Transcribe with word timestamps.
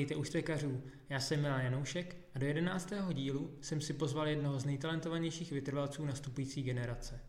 vítejte 0.00 0.20
u 0.20 0.24
Štvekařů. 0.24 0.82
Já 1.08 1.20
jsem 1.20 1.40
Milan 1.40 1.60
Janoušek 1.60 2.16
a 2.34 2.38
do 2.38 2.46
11. 2.46 2.92
dílu 3.12 3.58
jsem 3.60 3.80
si 3.80 3.92
pozval 3.92 4.28
jednoho 4.28 4.60
z 4.60 4.64
nejtalentovanějších 4.64 5.52
vytrvalců 5.52 6.04
nastupující 6.04 6.62
generace. 6.62 7.20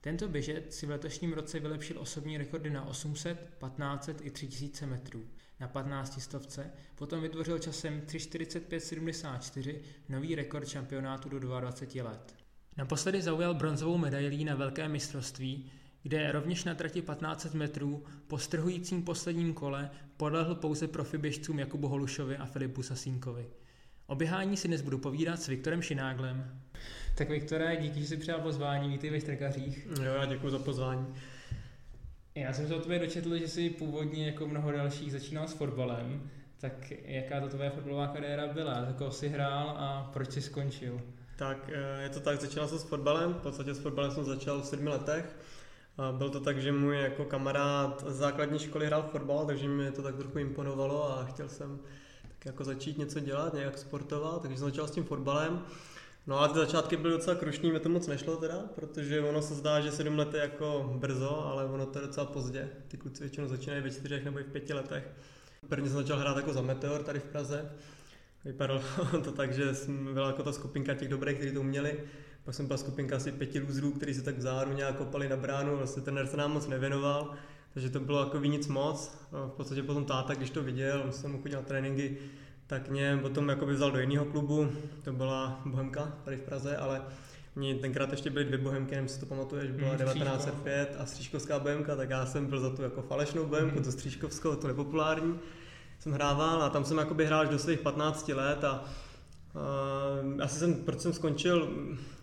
Tento 0.00 0.28
běžec 0.28 0.74
si 0.74 0.86
v 0.86 0.90
letošním 0.90 1.32
roce 1.32 1.60
vylepšil 1.60 2.00
osobní 2.00 2.38
rekordy 2.38 2.70
na 2.70 2.84
800, 2.84 3.38
1500 3.38 4.26
i 4.26 4.30
3000 4.30 4.86
metrů. 4.86 5.24
Na 5.60 5.68
15 5.68 6.22
stovce 6.22 6.70
potom 6.94 7.22
vytvořil 7.22 7.58
časem 7.58 8.00
3.45.74 8.00 9.74
nový 10.08 10.34
rekord 10.34 10.68
šampionátu 10.68 11.28
do 11.28 11.38
22 11.38 12.10
let. 12.10 12.34
Naposledy 12.76 13.22
zaujal 13.22 13.54
bronzovou 13.54 13.98
medailí 13.98 14.44
na 14.44 14.54
velké 14.54 14.88
mistrovství, 14.88 15.70
kde 16.08 16.32
rovněž 16.32 16.64
na 16.64 16.74
trati 16.74 17.02
1500 17.02 17.54
metrů 17.54 18.04
po 18.26 18.38
strhujícím 18.38 19.02
posledním 19.02 19.54
kole 19.54 19.90
podlehl 20.16 20.54
pouze 20.54 20.88
profiběžcům 20.88 21.58
Jakubu 21.58 21.88
Holušovi 21.88 22.36
a 22.36 22.46
Filipu 22.46 22.82
Sasínkovi. 22.82 23.46
O 24.06 24.14
běhání 24.14 24.56
si 24.56 24.68
dnes 24.68 24.82
budu 24.82 24.98
povídat 24.98 25.42
s 25.42 25.46
Viktorem 25.46 25.82
Šináglem. 25.82 26.60
Tak 27.14 27.30
Viktore, 27.30 27.76
díky, 27.76 28.00
že 28.00 28.06
jsi 28.06 28.16
přijal 28.16 28.40
pozvání, 28.40 28.88
vítej 28.88 29.10
ve 29.10 29.20
Štrkařích. 29.20 29.86
Jo, 30.02 30.12
já 30.14 30.24
děkuji 30.24 30.50
za 30.50 30.58
pozvání. 30.58 31.06
Já 32.34 32.52
jsem 32.52 32.68
se 32.68 32.74
o 32.74 32.80
tobě 32.80 32.98
dočetl, 32.98 33.38
že 33.38 33.48
jsi 33.48 33.70
původně 33.70 34.26
jako 34.26 34.46
mnoho 34.46 34.72
dalších 34.72 35.12
začínal 35.12 35.48
s 35.48 35.52
fotbalem, 35.52 36.30
tak 36.60 36.92
jaká 37.04 37.40
to 37.40 37.48
tvoje 37.48 37.70
fotbalová 37.70 38.06
kariéra 38.06 38.46
byla? 38.46 38.78
Jako 38.78 39.10
jsi 39.10 39.28
hrál 39.28 39.68
a 39.78 40.10
proč 40.12 40.32
jsi 40.32 40.42
skončil? 40.42 41.00
Tak 41.36 41.70
eh, 41.72 42.02
je 42.02 42.08
to 42.08 42.20
tak, 42.20 42.40
začínal 42.40 42.68
jsem 42.68 42.78
s 42.78 42.84
fotbalem, 42.84 43.34
v 43.34 43.42
podstatě 43.42 43.74
s 43.74 43.78
fotbalem 43.78 44.10
jsem 44.10 44.24
začal 44.24 44.62
v 44.62 44.66
sedmi 44.66 44.88
letech. 44.88 45.36
Byl 46.12 46.30
to 46.30 46.40
tak, 46.40 46.62
že 46.62 46.72
můj 46.72 47.00
jako 47.00 47.24
kamarád 47.24 48.04
z 48.06 48.14
základní 48.16 48.58
školy 48.58 48.86
hrál 48.86 49.08
fotbal, 49.12 49.46
takže 49.46 49.68
mi 49.68 49.90
to 49.90 50.02
tak 50.02 50.16
trochu 50.16 50.38
imponovalo 50.38 51.18
a 51.18 51.24
chtěl 51.24 51.48
jsem 51.48 51.78
tak 52.22 52.46
jako 52.46 52.64
začít 52.64 52.98
něco 52.98 53.20
dělat, 53.20 53.54
nějak 53.54 53.78
sportovat, 53.78 54.42
takže 54.42 54.58
jsem 54.58 54.66
začal 54.66 54.88
s 54.88 54.90
tím 54.90 55.04
fotbalem. 55.04 55.62
No 56.26 56.40
a 56.40 56.48
ty 56.48 56.58
začátky 56.58 56.96
byly 56.96 57.12
docela 57.12 57.36
krušný, 57.36 57.72
mi 57.72 57.80
to 57.80 57.88
moc 57.88 58.06
nešlo 58.06 58.36
teda, 58.36 58.58
protože 58.74 59.20
ono 59.20 59.42
se 59.42 59.54
zdá, 59.54 59.80
že 59.80 59.92
7 59.92 60.18
let 60.18 60.34
je 60.34 60.40
jako 60.40 60.94
brzo, 60.98 61.46
ale 61.46 61.64
ono 61.64 61.86
to 61.86 61.98
je 61.98 62.06
docela 62.06 62.26
pozdě. 62.26 62.68
Ty 62.88 62.96
kluci 62.96 63.22
většinou 63.22 63.48
začínají 63.48 63.82
ve 63.82 63.90
čtyřech 63.90 64.24
nebo 64.24 64.38
i 64.38 64.42
v 64.42 64.52
pěti 64.52 64.72
letech. 64.72 65.10
Prvně 65.68 65.88
jsem 65.88 65.98
začal 65.98 66.18
hrát 66.18 66.36
jako 66.36 66.52
za 66.52 66.62
Meteor 66.62 67.02
tady 67.02 67.20
v 67.20 67.24
Praze. 67.24 67.70
Vypadalo 68.44 68.82
to 69.24 69.32
tak, 69.32 69.52
že 69.52 69.74
byla 70.12 70.26
jako 70.26 70.42
ta 70.42 70.52
skupinka 70.52 70.94
těch 70.94 71.08
dobrých, 71.08 71.36
kteří 71.36 71.54
to 71.54 71.60
uměli. 71.60 72.00
Pak 72.48 72.54
jsem 72.54 72.66
byla 72.66 72.76
skupinka 72.76 73.16
asi 73.16 73.32
pěti 73.32 73.60
lůzrů, 73.60 73.92
kteří 73.92 74.14
se 74.14 74.22
tak 74.22 74.38
v 74.38 74.40
záru 74.40 74.72
nějak 74.72 74.96
kopali 74.96 75.28
na 75.28 75.36
bránu, 75.36 75.76
vlastně 75.76 76.02
ten 76.02 76.26
se 76.26 76.36
nám 76.36 76.52
moc 76.52 76.66
nevěnoval, 76.66 77.30
takže 77.74 77.90
to 77.90 78.00
bylo 78.00 78.20
jako 78.20 78.38
nic 78.38 78.68
moc. 78.68 79.18
V 79.32 79.50
podstatě 79.56 79.82
potom 79.82 80.04
táta, 80.04 80.34
když 80.34 80.50
to 80.50 80.62
viděl, 80.62 81.02
on 81.04 81.12
jsem 81.12 81.32
mu 81.32 81.42
chodil 81.42 81.58
na 81.58 81.64
tréninky, 81.64 82.18
tak 82.66 82.88
mě 82.88 83.18
potom 83.22 83.48
jako 83.48 83.66
vzal 83.66 83.90
do 83.90 83.98
jiného 83.98 84.24
klubu, 84.24 84.68
to 85.02 85.12
byla 85.12 85.60
Bohemka 85.64 86.12
tady 86.24 86.36
v 86.36 86.40
Praze, 86.40 86.76
ale 86.76 87.02
Oni 87.56 87.74
tenkrát 87.74 88.10
ještě 88.10 88.30
byly 88.30 88.44
dvě 88.44 88.58
bohemky, 88.58 88.94
nevím, 88.94 89.08
si 89.08 89.20
to 89.20 89.26
pamatuješ, 89.26 89.70
byla 89.70 89.88
hmm, 89.88 89.98
1905 89.98 90.96
a 90.98 91.06
Střížkovská 91.06 91.58
bohemka, 91.58 91.96
tak 91.96 92.10
já 92.10 92.26
jsem 92.26 92.46
byl 92.46 92.60
za 92.60 92.70
tu 92.70 92.82
jako 92.82 93.02
falešnou 93.02 93.46
bohemku, 93.46 93.74
hmm. 93.74 93.84
tu 93.84 93.92
Střížkovskou, 93.92 94.54
to 94.54 94.68
nepopulární. 94.68 95.38
Jsem 95.98 96.12
hrával 96.12 96.62
a 96.62 96.70
tam 96.70 96.84
jsem 96.84 96.98
jakoby 96.98 97.26
hrál 97.26 97.40
až 97.40 97.48
do 97.48 97.58
svých 97.58 97.80
15 97.80 98.28
let 98.28 98.64
a 98.64 98.84
Uh, 99.54 100.42
asi 100.42 100.58
jsem, 100.58 100.74
proč 100.74 101.00
jsem 101.00 101.12
skončil, 101.12 101.68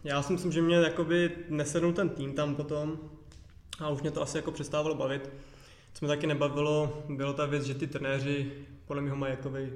já 0.03 0.21
si 0.21 0.33
myslím, 0.33 0.51
že 0.51 0.61
mě 0.61 0.75
jakoby 0.75 1.31
nesednul 1.49 1.93
ten 1.93 2.09
tým 2.09 2.33
tam 2.33 2.55
potom 2.55 2.99
a 3.79 3.89
už 3.89 4.01
mě 4.01 4.11
to 4.11 4.21
asi 4.21 4.37
jako 4.37 4.51
přestávalo 4.51 4.95
bavit. 4.95 5.29
Co 5.93 6.05
mě 6.05 6.15
taky 6.15 6.27
nebavilo, 6.27 7.03
bylo 7.09 7.33
ta 7.33 7.45
věc, 7.45 7.63
že 7.63 7.75
ty 7.75 7.87
trenéři 7.87 8.51
podle 8.85 9.01
mě 9.01 9.13
mají 9.13 9.31
jakoby, 9.31 9.73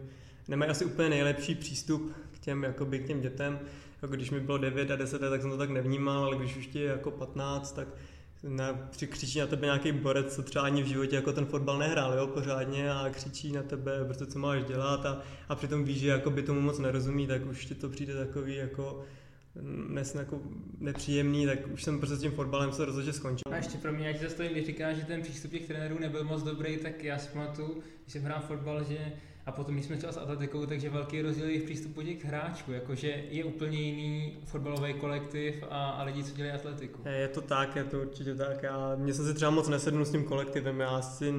nemají 0.48 0.72
asi 0.72 0.86
úplně 0.86 1.10
nejlepší 1.10 1.56
přístup 1.56 2.14
k 2.32 2.40
těm, 2.40 2.64
jakoby, 2.64 3.00
k 3.00 3.08
těm 3.08 3.22
dětem. 3.22 3.60
Jako 4.02 4.16
když 4.16 4.32
mi 4.32 4.40
bylo 4.40 4.58
9 4.58 4.92
a 4.92 4.96
10 4.96 5.20
tak 5.20 5.42
jsem 5.42 5.52
to 5.52 5.58
tak 5.58 5.70
nevnímal, 5.70 6.24
ale 6.24 6.38
když 6.38 6.58
už 6.58 6.68
ti 6.68 6.80
je 6.80 6.86
jako 6.86 7.12
15, 7.12 7.72
tak 7.72 7.88
na, 8.44 8.90
křičí 9.10 9.40
na 9.40 9.48
tebe 9.48 9.68
nějaký 9.68 9.92
borec, 9.92 10.36
co 10.36 10.44
třeba 10.44 10.66
ani 10.66 10.84
v 10.84 10.88
životě 10.88 11.16
jako 11.16 11.34
ten 11.34 11.46
fotbal 11.46 11.78
nehrál 11.78 12.14
jo, 12.14 12.28
pořádně 12.28 12.92
a 12.92 13.10
křičí 13.10 13.52
na 13.52 13.64
tebe, 13.64 14.06
prostě 14.06 14.26
co 14.26 14.40
máš 14.40 14.64
dělat 14.64 15.06
a, 15.06 15.22
a 15.50 15.56
přitom 15.56 15.84
víš, 15.84 16.00
že 16.00 16.08
jako 16.08 16.30
by 16.30 16.44
tomu 16.44 16.62
moc 16.62 16.80
nerozumí, 16.80 17.28
tak 17.28 17.46
už 17.46 17.66
ti 17.66 17.76
to 17.76 17.90
přijde 17.90 18.14
takový 18.14 18.56
jako 18.56 19.06
dnes 19.90 20.16
jako 20.16 20.42
nepříjemný, 20.80 21.46
tak 21.46 21.60
už 21.74 21.84
jsem 21.84 22.00
prostě 22.00 22.16
s 22.16 22.22
tím 22.22 22.32
fotbalem 22.32 22.72
se 22.72 22.86
rozhodně 22.86 23.14
skončil. 23.14 23.54
A 23.54 23.56
ještě 23.56 23.78
pro 23.78 23.94
mě, 23.94 24.08
jak 24.08 24.22
zastavím, 24.22 24.52
když 24.52 24.66
říkáš, 24.66 24.96
že 24.96 25.06
ten 25.06 25.22
přístup 25.22 25.52
těch 25.52 25.68
trenérů 25.68 26.00
nebyl 26.00 26.24
moc 26.24 26.44
dobrý, 26.44 26.78
tak 26.78 27.04
já 27.04 27.18
si 27.18 27.30
pamatuju, 27.30 27.84
když 28.04 28.14
jsem 28.14 28.24
hrál 28.24 28.42
fotbal, 28.48 28.84
že 28.84 29.12
a 29.50 29.52
potom 29.52 29.84
jsme 29.84 29.98
třeba 29.98 30.12
s 30.12 30.18
atletikou, 30.18 30.66
takže 30.66 30.90
velký 30.90 31.22
rozdíl 31.22 31.50
je 31.50 31.60
v 31.60 31.64
přístupu 31.64 32.02
těch 32.02 32.26
hráčů, 32.26 32.72
jakože 32.72 33.24
je 33.30 33.44
úplně 33.44 33.78
jiný 33.78 34.38
fotbalový 34.46 34.94
kolektiv 34.94 35.64
a, 35.70 35.90
a 35.90 36.04
lidi, 36.04 36.24
co 36.24 36.36
dělají 36.36 36.56
atletiku. 36.56 37.02
Je 37.10 37.28
to 37.28 37.42
tak, 37.42 37.76
je 37.76 37.84
to 37.84 38.02
určitě 38.02 38.36
tak. 38.36 38.64
Já, 38.64 38.98
jsem 39.12 39.26
si 39.26 39.34
třeba 39.34 39.52
moc 39.52 39.70
nesednul 39.70 40.06
s 40.06 40.12
tím 40.12 40.24
kolektivem, 40.24 40.80
já 40.80 41.02
si, 41.02 41.34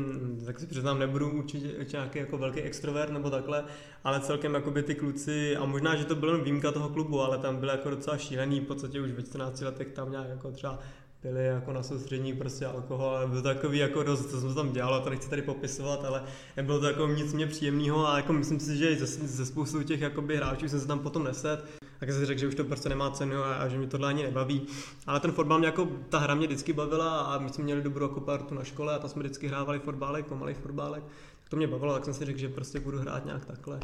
tak 0.47 0.61
si 0.61 0.67
přiznám, 0.67 0.99
nebudu 0.99 1.31
určitě 1.31 1.69
nějaký 1.93 2.19
jako 2.19 2.39
velký 2.39 2.61
extrovert 2.61 3.13
nebo 3.13 3.31
takhle, 3.31 3.65
ale 4.05 4.21
celkem 4.21 4.55
jakoby 4.55 4.83
ty 4.83 4.95
kluci, 4.95 5.57
a 5.57 5.65
možná, 5.65 5.97
že 5.97 6.05
to 6.05 6.15
byl 6.15 6.45
výjimka 6.45 6.73
toho 6.73 6.89
klubu, 6.89 7.21
ale 7.21 7.39
tam 7.39 7.57
byly 7.57 7.73
jako 7.73 7.91
docela 7.91 8.17
šílený, 8.19 8.61
v 8.61 8.65
podstatě 8.65 9.01
už 9.01 9.11
ve 9.11 9.23
14 9.23 9.61
letech 9.61 9.89
tam 9.93 10.11
nějak 10.11 10.29
jako 10.29 10.51
třeba 10.51 10.79
byli 11.23 11.47
jako 11.47 11.73
na 11.73 11.83
soustřední 11.83 12.33
prostě 12.33 12.67
alkohol, 12.67 13.09
ale 13.09 13.27
byl 13.27 13.43
takový 13.43 13.79
jako 13.79 14.03
dost, 14.03 14.31
co 14.31 14.41
jsem 14.41 14.55
tam 14.55 14.73
dělal, 14.73 15.01
to 15.01 15.11
nechci 15.11 15.31
tady 15.31 15.43
popisovat, 15.43 16.05
ale 16.05 16.23
nebylo 16.57 16.81
to 16.81 16.87
jako 16.87 17.07
nic 17.07 17.33
mě 17.33 17.47
příjemného 17.47 18.09
a 18.09 18.17
jako 18.17 18.33
myslím 18.33 18.61
si, 18.61 18.77
že 18.77 18.97
ze, 18.97 19.07
ze 19.07 19.47
spoustu 19.47 19.83
těch 19.83 20.01
jakoby 20.01 20.37
hráčů 20.37 20.69
jsem 20.69 20.81
se 20.81 20.87
tam 20.87 20.99
potom 20.99 21.25
neset, 21.25 21.65
tak 22.01 22.11
jsem 22.11 22.21
si 22.21 22.27
řekl, 22.27 22.41
že 22.41 22.49
už 22.49 22.55
to 22.55 22.65
prostě 22.65 22.89
nemá 22.89 23.11
cenu 23.11 23.37
a, 23.37 23.55
a 23.55 23.69
že 23.69 23.79
mi 23.79 23.87
tohle 23.87 24.09
ani 24.09 24.23
nebaví. 24.23 24.67
Ale 25.07 25.21
ten 25.21 25.33
fotbal 25.33 25.59
mě 25.59 25.67
jako, 25.67 25.89
ta 26.09 26.19
hra 26.19 26.35
mě 26.35 26.47
vždycky 26.47 26.73
bavila 26.73 27.21
a 27.21 27.39
my 27.39 27.49
jsme 27.49 27.65
měli 27.65 27.83
dobrou 27.83 28.09
jako 28.09 28.21
partu 28.21 28.55
na 28.55 28.65
škole 28.65 28.95
a 28.95 28.99
tam 28.99 29.11
jsme 29.11 29.23
vždycky 29.23 29.49
hrávali 29.49 29.79
fotbálek, 29.79 30.27
pomalý 30.27 30.55
fotbálek. 30.55 31.05
Tak 31.41 31.49
to 31.49 31.57
mě 31.57 31.67
bavilo, 31.67 31.95
tak 31.95 32.05
jsem 32.05 32.15
si 32.15 32.25
řekl, 32.25 32.39
že 32.39 32.49
prostě 32.49 32.81
budu 32.81 32.99
hrát 32.99 33.25
nějak 33.25 33.45
takhle 33.45 33.81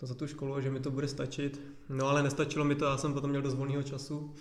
to 0.00 0.06
za 0.06 0.14
tu 0.14 0.26
školu, 0.26 0.60
že 0.60 0.70
mi 0.70 0.80
to 0.80 0.90
bude 0.90 1.08
stačit. 1.08 1.60
No 1.88 2.08
ale 2.08 2.22
nestačilo 2.22 2.64
mi 2.64 2.74
to, 2.74 2.84
já 2.84 2.96
jsem 2.96 3.12
potom 3.12 3.30
měl 3.30 3.42
dost 3.42 3.54
volného 3.54 3.82
času. 3.82 4.34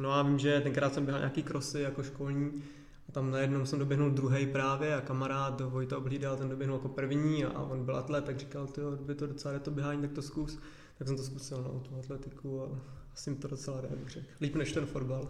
No 0.00 0.12
a 0.12 0.22
vím, 0.22 0.38
že 0.38 0.60
tenkrát 0.60 0.94
jsem 0.94 1.04
běhal 1.04 1.20
nějaký 1.20 1.42
krosy 1.42 1.80
jako 1.80 2.02
školní 2.02 2.62
a 3.08 3.12
tam 3.12 3.30
najednou 3.30 3.66
jsem 3.66 3.78
doběhnul 3.78 4.10
druhý 4.10 4.46
právě 4.46 4.94
a 4.94 5.00
kamarád 5.00 5.60
Vojta 5.60 5.98
oblídal, 5.98 6.36
ten 6.36 6.48
doběhnul 6.48 6.76
jako 6.76 6.88
první 6.88 7.44
a 7.44 7.62
on 7.62 7.84
byl 7.84 7.96
atlet, 7.96 8.24
tak 8.24 8.38
říkal, 8.38 8.66
ty 8.66 8.80
by 9.00 9.14
to 9.14 9.26
docela 9.26 9.54
jde 9.54 9.60
to 9.60 9.70
běhání, 9.70 10.00
tak 10.02 10.12
to 10.12 10.22
zkus. 10.22 10.58
Tak 10.98 11.08
jsem 11.08 11.16
to 11.16 11.22
zkusil, 11.22 11.62
no, 11.62 11.80
tu 11.80 11.98
atletiku 11.98 12.62
a 12.62 12.68
asi 13.14 13.30
mi 13.30 13.36
to 13.36 13.48
docela 13.48 13.80
jde, 13.80 13.88
řekl. 14.06 14.26
Líp 14.40 14.54
než 14.54 14.72
ten 14.72 14.86
fotbal. 14.86 15.28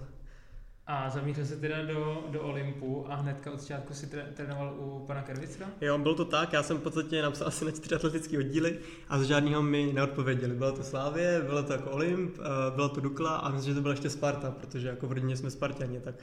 A 0.89 1.11
zamířil 1.11 1.47
se 1.47 1.57
teda 1.57 1.83
do, 1.83 2.25
do 2.29 2.43
Olympu 2.43 3.07
a 3.09 3.15
hnedka 3.15 3.53
od 3.53 3.61
začátku 3.61 3.95
si 3.95 4.07
trénoval 4.35 4.75
u 4.79 5.05
pana 5.07 5.23
Kervicra? 5.23 5.67
Jo, 5.81 5.99
bylo 5.99 6.15
to 6.15 6.25
tak, 6.25 6.53
já 6.53 6.63
jsem 6.63 6.77
v 6.77 6.81
podstatě 6.81 7.23
napsal 7.23 7.49
asi 7.49 7.65
na 7.65 7.71
čtyři 7.71 7.95
atletické 7.95 8.39
oddíly 8.39 8.79
a 9.09 9.19
z 9.19 9.23
žádného 9.23 9.63
mi 9.63 9.93
neodpověděli. 9.93 10.55
Bylo 10.55 10.73
to 10.73 10.83
Slávě, 10.83 11.43
bylo 11.47 11.63
to 11.63 11.73
jako 11.73 11.91
Olymp, 11.91 12.39
eh, 12.39 12.75
bylo 12.75 12.89
to 12.89 13.01
Dukla 13.01 13.37
a 13.37 13.49
myslím, 13.49 13.71
že 13.71 13.75
to 13.75 13.81
byla 13.81 13.95
ještě 13.95 14.11
Sparta, 14.11 14.51
protože 14.51 14.89
jako 14.89 15.07
v 15.07 15.13
rodině 15.13 15.37
jsme 15.37 15.51
Spartani, 15.51 16.01
tak 16.01 16.15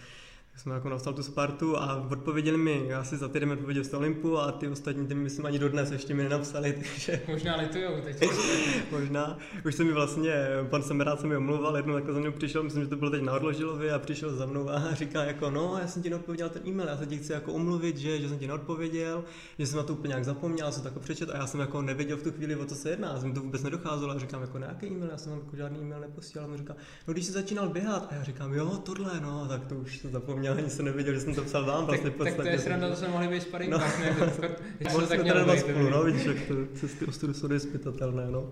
tak 0.53 0.61
jsem 0.61 0.71
jako 0.71 0.89
napsal 0.89 1.13
tu 1.13 1.23
Spartu 1.23 1.77
a 1.77 2.07
odpověděli 2.11 2.57
mi, 2.57 2.93
asi 2.93 3.17
za 3.17 3.27
týden 3.27 3.51
odpověděl 3.51 3.83
z 3.83 3.93
Olympu 3.93 4.39
a 4.39 4.51
ty 4.51 4.67
ostatní 4.67 5.07
ty 5.07 5.15
mi 5.15 5.23
myslím 5.23 5.45
ani 5.45 5.59
dodnes 5.59 5.91
ještě 5.91 6.13
mi 6.13 6.23
nenapsali, 6.23 6.73
takže... 6.77 7.21
Možná 7.27 7.55
litujou 7.55 8.01
teď. 8.01 8.29
Možná. 8.91 9.37
Už 9.65 9.75
se 9.75 9.83
mi 9.83 9.91
vlastně, 9.91 10.33
pan 10.69 10.83
Semerát 10.83 11.21
se 11.21 11.27
mi 11.27 11.37
omluval, 11.37 11.77
jednou 11.77 11.93
takhle 11.93 12.13
za 12.13 12.19
mnou 12.19 12.31
přišel, 12.31 12.63
myslím, 12.63 12.83
že 12.83 12.89
to 12.89 12.95
bylo 12.95 13.11
teď 13.11 13.21
na 13.21 13.33
Odložilovi 13.33 13.91
a 13.91 13.99
přišel 13.99 14.35
za 14.35 14.45
mnou 14.45 14.69
a 14.69 14.93
říká 14.93 15.23
jako, 15.23 15.49
no, 15.49 15.77
já 15.81 15.87
jsem 15.87 16.03
ti 16.03 16.09
neodpověděl 16.09 16.49
ten 16.49 16.61
e-mail, 16.67 16.89
já 16.89 16.97
se 16.97 17.05
ti 17.05 17.17
chci 17.17 17.31
jako 17.31 17.53
omluvit, 17.53 17.97
že, 17.97 18.21
že 18.21 18.29
jsem 18.29 18.39
ti 18.39 18.47
neodpověděl, 18.47 19.23
že 19.59 19.67
jsem 19.67 19.77
na 19.77 19.83
to 19.83 19.93
úplně 19.93 20.07
nějak 20.07 20.25
zapomněl, 20.25 20.71
jsem 20.71 20.81
to 20.81 20.87
jako 20.87 20.99
přečet 20.99 21.29
a 21.29 21.37
já 21.37 21.47
jsem 21.47 21.59
jako 21.59 21.81
nevěděl 21.81 22.17
v 22.17 22.23
tu 22.23 22.31
chvíli, 22.31 22.55
o 22.55 22.65
co 22.65 22.75
se 22.75 22.89
jedná, 22.89 23.19
jsem 23.19 23.33
to 23.33 23.41
vůbec 23.41 23.63
nedocházelo 23.63 24.11
a 24.11 24.19
říkám 24.19 24.41
jako 24.41 24.57
nějaký 24.57 24.87
e-mail, 24.87 25.11
já 25.11 25.17
jsem 25.17 25.31
vám 25.31 25.41
jako 25.41 25.55
žádný 25.55 25.79
e-mail 25.81 26.01
neposílal, 26.01 26.49
a 26.49 26.51
on 26.51 26.57
říká, 26.57 26.75
no 27.07 27.13
když 27.13 27.25
jsi 27.25 27.31
začínal 27.31 27.69
běhat 27.69 28.07
a 28.11 28.15
já 28.15 28.23
říkám, 28.23 28.53
jo, 28.53 28.69
tohle, 28.83 29.19
no, 29.19 29.47
tak 29.47 29.65
to 29.65 29.75
už 29.75 29.99
to 29.99 30.09
zapomněl, 30.09 30.42
ani 30.49 30.69
se 30.69 30.83
nevěděl, 30.83 31.13
že 31.13 31.19
jsem 31.19 31.35
to 31.35 31.43
psal 31.43 31.65
vám. 31.65 31.85
Vlastně 31.85 32.09
tak, 32.09 32.27
tak 32.27 32.35
to 32.35 32.47
je 32.47 32.59
sranda, 32.59 32.89
to 32.89 32.95
jsme 32.95 33.07
mohli 33.07 33.27
být 33.27 33.41
sparring 33.41 33.71
no. 33.71 33.79
partner. 33.79 34.13
Mohli 34.91 35.07
jsme 35.07 35.17
teda 35.17 35.43
dva 35.43 35.55
spolu, 35.55 35.89
no, 35.89 36.03
vidíš, 36.03 36.25
jak 36.25 36.37
to 36.47 36.53
cesty 36.73 37.05
ostudu 37.05 37.33
jsou 37.33 37.59
zpytatelné, 37.59 38.31
no. 38.31 38.51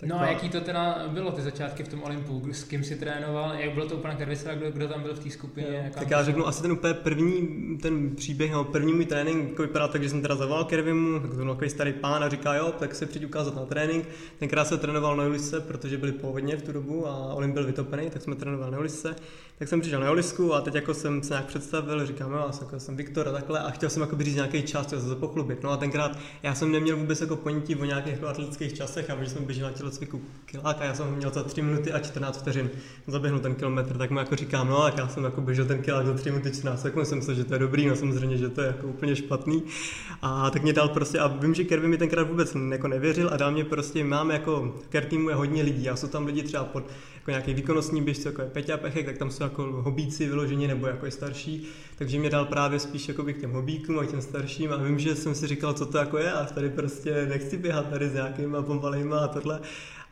Tak 0.00 0.08
no 0.08 0.20
a 0.20 0.26
jaký 0.26 0.48
to 0.48 0.60
teda 0.60 1.08
bylo, 1.08 1.32
ty 1.32 1.42
začátky 1.42 1.82
v 1.82 1.88
tom 1.88 2.02
Olympu? 2.02 2.42
S 2.52 2.64
kým 2.64 2.84
si 2.84 2.96
trénoval? 2.96 3.54
Jak 3.54 3.74
bylo 3.74 3.86
to 3.86 3.94
úplně 3.94 4.14
Karvice 4.14 4.54
kdo, 4.56 4.70
kdo 4.70 4.88
tam 4.88 5.02
byl 5.02 5.14
v 5.14 5.18
té 5.18 5.30
skupině? 5.30 5.92
tak 5.98 6.10
já 6.10 6.24
řeknu 6.24 6.46
asi 6.46 6.62
ten 6.62 6.72
úplně 6.72 6.94
první 6.94 7.48
ten 7.82 8.16
příběh, 8.16 8.52
no, 8.52 8.64
první 8.64 8.92
můj 8.92 9.06
trénink 9.06 9.48
jako 9.48 9.62
vypadá 9.62 9.88
tak, 9.88 10.02
že 10.02 10.10
jsem 10.10 10.22
teda 10.22 10.36
zavolal 10.36 10.64
Kervimu, 10.64 11.20
tak 11.20 11.30
to 11.30 11.36
byl 11.36 11.54
takový 11.54 11.70
starý 11.70 11.92
pán 11.92 12.24
a 12.24 12.28
říká, 12.28 12.54
jo, 12.54 12.72
tak 12.78 12.94
se 12.94 13.06
přijď 13.06 13.24
ukázat 13.24 13.56
na 13.56 13.64
trénink. 13.64 14.08
Tenkrát 14.38 14.64
se 14.64 14.78
trénoval 14.78 15.16
na 15.16 15.24
Ulice, 15.24 15.60
protože 15.60 15.98
byly 15.98 16.12
povodně 16.12 16.56
v 16.56 16.62
tu 16.62 16.72
dobu 16.72 17.08
a 17.08 17.34
Olymp 17.34 17.54
byl 17.54 17.66
vytopený, 17.66 18.10
tak 18.10 18.22
jsme 18.22 18.34
trénovali 18.34 18.72
na 18.72 18.78
Ulice. 18.78 19.16
Tak 19.58 19.68
jsem 19.68 19.80
přišel 19.80 20.00
na 20.00 20.10
Olisku 20.10 20.54
a 20.54 20.60
teď 20.60 20.74
jako 20.74 20.94
jsem 20.94 21.22
se 21.22 21.34
nějak 21.34 21.46
představil, 21.46 22.06
říkám, 22.06 22.32
jo, 22.32 22.50
jako 22.60 22.80
jsem 22.80 22.96
Viktor 22.96 23.28
a 23.28 23.32
takhle 23.32 23.60
a 23.60 23.70
chtěl 23.70 23.90
jsem 23.90 24.02
jako 24.02 24.16
říct 24.18 24.34
nějaký 24.34 24.62
čas, 24.62 24.86
chtěl 24.86 25.00
se 25.00 25.08
to 25.08 25.16
pochlubit. 25.16 25.62
No 25.62 25.70
a 25.70 25.76
tenkrát 25.76 26.18
já 26.42 26.54
jsem 26.54 26.72
neměl 26.72 26.96
vůbec 26.96 27.20
jako 27.20 27.36
ponětí 27.36 27.76
o 27.76 27.84
nějakých 27.84 28.12
jako 28.12 28.26
atletických 28.26 28.74
časech 28.74 29.10
a 29.10 29.24
že 29.24 29.30
jsem 29.30 29.44
běžel 29.44 29.66
na 29.66 29.72
tělocviku 29.72 30.20
kilák 30.46 30.80
a 30.80 30.84
já 30.84 30.94
jsem 30.94 31.14
měl 31.14 31.30
za 31.30 31.42
3 31.42 31.62
minuty 31.62 31.92
a 31.92 31.98
14 31.98 32.38
vteřin 32.38 32.70
zaběhnu 33.06 33.40
ten 33.40 33.54
kilometr, 33.54 33.98
tak 33.98 34.10
mu 34.10 34.18
jako 34.18 34.36
říkám, 34.36 34.68
no 34.68 34.82
a 34.82 34.92
já 34.96 35.08
jsem 35.08 35.24
jako 35.24 35.40
běžel 35.40 35.64
ten 35.64 35.82
kilák 35.82 36.06
za 36.06 36.14
3 36.14 36.30
minuty 36.30 36.50
14 36.50 36.82
sekund, 36.82 37.06
jsem 37.06 37.22
se, 37.22 37.34
že 37.34 37.44
to 37.44 37.54
je 37.54 37.58
dobrý, 37.58 37.86
no 37.86 37.96
samozřejmě, 37.96 38.36
že 38.36 38.48
to 38.48 38.60
je 38.60 38.66
jako 38.66 38.86
úplně 38.86 39.16
špatný. 39.16 39.62
A 40.22 40.50
tak 40.50 40.62
mě 40.62 40.72
dal 40.72 40.88
prostě, 40.88 41.18
a 41.18 41.26
vím, 41.26 41.54
že 41.54 41.64
Kervin 41.64 41.90
mi 41.90 41.98
tenkrát 41.98 42.28
vůbec 42.28 42.56
jako 42.70 42.88
nevěřil 42.88 43.30
a 43.32 43.36
dal 43.36 43.52
mě 43.52 43.64
prostě, 43.64 44.04
máme 44.04 44.34
jako, 44.34 44.74
Ker 44.88 45.04
týmu 45.04 45.28
je 45.28 45.34
hodně 45.34 45.62
lidí 45.62 45.88
a 45.88 45.96
jsou 45.96 46.08
tam 46.08 46.26
lidi 46.26 46.42
třeba 46.42 46.64
pod 46.64 46.84
jako 47.32 47.46
nějaký 47.46 47.62
výkonnostní 47.62 48.02
běžce, 48.02 48.28
jako 48.28 48.42
je 48.42 48.48
Peťa 48.48 48.76
Pechek, 48.76 49.06
tak 49.06 49.18
tam 49.18 49.30
jsou 49.30 49.42
jako 49.42 49.62
hobíci 49.62 50.26
vyloženě 50.26 50.68
nebo 50.68 50.86
jako 50.86 51.04
je 51.04 51.10
starší, 51.10 51.68
takže 51.98 52.18
mě 52.18 52.30
dal 52.30 52.44
právě 52.44 52.78
spíš 52.78 53.08
jako 53.08 53.24
k 53.24 53.40
těm 53.40 53.52
hobíkům 53.52 53.98
a 53.98 54.06
těm 54.06 54.22
starším. 54.22 54.72
A 54.72 54.76
vím, 54.76 54.98
že 54.98 55.16
jsem 55.16 55.34
si 55.34 55.46
říkal, 55.46 55.72
co 55.72 55.86
to 55.86 55.98
jako 55.98 56.18
je 56.18 56.32
a 56.32 56.44
tady 56.44 56.70
prostě 56.70 57.26
nechci 57.26 57.56
běhat 57.56 57.90
tady 57.90 58.08
s 58.08 58.14
nějakýma 58.14 58.62
pomalejma 58.62 59.18
a 59.18 59.28
tohle. 59.28 59.60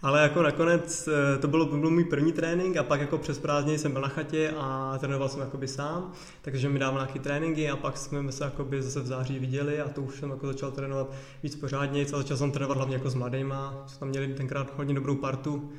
Ale 0.02 0.22
jako 0.22 0.42
nakonec 0.42 1.08
eh, 1.08 1.38
to 1.38 1.48
bylo, 1.48 1.66
byl 1.66 1.90
můj 1.90 2.04
první 2.04 2.32
trénink 2.32 2.76
a 2.76 2.82
pak 2.82 3.00
jako 3.00 3.18
přes 3.18 3.38
prázdniny 3.38 3.78
jsem 3.78 3.92
byl 3.92 4.02
na 4.02 4.08
chatě 4.08 4.54
a 4.58 4.98
trénoval 4.98 5.28
jsem 5.28 5.40
jakoby 5.40 5.68
sám, 5.68 6.12
takže 6.42 6.68
mi 6.68 6.78
dával 6.78 7.00
nějaké 7.00 7.18
tréninky 7.18 7.70
a 7.70 7.76
pak 7.76 7.96
jsme 7.96 8.32
se 8.32 8.44
jakoby 8.44 8.82
zase 8.82 9.00
v 9.00 9.06
září 9.06 9.38
viděli 9.38 9.80
a 9.80 9.88
to 9.88 10.02
už 10.02 10.14
jsem 10.14 10.30
jako 10.30 10.46
začal 10.46 10.70
trénovat 10.70 11.12
víc 11.42 11.56
pořádně, 11.56 12.02
a 12.02 12.16
začal 12.16 12.36
jsem 12.36 12.52
trénovat 12.52 12.76
hlavně 12.76 12.96
jako 12.96 13.10
s 13.10 13.14
mladýma, 13.14 13.84
co 13.86 13.98
tam 13.98 14.08
měli 14.08 14.34
tenkrát 14.34 14.72
hodně 14.76 14.94
dobrou 14.94 15.14
partu, 15.14 15.72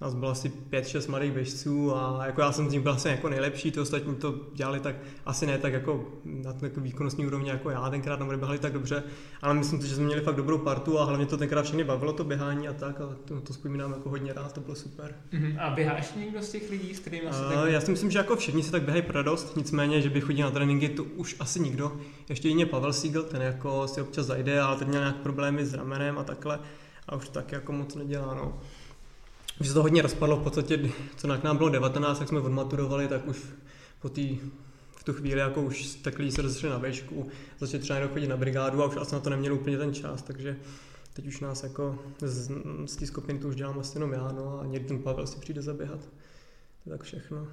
nás 0.00 0.14
bylo 0.14 0.30
asi 0.30 0.52
5-6 0.70 1.10
mladých 1.10 1.32
běžců 1.32 1.96
a 1.96 2.26
jako 2.26 2.40
já 2.40 2.52
jsem 2.52 2.68
z 2.68 2.72
nich 2.72 2.82
byl 2.82 2.92
asi 2.92 3.08
jako 3.08 3.28
nejlepší, 3.28 3.70
ty 3.70 3.80
ostatní 3.80 4.14
to 4.14 4.34
dělali 4.54 4.80
tak 4.80 4.96
asi 5.26 5.46
ne 5.46 5.58
tak 5.58 5.72
jako 5.72 6.04
na 6.24 6.54
jako 6.62 6.80
výkonnostní 6.80 7.26
úrovni 7.26 7.50
jako 7.50 7.70
já, 7.70 7.90
tenkrát 7.90 8.20
nám 8.20 8.28
běhali 8.28 8.58
tak 8.58 8.72
dobře, 8.72 9.02
ale 9.42 9.54
myslím 9.54 9.82
si, 9.82 9.88
že 9.88 9.94
jsme 9.94 10.04
měli 10.04 10.20
fakt 10.20 10.36
dobrou 10.36 10.58
partu 10.58 10.98
a 10.98 11.04
hlavně 11.04 11.26
to 11.26 11.36
tenkrát 11.36 11.62
všechny 11.62 11.84
bavilo 11.84 12.12
to 12.12 12.24
běhání 12.24 12.68
a 12.68 12.72
tak 12.72 13.00
a 13.00 13.16
to, 13.24 13.40
to 13.40 13.52
vzpomínám 13.52 13.92
jako 13.92 14.10
hodně 14.10 14.32
rád, 14.32 14.52
to 14.52 14.60
bylo 14.60 14.74
super. 14.74 15.14
Uh-huh. 15.32 15.56
A 15.60 15.70
běháš 15.70 16.14
někdo 16.14 16.42
z 16.42 16.50
těch 16.50 16.70
lidí, 16.70 16.94
s 16.94 17.00
kterými 17.00 17.26
asi 17.26 17.40
tak... 17.54 17.70
Já 17.70 17.80
si 17.80 17.90
myslím, 17.90 18.10
že 18.10 18.18
jako 18.18 18.36
všichni 18.36 18.62
se 18.62 18.70
tak 18.70 18.82
běhají 18.82 19.02
pro 19.02 19.14
radost, 19.14 19.56
nicméně, 19.56 20.00
že 20.00 20.10
by 20.10 20.20
chodil 20.20 20.46
na 20.46 20.50
tréninky, 20.50 20.88
to 20.88 21.04
už 21.04 21.36
asi 21.40 21.60
nikdo. 21.60 21.92
Ještě 22.28 22.48
jině 22.48 22.66
Pavel 22.66 22.92
Siegel, 22.92 23.22
ten 23.22 23.42
jako 23.42 23.88
si 23.88 24.02
občas 24.02 24.26
zajde, 24.26 24.60
ale 24.60 24.76
teď 24.76 24.88
měl 24.88 25.00
nějak 25.00 25.16
problémy 25.16 25.66
s 25.66 25.74
ramenem 25.74 26.18
a 26.18 26.24
takhle 26.24 26.58
a 27.08 27.16
už 27.16 27.28
tak 27.28 27.52
jako 27.52 27.72
moc 27.72 27.94
nedělá. 27.94 28.34
No. 28.34 28.60
Už 29.60 29.68
se 29.68 29.74
to 29.74 29.82
hodně 29.82 30.02
rozpadlo 30.02 30.36
v 30.36 30.42
podstatě, 30.42 30.90
co 31.16 31.26
na 31.26 31.40
nám 31.44 31.56
bylo 31.56 31.68
19, 31.68 32.20
jak 32.20 32.28
jsme 32.28 32.40
odmaturovali, 32.40 33.08
tak 33.08 33.28
už 33.28 33.38
po 34.02 34.08
té 34.08 34.22
v 34.90 35.04
tu 35.04 35.12
chvíli 35.12 35.40
jako 35.40 35.62
už 35.62 35.94
takhle 35.94 36.30
se 36.30 36.42
rozešli 36.42 36.68
na 36.68 36.78
vejšku, 36.78 37.28
začali 37.58 37.82
třeba 37.82 37.96
jenom 37.98 38.12
chodit 38.12 38.28
na 38.28 38.36
brigádu 38.36 38.82
a 38.82 38.86
už 38.86 38.96
asi 38.96 39.14
na 39.14 39.20
to 39.20 39.30
neměli 39.30 39.54
úplně 39.54 39.78
ten 39.78 39.94
čas, 39.94 40.22
takže 40.22 40.56
teď 41.12 41.26
už 41.26 41.40
nás 41.40 41.62
jako 41.62 41.98
z, 42.20 42.50
z 42.86 42.96
té 42.96 43.06
skupiny 43.06 43.38
to 43.38 43.48
už 43.48 43.56
dělám 43.56 43.78
asi 43.78 43.96
jenom 43.96 44.12
já, 44.12 44.32
no 44.32 44.60
a 44.60 44.66
někdy 44.66 44.88
ten 44.88 44.98
Pavel 44.98 45.26
si 45.26 45.40
přijde 45.40 45.62
zaběhat. 45.62 46.00
To 46.84 46.90
tak 46.90 47.02
všechno. 47.02 47.48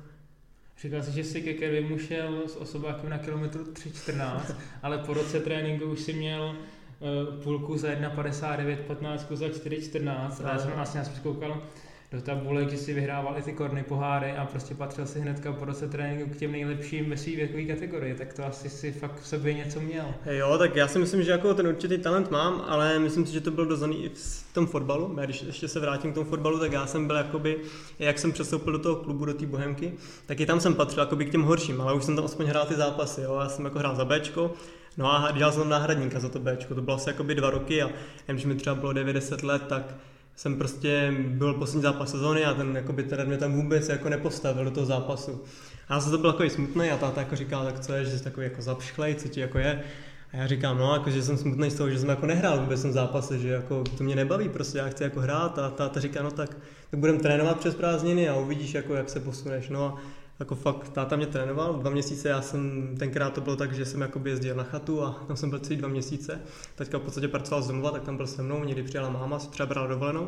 Říkal 0.82 1.04
jsi, 1.04 1.12
že 1.12 1.24
jsi 1.24 1.42
ke 1.42 1.54
Kevimu 1.54 1.98
šel 1.98 2.44
s 2.48 2.56
osobákem 2.56 3.10
na 3.10 3.18
kilometru 3.18 3.64
3.14, 3.64 4.56
ale 4.84 4.98
po 4.98 5.14
roce 5.14 5.40
tréninku 5.40 5.86
už 5.86 6.00
si 6.00 6.14
měl 6.14 6.56
uh, 7.00 7.44
půlku 7.44 7.78
za 7.78 7.88
1.59, 7.88 8.78
15 8.78 9.32
za 9.32 9.46
4.14 9.46 10.46
a 10.46 10.52
já 10.52 10.60
jsem 10.60 10.72
vlastně 10.72 11.00
nás 11.00 11.20
koukal, 11.24 11.62
do 12.16 12.22
tabulek, 12.22 12.70
že 12.70 12.78
si 12.78 12.94
vyhrával 12.94 13.38
i 13.38 13.42
ty 13.42 13.54
korny 13.54 13.84
poháry 13.84 14.32
a 14.32 14.46
prostě 14.46 14.76
patřil 14.76 15.06
si 15.06 15.20
hnedka 15.20 15.54
po 15.54 15.66
roce 15.66 15.88
tréninku 15.88 16.30
k 16.30 16.38
těm 16.38 16.52
nejlepším 16.52 17.10
ve 17.10 17.18
své 17.18 17.36
věkové 17.36 17.64
kategorii, 17.64 18.16
tak 18.16 18.34
to 18.34 18.46
asi 18.46 18.70
si 18.70 18.92
fakt 18.92 19.22
v 19.22 19.28
sobě 19.28 19.54
něco 19.54 19.80
měl. 19.80 20.06
Jo, 20.26 20.58
tak 20.58 20.76
já 20.76 20.88
si 20.88 21.00
myslím, 21.00 21.24
že 21.24 21.32
jako 21.32 21.54
ten 21.54 21.68
určitý 21.68 21.98
talent 21.98 22.32
mám, 22.32 22.66
ale 22.68 23.00
myslím 23.00 23.26
si, 23.26 23.34
že 23.34 23.42
to 23.42 23.52
byl 23.52 23.66
dozaný 23.66 24.06
i 24.06 24.10
v 24.10 24.54
tom 24.54 24.68
fotbalu. 24.68 25.16
Já 25.20 25.26
když 25.26 25.42
ještě 25.42 25.68
se 25.68 25.80
vrátím 25.80 26.12
k 26.12 26.16
tomu 26.16 26.30
fotbalu, 26.30 26.60
tak 26.60 26.72
já 26.72 26.88
jsem 26.88 27.08
byl 27.08 27.16
jakoby, 27.16 27.58
jak 28.00 28.20
jsem 28.20 28.32
přestoupil 28.32 28.74
do 28.74 28.80
toho 28.80 28.96
klubu, 28.96 29.26
do 29.26 29.34
té 29.34 29.46
Bohemky, 29.46 29.94
tak 30.26 30.40
i 30.40 30.46
tam 30.46 30.60
jsem 30.60 30.76
patřil 30.76 31.04
jakoby 31.04 31.26
k 31.26 31.32
těm 31.32 31.42
horším, 31.42 31.82
ale 31.82 31.94
už 31.94 32.04
jsem 32.04 32.16
tam 32.16 32.26
aspoň 32.26 32.46
hrál 32.46 32.66
ty 32.66 32.76
zápasy, 32.76 33.22
jo. 33.22 33.40
Já 33.42 33.50
jsem 33.50 33.66
jako 33.66 33.80
hrál 33.80 33.96
za 33.96 34.06
Bčko, 34.06 34.54
No 34.98 35.12
a 35.14 35.32
dělal 35.32 35.52
jsem 35.52 35.70
náhradníka 35.70 36.20
za 36.20 36.30
to 36.30 36.40
Bčko, 36.40 36.76
to 36.76 36.82
bylo 36.82 36.96
asi 36.96 37.10
jakoby 37.10 37.36
dva 37.36 37.50
roky 37.50 37.82
a 37.82 37.90
když 38.28 38.46
mi 38.46 38.56
třeba 38.56 38.76
bylo 38.76 38.94
90 38.94 39.44
let, 39.44 39.64
tak 39.68 39.96
jsem 40.36 40.58
prostě 40.58 41.14
byl 41.28 41.54
poslední 41.54 41.82
zápas 41.82 42.12
sezóny 42.12 42.46
a 42.46 42.54
ten 42.54 42.76
jakoby 42.76 43.04
teda 43.04 43.24
mě 43.24 43.38
tam 43.38 43.54
vůbec 43.54 43.90
jako 43.90 44.10
nepostavil 44.10 44.66
do 44.66 44.72
toho 44.72 44.86
zápasu. 44.86 45.44
A 45.88 45.94
já 45.94 46.02
jsem 46.02 46.12
to 46.12 46.18
byl 46.18 46.32
takový 46.32 46.50
smutný 46.50 46.90
a 46.90 46.98
táta 46.98 47.22
jako 47.22 47.36
říkal, 47.36 47.66
tak 47.66 47.80
co 47.80 47.94
je, 47.94 48.06
že 48.06 48.18
jsi 48.18 48.24
takový 48.24 48.46
jako 48.46 48.62
zapšklej, 48.62 49.16
co 49.16 49.28
ti 49.28 49.40
jako 49.40 49.58
je. 49.58 49.84
A 50.34 50.38
já 50.38 50.48
říkám, 50.48 50.78
no, 50.78 50.94
jako, 50.94 51.10
že 51.10 51.24
jsem 51.24 51.38
smutný 51.38 51.72
z 51.72 51.76
toho, 51.76 51.90
že 51.90 52.00
jsem 52.00 52.10
jako 52.10 52.26
nehrál 52.26 52.60
vůbec 52.60 52.82
tom 52.82 52.92
zápase, 52.92 53.40
že 53.40 53.50
jako 53.50 53.84
to 53.98 54.04
mě 54.04 54.16
nebaví, 54.16 54.50
prostě 54.50 54.78
já 54.78 54.88
chci 54.88 55.04
jako 55.04 55.20
hrát 55.20 55.60
a 55.60 55.70
táta 55.70 56.00
říká, 56.00 56.24
no 56.24 56.32
tak, 56.32 56.58
tak 56.92 57.00
budeme 57.00 57.20
trénovat 57.20 57.60
přes 57.60 57.76
prázdniny 57.76 58.30
a 58.30 58.36
uvidíš, 58.36 58.74
jako, 58.74 58.96
jak 58.96 59.10
se 59.10 59.20
posuneš. 59.20 59.70
No 59.70 59.86
a 59.86 60.02
jako 60.40 60.56
fakt 60.56 60.90
táta 60.90 61.16
mě 61.16 61.28
trénoval 61.28 61.74
dva 61.74 61.90
měsíce, 61.90 62.30
já 62.30 62.42
jsem 62.42 62.90
tenkrát 63.00 63.34
to 63.34 63.42
bylo 63.42 63.56
tak, 63.56 63.74
že 63.74 63.86
jsem 63.86 64.02
jako 64.02 64.22
jezdil 64.26 64.56
na 64.56 64.64
chatu 64.64 65.04
a 65.04 65.24
tam 65.28 65.38
jsem 65.38 65.50
byl 65.50 65.60
celý 65.60 65.76
dva 65.76 65.88
měsíce. 65.88 66.42
Teďka 66.76 66.98
v 66.98 67.02
podstatě 67.02 67.28
pracoval 67.28 67.62
z 67.62 67.68
domova, 67.68 67.92
tak 67.92 68.04
tam 68.04 68.18
byl 68.18 68.28
se 68.28 68.44
mnou, 68.44 68.64
někdy 68.64 68.84
přijela 68.84 69.10
máma, 69.10 69.40
si 69.40 69.50
třeba 69.50 69.68
brala 69.68 69.88
dovolenou. 69.88 70.28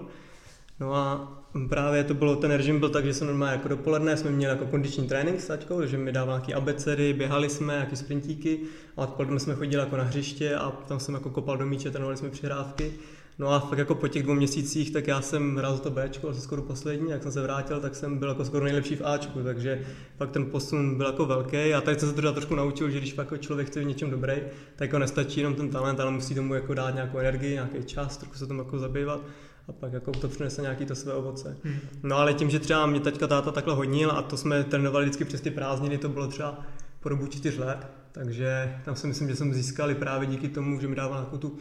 No 0.79 0.95
a 0.95 1.33
právě 1.69 2.03
to 2.03 2.13
bylo, 2.13 2.35
ten 2.35 2.51
režim 2.51 2.79
byl 2.79 2.89
tak, 2.89 3.05
že 3.05 3.13
jsem 3.13 3.27
normálně 3.27 3.53
jako 3.53 3.67
dopoledne 3.67 4.17
jsme 4.17 4.31
měli 4.31 4.53
jako 4.53 4.65
kondiční 4.65 5.07
trénink 5.07 5.41
s 5.41 5.47
taťkou, 5.47 5.85
že 5.85 5.97
mi 5.97 6.11
dával 6.11 6.35
nějaký 6.35 6.53
abecedy, 6.53 7.13
běhali 7.13 7.49
jsme, 7.49 7.73
nějaký 7.73 7.95
sprintíky 7.95 8.59
a 8.97 9.01
odpoledne 9.01 9.39
jsme 9.39 9.55
chodili 9.55 9.83
jako 9.83 9.97
na 9.97 10.03
hřiště 10.03 10.55
a 10.55 10.71
tam 10.71 10.99
jsem 10.99 11.13
jako 11.13 11.29
kopal 11.29 11.57
do 11.57 11.65
míče, 11.65 11.91
trénovali 11.91 12.17
jsme 12.17 12.29
přihrávky. 12.29 12.93
No 13.39 13.53
a 13.53 13.59
fakt 13.59 13.79
jako 13.79 13.95
po 13.95 14.07
těch 14.07 14.23
dvou 14.23 14.33
měsících, 14.33 14.91
tak 14.91 15.07
já 15.07 15.21
jsem 15.21 15.55
hrál 15.55 15.73
za 15.73 15.83
to 15.83 15.91
Bčko, 15.91 16.29
asi 16.29 16.41
skoro 16.41 16.61
poslední, 16.61 17.11
jak 17.11 17.23
jsem 17.23 17.31
se 17.31 17.41
vrátil, 17.41 17.79
tak 17.79 17.95
jsem 17.95 18.17
byl 18.17 18.29
jako 18.29 18.45
skoro 18.45 18.65
nejlepší 18.65 18.95
v 18.95 19.05
Ačku, 19.05 19.43
takže 19.43 19.81
fakt 20.17 20.31
ten 20.31 20.45
posun 20.45 20.97
byl 20.97 21.05
jako 21.05 21.25
velký 21.25 21.73
a 21.73 21.81
tak 21.81 21.99
jsem 21.99 22.09
se 22.09 22.15
to 22.15 22.33
trošku 22.33 22.55
naučil, 22.55 22.89
že 22.89 22.97
když 22.97 23.13
fakt 23.13 23.25
jako 23.25 23.37
člověk 23.37 23.67
chce 23.67 23.79
v 23.79 23.85
něčem 23.85 24.09
dobrý, 24.09 24.33
tak 24.75 24.87
jako 24.87 24.99
nestačí 24.99 25.39
jenom 25.39 25.55
ten 25.55 25.69
talent, 25.69 25.99
ale 25.99 26.11
musí 26.11 26.35
tomu 26.35 26.53
jako 26.53 26.73
dát 26.73 26.95
nějakou 26.95 27.17
energii, 27.17 27.53
nějaký 27.53 27.83
čas, 27.83 28.17
trochu 28.17 28.35
se 28.35 28.47
tomu 28.47 28.61
jako 28.61 28.79
zabývat 28.79 29.21
a 29.67 29.71
pak 29.71 29.93
jako 29.93 30.11
to 30.11 30.27
přinese 30.27 30.61
nějaký 30.61 30.85
to 30.85 30.95
své 30.95 31.13
ovoce. 31.13 31.57
Hmm. 31.63 31.79
No 32.03 32.17
ale 32.17 32.33
tím, 32.33 32.49
že 32.49 32.59
třeba 32.59 32.85
mě 32.85 32.99
teďka 32.99 33.27
táta 33.27 33.51
takhle 33.51 33.75
hodnil 33.75 34.11
a 34.11 34.21
to 34.21 34.37
jsme 34.37 34.63
trénovali 34.63 35.05
vždycky 35.05 35.25
přes 35.25 35.41
ty 35.41 35.51
prázdniny, 35.51 35.97
to 35.97 36.09
bylo 36.09 36.27
třeba 36.27 36.59
po 36.99 37.09
dobu 37.09 37.27
čtyř 37.27 37.57
let, 37.57 37.87
takže 38.11 38.75
tam 38.85 38.95
si 38.95 39.07
myslím, 39.07 39.29
že 39.29 39.35
jsem 39.35 39.53
získal 39.53 39.95
právě 39.95 40.27
díky 40.27 40.49
tomu, 40.49 40.79
že 40.81 40.87
mi 40.87 40.95
dával 40.95 41.17
nějakou 41.17 41.37
tu 41.37 41.57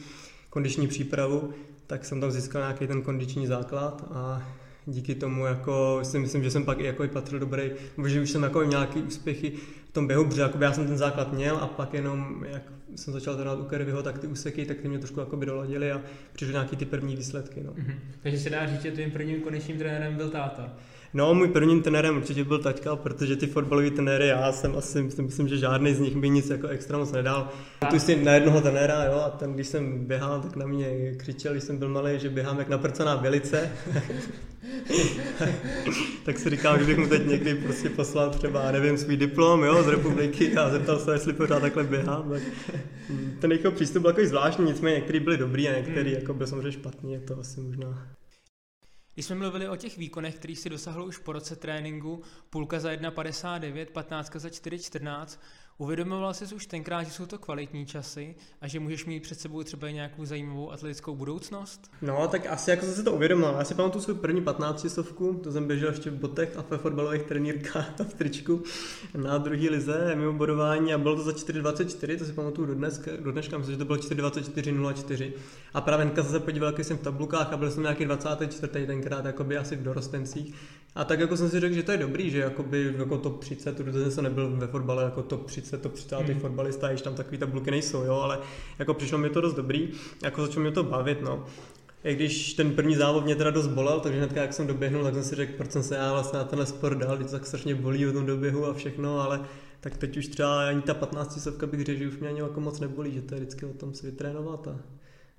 kondiční 0.56 0.88
přípravu, 0.88 1.50
tak 1.86 2.04
jsem 2.04 2.20
tam 2.20 2.30
získal 2.30 2.62
nějaký 2.62 2.86
ten 2.86 3.02
kondiční 3.02 3.46
základ 3.46 4.04
a 4.10 4.42
díky 4.86 5.14
tomu 5.14 5.46
jako 5.46 6.00
si 6.02 6.18
myslím, 6.18 6.42
že 6.42 6.50
jsem 6.50 6.64
pak 6.64 6.80
jako 6.80 7.04
i 7.04 7.08
patřil 7.08 7.38
dobrý, 7.38 7.70
že 8.06 8.20
už 8.20 8.30
jsem 8.30 8.42
jako 8.42 8.62
nějaký 8.62 9.02
úspěchy 9.02 9.52
v 9.88 9.92
tom 9.92 10.06
běhu, 10.06 10.24
protože 10.24 10.42
já 10.60 10.72
jsem 10.72 10.86
ten 10.86 10.98
základ 10.98 11.32
měl 11.32 11.56
a 11.56 11.66
pak 11.66 11.94
jenom 11.94 12.44
jak 12.48 12.62
jsem 12.94 13.14
začal 13.14 13.34
trénovat 13.34 13.60
u 13.60 13.64
Kervyho, 13.64 14.02
tak 14.02 14.18
ty 14.18 14.26
úseky, 14.26 14.64
tak 14.64 14.80
ty 14.80 14.88
mě 14.88 14.98
trošku 14.98 15.20
jako 15.20 15.36
by 15.36 15.46
doladili 15.46 15.92
a 15.92 16.00
přišly 16.32 16.52
nějaký 16.52 16.76
ty 16.76 16.84
první 16.84 17.16
výsledky. 17.16 17.62
No. 17.62 17.72
Mm-hmm. 17.72 17.94
Takže 18.22 18.38
se 18.38 18.50
dá 18.50 18.66
říct, 18.66 18.82
že 18.82 18.90
tvým 18.90 19.10
prvním 19.10 19.40
konečným 19.40 19.78
trenérem 19.78 20.16
byl 20.16 20.30
táta. 20.30 20.72
No, 21.16 21.34
můj 21.34 21.48
prvním 21.48 21.82
trenérem 21.82 22.16
určitě 22.16 22.44
byl 22.44 22.58
taťka, 22.58 22.96
protože 22.96 23.36
ty 23.36 23.46
fotbalový 23.46 23.90
trenéry, 23.90 24.26
já 24.26 24.52
jsem 24.52 24.76
asi, 24.76 25.02
myslím, 25.02 25.26
myslím 25.26 25.48
že 25.48 25.58
žádný 25.58 25.94
z 25.94 26.00
nich 26.00 26.16
by 26.16 26.30
nic 26.30 26.50
jako 26.50 26.68
extra 26.68 26.98
moc 26.98 27.12
nedal. 27.12 27.48
Tu 27.90 27.98
si 27.98 28.24
na 28.24 28.32
jednoho 28.32 28.60
trenéra, 28.60 29.04
jo, 29.04 29.22
a 29.26 29.30
ten, 29.30 29.52
když 29.52 29.66
jsem 29.66 30.04
běhal, 30.04 30.40
tak 30.40 30.56
na 30.56 30.66
mě 30.66 31.14
křičel, 31.16 31.52
když 31.52 31.64
jsem 31.64 31.78
byl 31.78 31.88
malý, 31.88 32.18
že 32.18 32.28
běhám 32.28 32.58
jak 32.58 32.68
naprcaná 32.68 33.16
bělice. 33.16 33.72
tak 36.24 36.38
si 36.38 36.50
říkám, 36.50 36.78
že 36.78 36.84
bych 36.84 36.98
mu 36.98 37.08
teď 37.08 37.26
někdy 37.26 37.54
prostě 37.54 37.90
poslal 37.90 38.30
třeba, 38.30 38.72
nevím, 38.72 38.98
svůj 38.98 39.16
diplom, 39.16 39.64
jo, 39.64 39.82
z 39.82 39.88
republiky 39.88 40.56
a 40.56 40.70
zeptal 40.70 40.98
se, 40.98 41.12
jestli 41.12 41.32
pořád 41.32 41.60
takhle 41.60 41.84
běhám. 41.84 42.30
Tak 42.30 42.42
ten 43.40 43.52
jeho 43.52 43.72
přístup 43.72 44.02
byl 44.02 44.10
takový 44.10 44.26
zvláštní, 44.26 44.64
nicméně 44.64 44.96
některý 44.96 45.20
byli 45.20 45.36
dobrý 45.36 45.68
a 45.68 45.76
některý 45.76 46.10
hmm. 46.10 46.20
jako 46.20 46.34
byl 46.34 46.46
samozřejmě 46.46 46.72
špatný, 46.72 47.12
je 47.12 47.20
to 47.20 47.40
asi 47.40 47.60
možná 47.60 48.16
když 49.16 49.26
jsme 49.26 49.36
mluvili 49.36 49.68
o 49.68 49.76
těch 49.76 49.98
výkonech, 49.98 50.34
který 50.34 50.56
si 50.56 50.70
dosahl 50.70 51.04
už 51.04 51.18
po 51.18 51.32
roce 51.32 51.56
tréninku, 51.56 52.22
půlka 52.50 52.80
za 52.80 52.92
1,59, 52.92 53.86
15 53.86 54.32
za 54.36 54.48
4,14, 54.48 55.38
Uvědomoval 55.78 56.34
jsi 56.34 56.54
už 56.54 56.66
tenkrát, 56.66 57.02
že 57.02 57.10
jsou 57.10 57.26
to 57.26 57.38
kvalitní 57.38 57.86
časy 57.86 58.34
a 58.60 58.68
že 58.68 58.80
můžeš 58.80 59.04
mít 59.04 59.22
před 59.22 59.40
sebou 59.40 59.62
třeba 59.62 59.90
nějakou 59.90 60.24
zajímavou 60.24 60.72
atletickou 60.72 61.16
budoucnost? 61.16 61.90
No, 62.02 62.28
tak 62.28 62.46
asi 62.46 62.70
jako 62.70 62.86
jsem 62.86 63.04
to 63.04 63.12
uvědomil. 63.12 63.54
Já 63.58 63.64
si 63.64 63.74
pamatuju 63.74 64.04
svou 64.04 64.14
první 64.14 64.42
15 64.42 64.90
stovku, 64.90 65.40
to 65.44 65.52
jsem 65.52 65.66
běžel 65.66 65.88
ještě 65.88 66.10
v 66.10 66.14
botech 66.14 66.56
a 66.56 66.64
ve 66.70 66.78
fotbalových 66.78 67.22
trenýrkách 67.22 68.00
a 68.00 68.04
v 68.04 68.14
tričku 68.14 68.62
na 69.16 69.38
druhý 69.38 69.68
lize 69.68 70.14
mimo 70.14 70.32
bodování 70.32 70.94
a 70.94 70.98
bylo 70.98 71.16
to 71.16 71.22
za 71.22 71.32
4,24, 71.32 72.18
to 72.18 72.24
si 72.24 72.32
pamatuju 72.32 72.66
do, 72.66 72.74
dnes, 72.74 73.08
do 73.20 73.32
dneška, 73.32 73.58
myslím, 73.58 73.74
že 73.74 73.78
to 73.78 73.84
bylo 73.84 73.98
4,24,04. 73.98 75.32
A 75.74 75.80
právě 75.80 76.04
hnedka 76.04 76.22
se 76.22 76.40
podíval, 76.40 76.72
jak 76.72 76.84
jsem 76.84 76.98
v 76.98 77.02
tabulkách 77.02 77.52
a 77.52 77.56
byl 77.56 77.70
jsem 77.70 77.82
nějaký 77.82 78.04
24. 78.04 78.86
tenkrát, 78.86 79.24
jakoby 79.24 79.58
asi 79.58 79.76
v 79.76 79.82
dorostencích. 79.82 80.54
A 80.96 81.04
tak 81.04 81.20
jako 81.20 81.36
jsem 81.36 81.50
si 81.50 81.60
řekl, 81.60 81.74
že 81.74 81.82
to 81.82 81.92
je 81.92 81.98
dobrý, 81.98 82.30
že 82.30 82.38
jakoby 82.38 82.94
jako 82.98 83.18
top 83.18 83.40
30, 83.40 83.76
protože 83.76 84.10
jsem 84.10 84.24
nebyl 84.24 84.56
ve 84.56 84.66
fotbale 84.66 85.04
jako 85.04 85.22
top 85.22 85.46
30, 85.46 85.82
top 85.82 85.92
30 85.92 86.16
hmm. 86.16 86.40
fotbalista, 86.40 86.88
když 86.88 87.02
tam 87.02 87.14
takový 87.14 87.38
tabulky 87.38 87.70
nejsou, 87.70 88.02
jo, 88.02 88.14
ale 88.14 88.38
jako 88.78 88.94
přišlo 88.94 89.18
mi 89.18 89.30
to 89.30 89.40
dost 89.40 89.54
dobrý, 89.54 89.90
jako 90.24 90.46
začalo 90.46 90.62
mě 90.62 90.70
to 90.70 90.82
bavit, 90.82 91.22
no. 91.22 91.46
I 92.04 92.14
když 92.14 92.54
ten 92.54 92.70
první 92.70 92.96
závod 92.96 93.24
mě 93.24 93.36
teda 93.36 93.50
dost 93.50 93.66
bolel, 93.66 94.00
takže 94.00 94.18
hnedka 94.18 94.42
jak 94.42 94.52
jsem 94.52 94.66
doběhnul, 94.66 95.04
tak 95.04 95.14
jsem 95.14 95.24
si 95.24 95.34
řekl, 95.34 95.52
proč 95.56 95.72
jsem 95.72 95.82
se 95.82 95.96
já 95.96 96.12
vlastně 96.12 96.38
na 96.38 96.44
tenhle 96.44 96.66
sport 96.66 96.98
dal, 96.98 97.16
když 97.16 97.30
tak 97.30 97.46
strašně 97.46 97.74
bolí 97.74 98.06
o 98.06 98.12
tom 98.12 98.26
doběhu 98.26 98.66
a 98.66 98.74
všechno, 98.74 99.20
ale 99.20 99.40
tak 99.80 99.96
teď 99.96 100.16
už 100.16 100.26
třeba 100.26 100.68
ani 100.68 100.82
ta 100.82 100.94
15 100.94 101.40
stovka 101.40 101.66
bych 101.66 101.84
řekl, 101.84 101.98
že 101.98 102.08
už 102.08 102.18
mě 102.18 102.28
ani 102.28 102.40
jako 102.40 102.60
moc 102.60 102.80
nebolí, 102.80 103.12
že 103.12 103.22
to 103.22 103.34
je 103.34 103.40
vždycky 103.40 103.66
o 103.66 103.72
tom 103.72 103.94
si 103.94 104.06
vytrénovat 104.06 104.68
a 104.68 104.80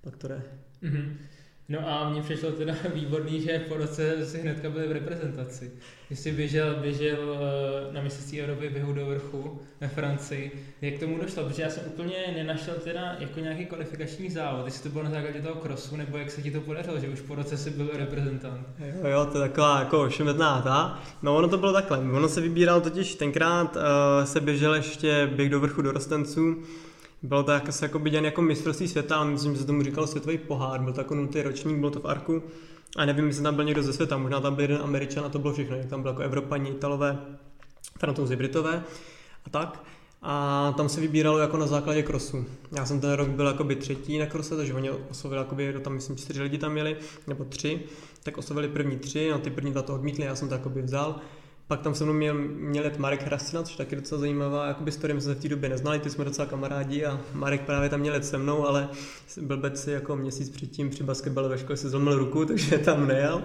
tak 0.02 0.18
to 0.18 0.32
je. 0.32 0.44
Mm-hmm. 0.84 1.14
No 1.70 1.80
a 1.90 2.10
mně 2.10 2.22
přišlo 2.22 2.52
teda 2.52 2.74
výborný, 2.94 3.42
že 3.42 3.66
po 3.68 3.78
roce 3.78 4.26
si 4.26 4.42
hnedka 4.42 4.70
byli 4.70 4.88
v 4.88 4.92
reprezentaci. 4.92 5.72
Když 6.08 6.20
jsi 6.20 6.32
běžel, 6.32 6.76
běžel 6.82 7.18
eh, 7.20 7.94
na 7.94 8.02
mistrovství 8.02 8.42
Evropy 8.42 8.70
běhu 8.70 8.94
do 8.94 9.06
vrchu 9.06 9.60
ve 9.82 9.88
Francii, 9.88 10.66
jak 10.82 10.94
k 10.94 11.00
tomu 11.00 11.18
došlo? 11.18 11.44
Protože 11.44 11.62
já 11.62 11.70
jsem 11.70 11.84
úplně 11.88 12.16
nenašel 12.36 12.74
teda 12.84 13.16
jako 13.20 13.40
nějaký 13.40 13.66
kvalifikační 13.66 14.30
závod, 14.30 14.66
jestli 14.66 14.84
to 14.84 14.90
bylo 14.90 15.04
na 15.04 15.10
základě 15.10 15.42
toho 15.42 15.56
krosu, 15.56 15.96
nebo 15.96 16.18
jak 16.18 16.32
se 16.32 16.42
ti 16.42 16.52
to 16.52 16.62
podařilo, 16.62 17.00
že 17.00 17.10
už 17.10 17.22
po 17.22 17.36
roce 17.36 17.58
si 17.58 17.70
byl 17.70 17.90
reprezentant. 17.94 18.68
Jo, 18.80 19.08
jo, 19.08 19.26
to 19.32 19.42
je 19.42 19.50
taková 19.50 19.80
jako 19.80 20.10
šemetná 20.10 20.62
ta. 20.62 21.00
No 21.22 21.36
ono 21.36 21.48
to 21.48 21.58
bylo 21.58 21.74
takhle, 21.74 21.98
ono 21.98 22.30
se 22.30 22.42
vybíral 22.42 22.82
totiž 22.82 23.16
tenkrát, 23.16 23.76
uh, 23.76 23.82
se 24.26 24.40
běžel 24.40 24.76
ještě 24.76 25.30
běh 25.36 25.50
do 25.50 25.60
vrchu 25.60 25.82
dorostenců, 25.82 26.64
bylo 27.22 27.44
to 27.44 27.52
jako, 27.52 27.72
jako 27.82 28.00
viděn 28.00 28.26
jako 28.26 28.42
mistrovství 28.42 28.88
světa, 28.88 29.16
ale 29.18 29.32
myslím, 29.32 29.54
že 29.54 29.60
se 29.60 29.66
tomu 29.68 29.84
říkal 29.84 30.08
světový 30.08 30.38
pohár, 30.38 30.82
byl 30.82 30.94
to 30.94 31.02
jako 31.02 31.16
nutý 31.16 31.42
ročník, 31.42 31.78
byl 31.78 31.90
to 31.90 32.00
v 32.00 32.06
Arku. 32.06 32.44
A 32.96 33.06
nevím, 33.06 33.28
jestli 33.28 33.44
tam 33.44 33.56
byl 33.56 33.64
někdo 33.64 33.84
ze 33.84 33.94
světa, 33.94 34.18
možná 34.18 34.42
tam 34.42 34.56
byl 34.56 34.62
jeden 34.62 34.82
Američan 34.82 35.26
a 35.26 35.30
to 35.30 35.40
bylo 35.40 35.54
všechno. 35.54 35.78
Tam 35.90 36.02
byl 36.02 36.12
jako 36.12 36.22
Evropani, 36.22 36.70
Italové, 36.70 37.18
Francouzi, 38.00 38.36
Britové 38.36 38.84
a 39.46 39.50
tak. 39.50 39.84
A 40.22 40.74
tam 40.78 40.90
se 40.90 41.02
vybíralo 41.02 41.38
jako 41.38 41.58
na 41.58 41.68
základě 41.68 42.04
krosu. 42.04 42.46
Já 42.78 42.86
jsem 42.86 43.02
ten 43.02 43.12
rok 43.12 43.28
byl 43.30 43.48
jakoby 43.48 43.76
třetí 43.76 44.18
na 44.18 44.26
krose, 44.26 44.56
takže 44.56 44.74
oni 44.74 44.90
oslovili, 44.90 45.42
jakoby, 45.42 45.76
tam 45.82 45.94
myslím 45.94 46.16
čtyři 46.16 46.42
lidi 46.42 46.58
tam 46.58 46.72
měli, 46.72 46.98
nebo 47.28 47.46
tři, 47.46 47.82
tak 48.24 48.38
oslovili 48.38 48.68
první 48.68 48.98
tři, 48.98 49.30
no 49.32 49.40
ty 49.40 49.50
první 49.50 49.72
dva 49.72 49.82
to 49.82 49.96
odmítli, 49.96 50.26
já 50.26 50.36
jsem 50.36 50.48
to 50.48 50.54
jakoby 50.54 50.82
vzal. 50.82 51.16
Pak 51.68 51.82
tam 51.82 51.96
se 51.96 52.04
mnou 52.04 52.14
měl, 52.14 52.34
měl 52.48 52.84
jet 52.84 52.98
Marek 52.98 53.24
Hrastina, 53.24 53.64
což 53.64 53.76
taky 53.76 53.96
docela 53.96 54.22
zajímavá 54.22 54.68
jakoby 54.68 54.92
story, 54.92 55.14
my 55.14 55.22
jsme 55.22 55.34
se 55.34 55.40
v 55.40 55.42
té 55.42 55.50
době 55.50 55.70
neznali, 55.70 56.00
ty 56.00 56.10
jsme 56.10 56.26
docela 56.26 56.48
kamarádi 56.48 57.06
a 57.06 57.20
Marek 57.34 57.62
právě 57.62 57.90
tam 57.90 58.00
měl 58.00 58.14
jet 58.14 58.26
se 58.26 58.38
mnou, 58.38 58.68
ale 58.68 58.90
blbec 59.42 59.84
si 59.84 59.92
jako 59.92 60.16
měsíc 60.16 60.50
předtím 60.50 60.90
při 60.90 61.04
basketbale 61.04 61.50
ve 61.50 61.58
škole 61.58 61.78
si 61.78 61.90
zlomil 61.90 62.18
ruku, 62.18 62.46
takže 62.48 62.78
tam 62.78 63.08
nejel. 63.08 63.44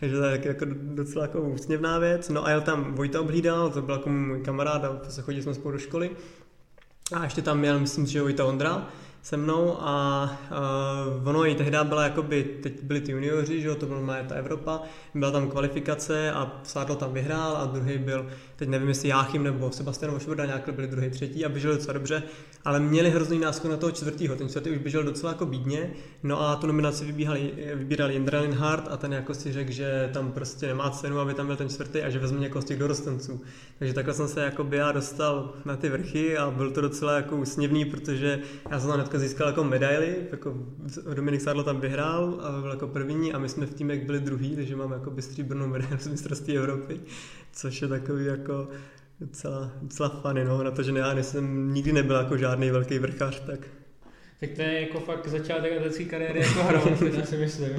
Takže 0.00 0.16
to 0.16 0.24
je 0.24 0.40
jako 0.44 0.64
docela 0.70 1.24
jako 1.24 1.40
úsměvná 1.40 1.98
věc. 1.98 2.28
No 2.28 2.46
a 2.46 2.50
jel 2.50 2.60
tam 2.60 2.94
Vojta 2.94 3.20
Obhlídal, 3.20 3.70
to 3.70 3.82
byl 3.82 3.94
jako 3.94 4.08
můj 4.08 4.40
kamarád 4.40 4.84
a 4.84 5.00
se 5.08 5.22
chodili 5.22 5.42
jsme 5.42 5.54
spolu 5.54 5.72
do 5.72 5.78
školy. 5.78 6.10
A 7.12 7.24
ještě 7.24 7.42
tam 7.42 7.58
měl, 7.58 7.80
myslím, 7.80 8.06
že 8.06 8.22
Vojta 8.22 8.44
Ondra, 8.44 8.88
se 9.26 9.36
mnou 9.36 9.76
a 9.80 10.24
uh, 11.20 11.28
ono 11.28 11.46
i 11.46 11.54
tehdy 11.54 11.78
byla 11.82 12.02
jakoby, 12.02 12.44
teď 12.62 12.82
byli 12.82 13.00
ty 13.00 13.12
junioři, 13.12 13.60
že 13.60 13.68
jo, 13.68 13.74
to 13.74 13.86
byla 13.86 14.22
ta 14.28 14.34
Evropa, 14.34 14.82
byla 15.14 15.30
tam 15.30 15.50
kvalifikace 15.50 16.32
a 16.32 16.60
Sádl 16.62 16.94
tam 16.94 17.12
vyhrál 17.12 17.56
a 17.56 17.64
druhý 17.64 17.98
byl, 17.98 18.26
teď 18.56 18.68
nevím 18.68 18.88
jestli 18.88 19.08
Jáchym 19.08 19.42
nebo 19.42 19.70
Sebastian 19.70 20.12
Vošvoda, 20.12 20.46
nějak 20.46 20.74
byli 20.74 20.88
druhý, 20.88 21.10
třetí 21.10 21.44
a 21.44 21.48
běželi 21.48 21.76
docela 21.76 21.92
dobře, 21.92 22.22
ale 22.64 22.80
měli 22.80 23.10
hrozný 23.10 23.38
náskok 23.38 23.70
na 23.70 23.76
toho 23.76 23.92
čtvrtýho, 23.92 24.36
ten 24.36 24.48
čtvrtý 24.48 24.70
už 24.70 24.78
běžel 24.78 25.02
docela 25.02 25.32
jako 25.32 25.46
bídně, 25.46 25.90
no 26.22 26.40
a 26.40 26.56
tu 26.56 26.66
nominaci 26.66 27.04
vybíhali, 27.04 27.52
vybíral 27.74 28.10
Jindra 28.10 28.40
Linhardt 28.40 28.88
a 28.90 28.96
ten 28.96 29.12
jako 29.12 29.34
si 29.34 29.52
řekl, 29.52 29.72
že 29.72 30.10
tam 30.12 30.32
prostě 30.32 30.66
nemá 30.66 30.90
cenu, 30.90 31.18
aby 31.18 31.34
tam 31.34 31.46
byl 31.46 31.56
ten 31.56 31.68
čtvrtý 31.68 32.02
a 32.02 32.10
že 32.10 32.18
vezme 32.18 32.40
někoho 32.40 32.62
z 32.62 32.64
těch 32.64 32.78
dorostenců. 32.78 33.40
Takže 33.78 33.94
takhle 33.94 34.14
jsem 34.14 34.28
se 34.28 34.40
jako 34.40 34.66
já 34.70 34.92
dostal 34.92 35.52
na 35.64 35.76
ty 35.76 35.88
vrchy 35.88 36.38
a 36.38 36.50
byl 36.50 36.70
to 36.70 36.80
docela 36.80 37.12
jako 37.12 37.36
úsměvný, 37.36 37.84
protože 37.84 38.38
já 38.70 38.80
jsem 38.80 38.90
tam 38.90 38.98
hnedka 39.16 39.28
získal 39.28 39.46
jako 39.46 39.64
medaily, 39.64 40.16
jako 40.30 40.54
Dominik 41.14 41.40
Sadlo 41.40 41.62
tam 41.62 41.80
vyhrál 41.80 42.40
a 42.42 42.60
byl 42.60 42.70
jako 42.70 42.88
první 42.88 43.32
a 43.32 43.38
my 43.38 43.48
jsme 43.48 43.66
v 43.66 43.74
týmech 43.74 44.06
byli 44.06 44.20
druhý, 44.20 44.56
takže 44.56 44.76
máme 44.76 44.94
jako 44.96 45.12
stříbrnou 45.20 45.66
medaili 45.66 45.98
z 45.98 46.08
mistrovství 46.08 46.56
Evropy, 46.56 47.00
což 47.52 47.82
je 47.82 47.88
takový 47.88 48.24
jako 48.24 48.68
docela, 49.20 49.72
docela 49.82 50.08
funny, 50.08 50.44
no, 50.44 50.62
na 50.62 50.70
to, 50.70 50.82
že 50.82 50.92
já 50.92 51.16
jsem 51.18 51.74
nikdy 51.74 51.92
nebyl 51.92 52.16
jako 52.16 52.36
žádný 52.36 52.70
velký 52.70 52.98
vrchař, 52.98 53.40
tak 53.40 53.60
tak 54.40 54.50
to 54.50 54.62
je 54.62 54.80
jako 54.80 55.00
fakt 55.00 55.28
začátek 55.28 55.72
atletické 55.72 56.04
kariéry 56.04 56.40
jako 56.40 56.62
hrou, 56.62 56.80
já 57.18 57.26
si 57.26 57.36
myslím. 57.36 57.70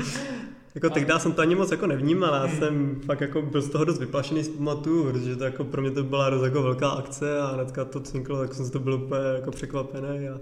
Jako 0.75 0.89
tehdy 0.89 1.13
jsem 1.17 1.31
to 1.31 1.41
ani 1.41 1.55
moc 1.55 1.71
jako 1.71 1.87
nevnímal, 1.87 2.33
já 2.33 2.47
jsem 2.47 3.01
fakt 3.05 3.21
jako 3.21 3.41
byl 3.41 3.61
z 3.61 3.69
toho 3.69 3.85
dost 3.85 3.99
vyplašený 3.99 4.43
z 4.43 4.49
pamatu, 4.49 5.03
protože 5.03 5.35
to 5.35 5.43
jako 5.43 5.63
pro 5.63 5.81
mě 5.81 5.91
to 5.91 6.03
byla 6.03 6.29
dost 6.29 6.43
jako 6.43 6.63
velká 6.63 6.89
akce 6.89 7.39
a 7.39 7.47
hnedka 7.47 7.85
to 7.85 7.99
cinklo, 7.99 8.39
tak 8.39 8.53
jsem 8.53 8.65
z 8.65 8.69
to 8.69 8.79
byl 8.79 8.93
úplně 8.93 9.21
jako 9.35 9.51
překvapený 9.51 10.29
a 10.29 10.39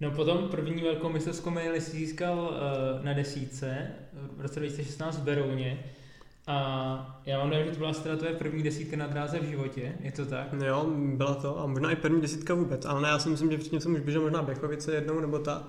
No 0.00 0.10
potom 0.10 0.48
první 0.48 0.82
velkou 0.82 1.08
mistrovskou 1.08 1.50
medaili 1.50 1.80
si 1.80 1.90
získal 1.90 2.38
uh, 2.38 3.04
na 3.04 3.12
desíce 3.12 3.86
v 4.36 4.40
roce 4.40 4.60
2016 4.60 5.18
v 5.18 5.22
Berouně. 5.22 5.84
A 6.46 7.20
já 7.26 7.38
mám 7.38 7.50
dojem, 7.50 7.64
že 7.66 7.72
to 7.72 7.78
byla 7.78 7.92
teda 7.92 8.16
tvoje 8.16 8.34
první 8.34 8.62
desítka 8.62 8.96
na 8.96 9.06
dráze 9.06 9.38
v 9.38 9.44
životě, 9.44 9.92
je 10.00 10.12
to 10.12 10.26
tak? 10.26 10.48
Jo, 10.66 10.86
byla 11.14 11.34
to 11.34 11.60
a 11.60 11.66
možná 11.66 11.90
i 11.90 11.96
první 11.96 12.20
desítka 12.20 12.54
vůbec, 12.54 12.84
ale 12.84 13.02
ne, 13.02 13.08
já 13.08 13.18
si 13.18 13.28
myslím, 13.28 13.50
že 13.50 13.58
předtím 13.58 13.80
jsem 13.80 13.94
už 13.94 14.00
běžel 14.00 14.22
možná 14.22 14.42
Běchovice 14.42 14.94
jednou 14.94 15.20
nebo 15.20 15.38
tak. 15.38 15.62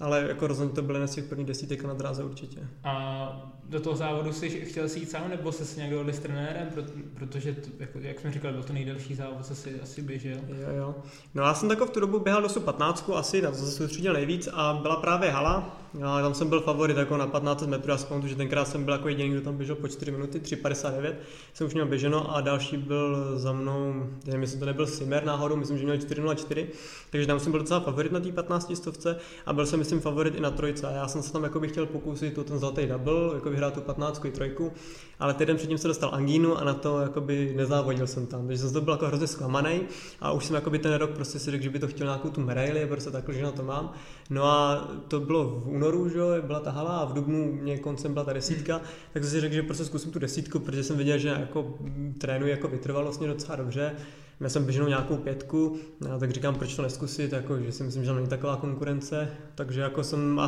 Ale 0.00 0.24
jako 0.28 0.46
rozhodně 0.46 0.74
to 0.74 0.82
byly 0.82 1.00
na 1.00 1.06
těch 1.06 1.24
prvních 1.24 1.46
desítek 1.46 1.84
na 1.84 1.94
dráze 1.94 2.24
určitě. 2.24 2.68
A 2.84 3.52
do 3.64 3.80
toho 3.80 3.96
závodu 3.96 4.32
jsi 4.32 4.50
chtěl 4.50 4.88
si 4.88 4.98
jít 4.98 5.10
sám, 5.10 5.28
nebo 5.28 5.52
se 5.52 5.64
s 5.64 5.76
nějak 5.76 5.90
dohodli 5.90 6.12
s 6.12 6.18
trenérem, 6.18 6.68
protože, 7.14 7.52
to, 7.52 7.68
jako, 7.78 7.98
jak 7.98 8.20
jsme 8.20 8.32
říkali, 8.32 8.54
byl 8.54 8.62
to 8.62 8.72
nejdelší 8.72 9.14
závod, 9.14 9.46
co 9.46 9.54
si 9.54 9.80
asi 9.80 10.02
běžel. 10.02 10.38
Jo, 10.48 10.76
jo. 10.76 10.94
No 11.34 11.42
já 11.42 11.54
jsem 11.54 11.68
takovou 11.68 11.90
v 11.90 11.94
tu 11.94 12.00
dobu 12.00 12.20
běhal 12.20 12.42
dosud 12.42 12.64
15, 12.64 13.10
asi, 13.14 13.42
na 13.42 13.50
to 13.50 13.56
se 13.56 13.72
soustředil 13.72 14.12
nejvíc 14.12 14.48
a 14.52 14.78
byla 14.82 14.96
právě 14.96 15.30
hala, 15.30 15.81
já 15.98 16.22
tam 16.22 16.34
jsem 16.34 16.48
byl 16.48 16.60
favorit 16.60 16.96
jako 16.96 17.16
na 17.16 17.26
15 17.26 17.66
metrů, 17.66 17.94
pamatuju, 18.08 18.28
že 18.28 18.36
tenkrát 18.36 18.64
jsem 18.64 18.84
byl 18.84 18.94
jako 18.94 19.08
jediný, 19.08 19.30
kdo 19.30 19.40
tam 19.40 19.56
běžel 19.56 19.76
po 19.76 19.88
4 19.88 20.10
minuty, 20.10 20.38
3,59 20.38 21.14
jsem 21.54 21.66
už 21.66 21.74
měl 21.74 21.86
běženo 21.86 22.36
a 22.36 22.40
další 22.40 22.76
byl 22.76 23.38
za 23.38 23.52
mnou, 23.52 24.06
nevím, 24.26 24.42
jestli 24.42 24.58
to 24.58 24.66
nebyl 24.66 24.86
Simer 24.86 25.24
náhodou, 25.24 25.56
myslím, 25.56 25.78
že 25.78 25.84
měl 25.84 25.96
4,04, 25.96 26.66
takže 27.10 27.26
tam 27.26 27.40
jsem 27.40 27.52
byl 27.52 27.60
docela 27.60 27.80
favorit 27.80 28.12
na 28.12 28.20
té 28.20 28.32
15 28.32 28.76
stovce 28.76 29.16
a 29.46 29.52
byl 29.52 29.66
jsem, 29.66 29.78
myslím, 29.78 30.00
favorit 30.00 30.34
i 30.34 30.40
na 30.40 30.50
trojce 30.50 30.86
a 30.86 30.90
já 30.90 31.08
jsem 31.08 31.22
se 31.22 31.32
tam 31.32 31.44
jako 31.44 31.60
bych 31.60 31.70
chtěl 31.70 31.86
pokusit 31.86 32.38
o 32.38 32.44
ten 32.44 32.58
zlatý 32.58 32.86
double, 32.86 33.34
jako 33.34 33.50
vyhrát 33.50 33.74
tu 33.74 33.80
15 33.80 34.24
i 34.24 34.30
trojku, 34.30 34.72
ale 35.20 35.34
týden 35.34 35.56
předtím 35.56 35.78
jsem 35.78 35.88
dostal 35.88 36.10
angínu 36.12 36.58
a 36.58 36.64
na 36.64 36.74
to 36.74 37.00
jakoby 37.00 37.52
nezávodil 37.56 38.06
jsem 38.06 38.26
tam, 38.26 38.46
takže 38.46 38.62
jsem 38.62 38.72
to 38.72 38.80
byl 38.80 38.94
jako 38.94 39.06
hrozně 39.06 39.26
zklamaný 39.26 39.80
a 40.20 40.32
už 40.32 40.44
jsem 40.44 40.54
jakoby 40.54 40.78
ten 40.78 40.94
rok 40.94 41.10
prostě 41.10 41.38
si 41.38 41.50
řekl, 41.50 41.64
že 41.64 41.70
by 41.70 41.78
to 41.78 41.88
chtěl 41.88 42.06
nějakou 42.06 42.30
tu 42.30 42.40
medaili, 42.40 42.86
prostě 42.86 43.10
takhle, 43.10 43.34
že 43.34 43.42
na 43.42 43.52
to 43.52 43.62
mám. 43.62 43.92
No 44.30 44.44
a 44.44 44.88
to 45.08 45.20
bylo 45.20 45.44
v 45.44 45.68
únoru, 45.82 46.08
že 46.08 46.18
byla 46.46 46.60
ta 46.60 46.70
hala 46.70 46.98
a 46.98 47.04
v 47.04 47.12
dubnu 47.12 47.52
mě 47.52 47.78
koncem 47.78 48.12
byla 48.12 48.24
ta 48.24 48.32
desítka, 48.32 48.80
tak 49.12 49.22
jsem 49.22 49.32
si 49.32 49.40
řekl, 49.40 49.54
že 49.54 49.62
prostě 49.62 49.84
zkusím 49.84 50.12
tu 50.12 50.18
desítku, 50.18 50.58
protože 50.58 50.82
jsem 50.82 50.96
viděl, 50.96 51.18
že 51.18 51.28
jako 51.28 51.74
trénuji 52.18 52.50
jako 52.50 52.68
vytrvalostně 52.68 53.28
docela 53.28 53.56
dobře. 53.56 53.92
Já 54.40 54.48
jsem 54.48 54.64
běžel 54.64 54.88
nějakou 54.88 55.16
pětku, 55.16 55.76
tak 56.20 56.30
říkám, 56.30 56.54
proč 56.54 56.76
to 56.76 56.82
neskusit, 56.82 57.32
jako, 57.32 57.58
že 57.58 57.72
si 57.72 57.82
myslím, 57.82 58.04
že 58.04 58.12
není 58.12 58.26
taková 58.26 58.56
konkurence, 58.56 59.28
takže 59.54 59.80
jako 59.80 60.04
jsem, 60.04 60.40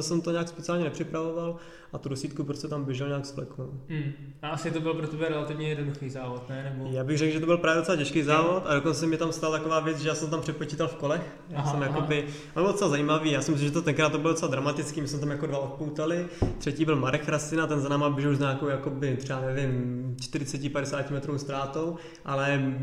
jsem 0.00 0.20
to 0.20 0.30
nějak 0.30 0.48
speciálně 0.48 0.84
nepřipravoval 0.84 1.56
a 1.96 1.98
tu 1.98 2.08
desítku 2.08 2.44
prostě 2.44 2.68
tam 2.68 2.84
běžel 2.84 3.08
nějak 3.08 3.26
s 3.26 3.36
no. 3.36 3.68
Hmm. 3.88 4.12
A 4.42 4.48
asi 4.48 4.70
to 4.70 4.80
byl 4.80 4.94
pro 4.94 5.06
tebe 5.06 5.28
relativně 5.28 5.68
jednoduchý 5.68 6.10
závod, 6.10 6.48
ne? 6.48 6.72
Nebo... 6.72 6.90
Já 6.92 7.04
bych 7.04 7.18
řekl, 7.18 7.32
že 7.32 7.40
to 7.40 7.46
byl 7.46 7.58
právě 7.58 7.80
docela 7.80 7.96
těžký 7.96 8.22
závod 8.22 8.62
a 8.66 8.74
dokonce 8.74 9.06
mi 9.06 9.16
tam 9.16 9.32
stala 9.32 9.58
taková 9.58 9.80
věc, 9.80 9.98
že 9.98 10.08
já 10.08 10.14
jsem 10.14 10.30
tam 10.30 10.40
přepočítal 10.40 10.88
v 10.88 10.94
kolech. 10.94 11.36
Já 11.48 11.58
aha, 11.58 11.70
jsem 11.70 11.82
aha. 11.82 11.86
jakoby, 11.86 12.26
on 12.56 12.62
byl 12.62 12.72
docela 12.72 12.90
zajímavý, 12.90 13.30
já 13.30 13.42
si 13.42 13.50
myslím, 13.50 13.68
že 13.68 13.74
to 13.74 13.82
tenkrát 13.82 14.12
to 14.12 14.18
bylo 14.18 14.32
docela 14.32 14.50
dramatický, 14.50 15.00
my 15.00 15.08
jsme 15.08 15.18
tam 15.18 15.30
jako 15.30 15.46
dva 15.46 15.58
odpoutali, 15.58 16.26
třetí 16.58 16.84
byl 16.84 16.96
Marek 16.96 17.24
Chrastina, 17.24 17.66
ten 17.66 17.80
za 17.80 17.88
náma 17.88 18.10
běžel 18.10 18.36
s 18.36 18.38
nějakou 18.38 18.68
jakoby, 18.68 19.16
třeba 19.16 19.40
nevím, 19.40 20.16
40-50 20.20 21.12
metrů 21.12 21.38
ztrátou, 21.38 21.96
ale 22.24 22.74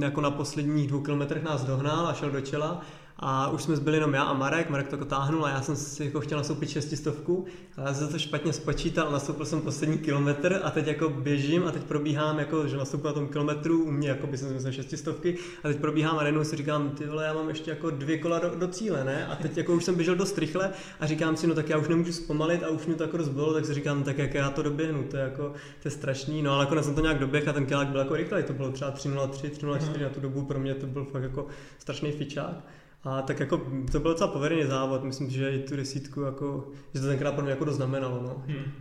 jako 0.00 0.20
na 0.20 0.30
posledních 0.30 0.88
dvou 0.88 1.00
kilometrech 1.00 1.42
nás 1.42 1.64
dohnal 1.64 2.06
a 2.06 2.14
šel 2.14 2.30
do 2.30 2.40
čela 2.40 2.82
a 3.18 3.50
už 3.50 3.62
jsme 3.62 3.76
zbyli 3.76 3.96
jenom 3.96 4.14
já 4.14 4.22
a 4.22 4.32
Marek, 4.32 4.70
Marek 4.70 4.88
to 4.88 5.04
táhnul 5.04 5.44
a 5.44 5.50
já 5.50 5.62
jsem 5.62 5.76
si 5.76 6.04
jako 6.04 6.20
chtěl 6.20 6.38
nastoupit 6.38 6.70
šestistovku, 6.70 7.44
ale 7.76 7.88
já 7.88 7.94
jsem 7.94 8.08
to 8.08 8.18
špatně 8.18 8.52
spočítal, 8.52 9.10
nastoupil 9.10 9.46
jsem 9.46 9.60
poslední 9.60 9.98
kilometr 9.98 10.60
a 10.64 10.70
teď 10.70 10.86
jako 10.86 11.08
běžím 11.08 11.66
a 11.66 11.72
teď 11.72 11.82
probíhám, 11.82 12.38
jako, 12.38 12.68
že 12.68 12.76
nastupuji 12.76 13.06
na 13.06 13.12
tom 13.12 13.28
kilometru, 13.28 13.84
u 13.84 13.90
mě 13.90 14.08
jako 14.08 14.26
by 14.26 14.38
jsem 14.38 14.54
myslel 14.54 14.72
šestistovky 14.72 15.36
a 15.64 15.68
teď 15.68 15.76
probíhám 15.76 16.18
a 16.18 16.20
najednou 16.20 16.44
si 16.44 16.56
říkám, 16.56 16.90
ty 16.90 17.06
vole, 17.06 17.24
já 17.24 17.32
mám 17.32 17.48
ještě 17.48 17.70
jako 17.70 17.90
dvě 17.90 18.18
kola 18.18 18.38
do, 18.38 18.50
do, 18.54 18.68
cíle, 18.68 19.04
ne? 19.04 19.26
A 19.26 19.36
teď 19.36 19.56
jako 19.56 19.74
už 19.74 19.84
jsem 19.84 19.94
běžel 19.94 20.14
dost 20.14 20.38
rychle 20.38 20.70
a 21.00 21.06
říkám 21.06 21.36
si, 21.36 21.46
no 21.46 21.54
tak 21.54 21.68
já 21.68 21.78
už 21.78 21.88
nemůžu 21.88 22.12
zpomalit 22.12 22.62
a 22.62 22.68
už 22.68 22.86
mě 22.86 22.94
to 22.94 23.02
jako 23.02 23.16
rozbilo, 23.16 23.54
tak 23.54 23.64
si 23.64 23.74
říkám, 23.74 24.02
tak 24.02 24.18
jak 24.18 24.34
já 24.34 24.50
to 24.50 24.62
doběhnu, 24.62 25.02
to 25.02 25.16
je 25.16 25.22
jako, 25.22 25.42
to 25.82 25.88
je 25.88 25.90
strašný, 25.90 26.42
no 26.42 26.52
ale 26.52 26.64
jako 26.64 26.82
jsem 26.82 26.94
to 26.94 27.00
nějak 27.00 27.18
doběh 27.18 27.48
a 27.48 27.52
ten 27.52 27.66
kilák 27.66 27.88
byl 27.88 28.00
jako 28.00 28.16
rychlej, 28.16 28.42
to 28.42 28.52
bylo 28.52 28.72
třeba 28.72 28.90
303, 28.90 29.50
304 29.50 30.04
na 30.04 30.08
tu 30.08 30.20
dobu, 30.20 30.44
pro 30.44 30.58
mě 30.58 30.74
to 30.74 30.86
byl 30.86 31.04
fakt 31.04 31.22
jako 31.22 31.46
strašný 31.78 32.12
fičák. 32.12 32.64
A 33.04 33.22
tak 33.22 33.40
jako 33.40 33.56
to 33.92 34.00
byl 34.00 34.10
docela 34.10 34.30
povedený 34.30 34.64
závod, 34.64 35.04
myslím, 35.04 35.30
že 35.30 35.52
i 35.52 35.58
tu 35.58 35.76
desítku, 35.76 36.20
jako, 36.20 36.68
že 36.94 37.00
to 37.00 37.06
tenkrát 37.06 37.32
pro 37.32 37.42
mě 37.42 37.50
jako 37.50 37.64
to 37.64 37.72
znamenalo. 37.72 38.22
No. 38.22 38.42
Hmm. 38.46 38.72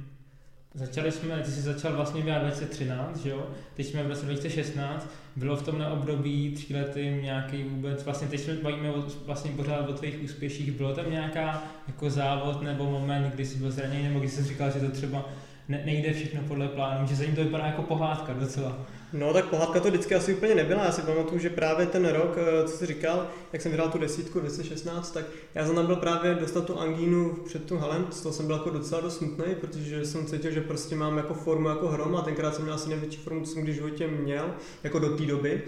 Začali 0.77 1.11
jsme, 1.11 1.39
ty 1.39 1.51
jsi 1.51 1.61
začal 1.61 1.95
vlastně 1.95 2.21
v 2.21 2.25
2013, 2.25 3.17
že 3.17 3.29
jo? 3.29 3.47
Teď 3.73 3.85
jsme 3.85 4.03
v 4.03 4.07
roce 4.07 4.25
2016. 4.25 5.09
Bylo 5.35 5.55
v 5.55 5.63
tom 5.63 5.77
na 5.79 5.89
období 5.89 6.51
tříletým 6.51 7.21
nějaký 7.21 7.63
vůbec, 7.63 8.03
vlastně 8.03 8.27
teď 8.27 8.39
jsme 8.39 8.53
bavíme 8.53 8.91
o, 8.91 9.03
vlastně 9.25 9.51
pořád 9.51 9.89
o 9.89 9.93
tvých 9.93 10.23
úspěších, 10.23 10.71
bylo 10.71 10.93
tam 10.93 11.11
nějaká 11.11 11.63
jako 11.87 12.09
závod 12.09 12.61
nebo 12.61 12.91
moment, 12.91 13.31
kdy 13.33 13.45
jsi 13.45 13.57
byl 13.57 13.71
zraněný, 13.71 14.03
nebo 14.03 14.19
kdy 14.19 14.29
jsi 14.29 14.43
říkal, 14.43 14.71
že 14.71 14.79
to 14.79 14.91
třeba 14.91 15.29
ne, 15.69 15.83
nejde 15.85 16.13
všechno 16.13 16.41
podle 16.47 16.67
plánu, 16.67 17.07
že 17.07 17.15
za 17.15 17.25
ním 17.25 17.35
to 17.35 17.43
vypadá 17.43 17.65
jako 17.65 17.81
pohádka 17.81 18.33
docela. 18.33 18.77
No 19.13 19.33
tak 19.33 19.45
pohádka 19.45 19.79
to 19.79 19.87
vždycky 19.87 20.15
asi 20.15 20.33
úplně 20.33 20.55
nebyla. 20.55 20.83
Já 20.83 20.91
si 20.91 21.01
pamatuju, 21.01 21.39
že 21.39 21.49
právě 21.49 21.85
ten 21.85 22.05
rok, 22.05 22.37
eh, 22.37 22.67
co 22.67 22.77
jsi 22.77 22.85
říkal, 22.85 23.27
jak 23.53 23.61
jsem 23.61 23.71
vyhrál 23.71 23.89
tu 23.89 23.97
desítku 23.97 24.39
2016, 24.39 25.11
tak 25.11 25.25
já 25.55 25.65
jsem 25.65 25.75
tam 25.75 25.85
byl 25.85 25.95
právě 25.95 26.35
dostat 26.35 26.65
tu 26.65 26.79
angínu 26.79 27.33
před 27.45 27.65
tu 27.65 27.77
halem, 27.77 28.07
z 28.11 28.21
toho 28.21 28.33
jsem 28.33 28.47
byl 28.47 28.55
jako 28.55 28.69
docela 28.69 29.01
dost 29.01 29.17
smutný, 29.17 29.55
protože 29.61 30.05
jsem 30.05 30.25
cítil, 30.25 30.51
že 30.51 30.61
prostě 30.61 30.95
mám 30.95 31.17
jako 31.17 31.33
formu 31.33 31.69
jako 31.69 31.87
hrom 31.87 32.15
a 32.15 32.21
tenkrát 32.21 32.55
jsem 32.55 32.63
měl 32.63 32.75
asi 32.75 32.89
největší 32.89 33.17
formu, 33.17 33.45
co 33.45 33.53
jsem 33.53 33.63
když 33.63 33.75
v 33.75 33.79
životě 33.79 34.07
měl, 34.07 34.45
jako 34.83 34.99
do 34.99 35.17
té 35.17 35.25
doby. 35.25 35.61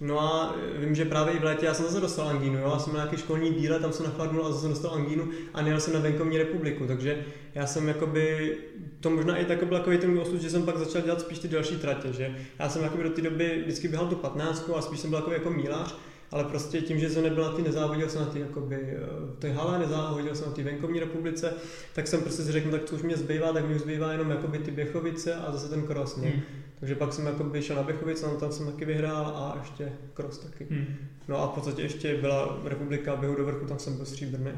No 0.00 0.20
a 0.20 0.56
vím, 0.78 0.94
že 0.94 1.04
právě 1.04 1.34
i 1.34 1.38
v 1.38 1.44
létě 1.44 1.66
já 1.66 1.74
jsem 1.74 1.84
zase 1.84 2.00
dostal 2.00 2.28
angínu, 2.28 2.58
jo? 2.58 2.70
já 2.72 2.78
jsem 2.78 2.92
měl 2.92 3.04
nějaký 3.04 3.22
školní 3.22 3.54
díle, 3.54 3.80
tam 3.80 3.92
jsem 3.92 4.06
nachladnul 4.06 4.46
a 4.46 4.52
zase 4.52 4.68
dostal 4.68 4.94
angínu 4.94 5.28
a 5.54 5.62
nejel 5.62 5.80
jsem 5.80 5.94
na 5.94 6.00
venkovní 6.00 6.38
republiku, 6.38 6.86
takže 6.86 7.24
já 7.54 7.66
jsem 7.66 7.88
jakoby, 7.88 8.56
to 9.00 9.10
možná 9.10 9.36
i 9.36 9.44
takový 9.44 9.68
byl 9.68 9.78
takový 9.78 9.98
ten 9.98 10.18
osud, 10.18 10.42
že 10.42 10.50
jsem 10.50 10.62
pak 10.62 10.78
začal 10.78 11.02
dělat 11.02 11.20
spíš 11.20 11.38
ty 11.38 11.48
další 11.48 11.76
tratě, 11.76 12.12
že 12.12 12.36
já 12.58 12.68
jsem 12.68 12.82
jakoby 12.82 13.02
do 13.02 13.10
té 13.10 13.22
doby 13.22 13.60
vždycky 13.62 13.88
běhal 13.88 14.08
tu 14.08 14.16
15 14.16 14.70
a 14.76 14.82
spíš 14.82 15.00
jsem 15.00 15.10
byl 15.10 15.18
jako, 15.18 15.32
jako 15.32 15.50
mílář, 15.50 15.96
ale 16.34 16.44
prostě 16.44 16.80
tím, 16.80 16.98
že 16.98 17.10
jsem 17.10 17.22
nebyl 17.22 17.44
na 17.44 17.52
ty, 17.52 17.62
nezávodil 17.62 18.08
jsem 18.08 18.20
na 18.20 18.26
ty 18.26 18.40
jakoby, 18.40 18.76
eh, 18.76 18.96
ty 19.38 19.50
hale, 19.50 19.78
nezávodil 19.78 20.34
jsem 20.34 20.46
na 20.46 20.52
ty 20.52 20.62
venkovní 20.62 21.00
republice, 21.00 21.54
tak 21.92 22.06
jsem 22.06 22.20
prostě 22.20 22.42
si 22.42 22.52
řekl, 22.52 22.70
no 22.70 22.78
tak 22.78 22.84
co 22.84 22.94
už 22.94 23.02
mě 23.02 23.16
zbývá, 23.16 23.52
tak 23.52 23.68
mi 23.68 23.74
už 23.74 23.80
zbývá 23.80 24.12
jenom 24.12 24.30
jakoby 24.30 24.58
ty 24.58 24.70
Běchovice 24.70 25.34
a 25.34 25.52
zase 25.52 25.68
ten 25.68 25.82
cross. 25.82 26.16
Hmm. 26.16 26.42
Takže 26.80 26.94
pak 26.94 27.12
jsem 27.12 27.26
jakoby 27.26 27.62
šel 27.62 27.76
na 27.76 27.82
Běchovice, 27.82 28.26
tam 28.40 28.52
jsem 28.52 28.66
taky 28.66 28.84
vyhrál 28.84 29.26
a 29.26 29.58
ještě 29.58 29.92
cross 30.14 30.38
taky. 30.38 30.66
Hmm. 30.70 30.86
No 31.28 31.42
a 31.42 31.46
v 31.46 31.50
podstatě 31.50 31.82
ještě 31.82 32.16
byla 32.16 32.58
republika 32.64 33.16
běhu 33.16 33.34
do 33.34 33.44
vrchu, 33.44 33.66
tam 33.66 33.78
jsem 33.78 33.96
byl 33.96 34.06
stříbrný. 34.06 34.50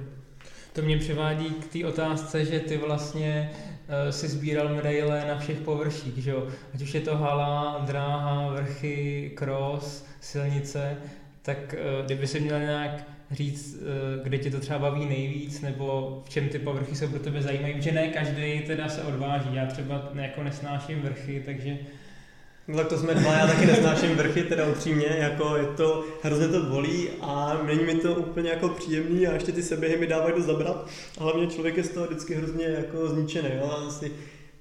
To 0.72 0.82
mě 0.82 0.98
přivádí 0.98 1.50
k 1.50 1.66
té 1.66 1.86
otázce, 1.86 2.44
že 2.44 2.60
ty 2.60 2.76
vlastně 2.76 3.50
uh, 3.52 4.10
si 4.10 4.28
sbíral 4.28 4.74
medaile 4.74 5.24
na 5.28 5.38
všech 5.38 5.58
površích, 5.58 6.16
že 6.16 6.30
jo? 6.30 6.46
Ať 6.74 6.82
už 6.82 6.94
je 6.94 7.00
to 7.00 7.16
hala, 7.16 7.82
dráha, 7.86 8.52
vrchy, 8.52 9.32
cross, 9.38 10.06
silnice, 10.20 10.96
tak 11.46 11.74
uh, 11.74 12.06
kdyby 12.06 12.26
si 12.26 12.40
měl 12.40 12.60
nějak 12.60 13.04
říct, 13.30 13.74
uh, 13.74 14.24
kde 14.24 14.38
tě 14.38 14.50
to 14.50 14.60
třeba 14.60 14.78
baví 14.78 15.06
nejvíc, 15.06 15.60
nebo 15.60 16.22
v 16.26 16.28
čem 16.28 16.48
ty 16.48 16.58
povrchy 16.58 16.96
jsou 16.96 17.08
pro 17.08 17.18
tebe 17.18 17.42
zajímavé, 17.42 17.80
že 17.80 17.92
ne 17.92 18.08
každý 18.08 18.60
teda 18.66 18.88
se 18.88 19.02
odváží. 19.02 19.48
Já 19.52 19.66
třeba 19.66 20.12
jako 20.14 20.42
nesnáším 20.42 21.02
vrchy, 21.02 21.42
takže 21.46 21.78
No 22.68 22.76
tak 22.76 22.88
to 22.88 22.98
jsme 22.98 23.14
dva, 23.14 23.32
já 23.32 23.46
taky 23.46 23.66
nesnáším 23.66 24.16
vrchy, 24.16 24.42
teda 24.42 24.66
upřímně, 24.66 25.06
jako 25.06 25.56
je 25.56 25.66
to, 25.66 26.04
hrozně 26.22 26.48
to 26.48 26.62
bolí 26.62 27.08
a 27.20 27.60
není 27.66 27.84
mi 27.84 27.94
to 27.94 28.14
úplně 28.14 28.50
jako 28.50 28.68
příjemný 28.68 29.26
a 29.26 29.34
ještě 29.34 29.52
ty 29.52 29.62
seběhy 29.62 29.96
mi 29.96 30.06
dávají 30.06 30.34
do 30.34 30.42
zabrat. 30.42 30.88
Hlavně 31.18 31.46
člověk 31.46 31.76
je 31.76 31.84
z 31.84 31.88
toho 31.88 32.06
vždycky 32.06 32.34
hrozně 32.34 32.64
jako 32.64 33.08
zničený, 33.08 33.48
jo, 33.58 33.84
asi 33.88 34.12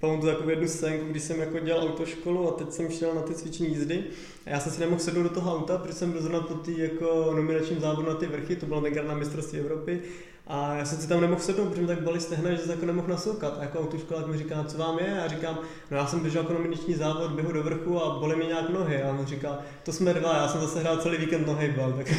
pamatuju 0.05 0.31
takovou 0.31 0.49
jednu 0.49 0.67
scénku, 0.67 1.05
když 1.11 1.23
jsem 1.23 1.39
jako 1.39 1.59
dělal 1.59 1.83
autoškolu 1.83 2.49
a 2.49 2.51
teď 2.51 2.71
jsem 2.71 2.89
šel 2.89 3.15
na 3.15 3.21
ty 3.21 3.33
cvičení 3.33 3.69
jízdy 3.69 4.03
a 4.45 4.49
já 4.49 4.59
jsem 4.59 4.71
si 4.71 4.79
nemohl 4.79 4.99
sednout 4.99 5.23
do 5.23 5.29
toho 5.29 5.55
auta, 5.55 5.77
protože 5.77 5.93
jsem 5.93 6.11
byl 6.11 6.21
zrovna 6.21 6.39
po 6.39 6.53
ty 6.53 6.79
jako 6.79 7.33
nominačním 7.35 7.79
závodu 7.79 8.07
na 8.09 8.15
ty 8.15 8.25
vrchy, 8.25 8.55
to 8.55 8.65
bylo 8.65 8.81
tenkrát 8.81 9.07
na 9.07 9.15
mistrovství 9.15 9.59
Evropy 9.59 10.01
a 10.47 10.75
já 10.75 10.85
jsem 10.85 10.97
si 10.97 11.07
tam 11.07 11.21
nemohl 11.21 11.41
sednout, 11.41 11.69
protože 11.69 11.81
mi 11.81 11.87
tak 11.87 12.01
boli 12.01 12.19
stehna, 12.19 12.51
že 12.51 12.57
se 12.57 12.71
jako 12.71 12.85
nemohl 12.85 13.07
nasoukat. 13.07 13.57
A 13.59 13.61
jako 13.61 13.79
autoškolák 13.79 14.27
mi 14.27 14.37
říká, 14.37 14.63
co 14.63 14.77
vám 14.77 14.99
je? 14.99 15.21
A 15.21 15.27
říkám, 15.27 15.59
no 15.91 15.97
já 15.97 16.07
jsem 16.07 16.19
běžel 16.19 16.41
jako 16.41 16.53
nominační 16.53 16.93
závod, 16.93 17.31
běhu 17.31 17.51
do 17.51 17.63
vrchu 17.63 18.01
a 18.01 18.19
boli 18.19 18.35
mi 18.35 18.45
nějak 18.45 18.69
nohy. 18.69 19.03
A 19.03 19.09
on 19.09 19.25
říká, 19.25 19.59
to 19.83 19.91
jsme 19.91 20.13
dva, 20.13 20.37
já 20.37 20.47
jsem 20.47 20.61
zase 20.61 20.79
hrál 20.79 20.97
celý 20.97 21.17
víkend 21.17 21.47
nohy 21.47 21.73
bal. 21.77 21.93
Tak... 21.93 22.07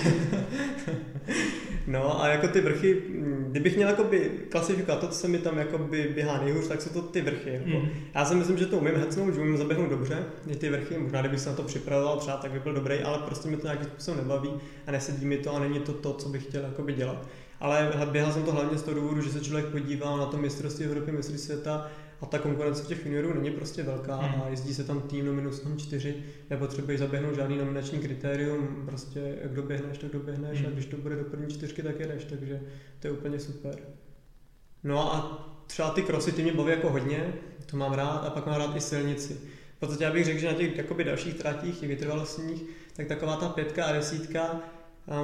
no 1.87 2.22
a 2.22 2.29
jako 2.29 2.49
ty 2.49 2.61
vrchy, 2.61 3.03
kdybych 3.50 3.76
měl 3.76 3.88
jakoby 3.88 4.30
klasifikovat 4.50 5.00
to, 5.00 5.09
co 5.09 5.14
se 5.14 5.28
mi 5.28 5.38
tam 5.38 5.59
jakoby 5.59 6.12
běhá 6.14 6.44
nejhůř, 6.44 6.68
tak 6.68 6.82
jsou 6.82 6.90
to 6.90 7.02
ty 7.02 7.20
vrchy. 7.20 7.50
Jako. 7.50 7.68
Mm. 7.68 7.88
Já 8.14 8.24
si 8.24 8.35
myslím, 8.35 8.59
že 8.59 8.66
to 8.66 8.78
umím 8.78 8.94
hecnout, 8.94 9.35
že 9.35 9.40
umím 9.40 9.56
zaběhnout 9.56 9.90
dobře, 9.90 10.24
ty 10.59 10.70
vrchy, 10.70 10.98
možná 10.98 11.20
kdybych 11.20 11.40
se 11.40 11.50
na 11.50 11.56
to 11.56 11.62
připravoval 11.62 12.16
třeba, 12.16 12.37
tak 12.37 12.50
by 12.50 12.61
byl 12.61 12.72
dobrý, 12.72 12.98
ale 12.98 13.18
prostě 13.18 13.48
mi 13.48 13.56
to 13.56 13.66
nějakým 13.66 13.87
způsobem 13.87 14.20
nebaví 14.20 14.50
a 14.87 14.90
nesedí 14.90 15.26
mi 15.26 15.37
to 15.37 15.54
a 15.54 15.59
není 15.59 15.80
to 15.80 15.92
to, 15.92 16.12
co 16.12 16.28
bych 16.28 16.42
chtěl 16.42 16.62
jakoby 16.62 16.92
dělat. 16.92 17.26
Ale 17.61 17.92
běhal 18.12 18.32
jsem 18.32 18.42
to 18.42 18.52
hlavně 18.52 18.78
z 18.78 18.82
toho 18.82 18.94
důvodu, 18.94 19.22
že 19.22 19.30
se 19.30 19.40
člověk 19.40 19.66
podívá 19.66 20.16
na 20.16 20.26
to 20.26 20.37
mistrovství 20.37 20.85
Evropy, 20.85 21.12
mistrovství 21.12 21.46
světa 21.46 21.90
a 22.20 22.26
ta 22.26 22.38
konkurence 22.38 22.87
těch 22.87 23.07
juniorů 23.07 23.35
není 23.35 23.50
prostě 23.50 23.83
velká 23.83 24.16
hmm. 24.16 24.42
a 24.42 24.48
jezdí 24.48 24.74
se 24.74 24.85
tam 24.85 25.00
tým 25.00 25.26
no 25.26 25.33
minus 25.33 25.61
tam 25.61 25.79
čtyři, 25.79 26.16
nepotřebuješ 26.50 27.00
zaběhnout 27.00 27.35
žádný 27.35 27.57
nominační 27.57 27.98
kritérium, 27.98 28.83
prostě 28.87 29.38
jak 29.42 29.52
doběhneš, 29.52 29.98
tak 29.98 30.11
doběhneš 30.11 30.59
hmm. 30.59 30.66
a 30.66 30.70
když 30.70 30.87
to 30.87 30.96
bude 30.96 31.16
do 31.16 31.24
první 31.24 31.55
čtyřky, 31.55 31.83
tak 31.83 32.00
jedeš, 32.00 32.24
takže 32.24 32.61
to 33.00 33.07
je 33.07 33.12
úplně 33.12 33.40
super. 33.40 33.79
No 34.85 35.14
a 35.14 35.46
třeba 35.66 35.90
ty 35.90 36.02
krosy, 36.02 36.33
ty 36.33 36.42
mě 36.42 36.52
baví 36.52 36.70
jako 36.70 36.90
hodně, 36.90 37.35
to 37.66 37.76
mám 37.76 37.92
rád 37.92 38.16
a 38.16 38.31
pak 38.31 38.46
mám 38.46 38.57
rád 38.57 38.76
i 38.76 38.81
silnici. 38.81 39.40
V 39.76 39.79
podstatě 39.79 40.05
já 40.05 40.12
bych 40.12 40.24
řekl, 40.24 40.38
že 40.38 40.46
na 40.46 40.52
těch 40.52 40.76
jakoby 40.76 41.05
dalších 41.05 41.35
tratích, 41.35 41.79
těch 41.79 41.88
vytrvalostních, 41.88 42.62
tak 42.96 43.07
taková 43.07 43.37
ta 43.37 43.48
pětka 43.48 43.85
a 43.85 43.92
desítka, 43.92 44.61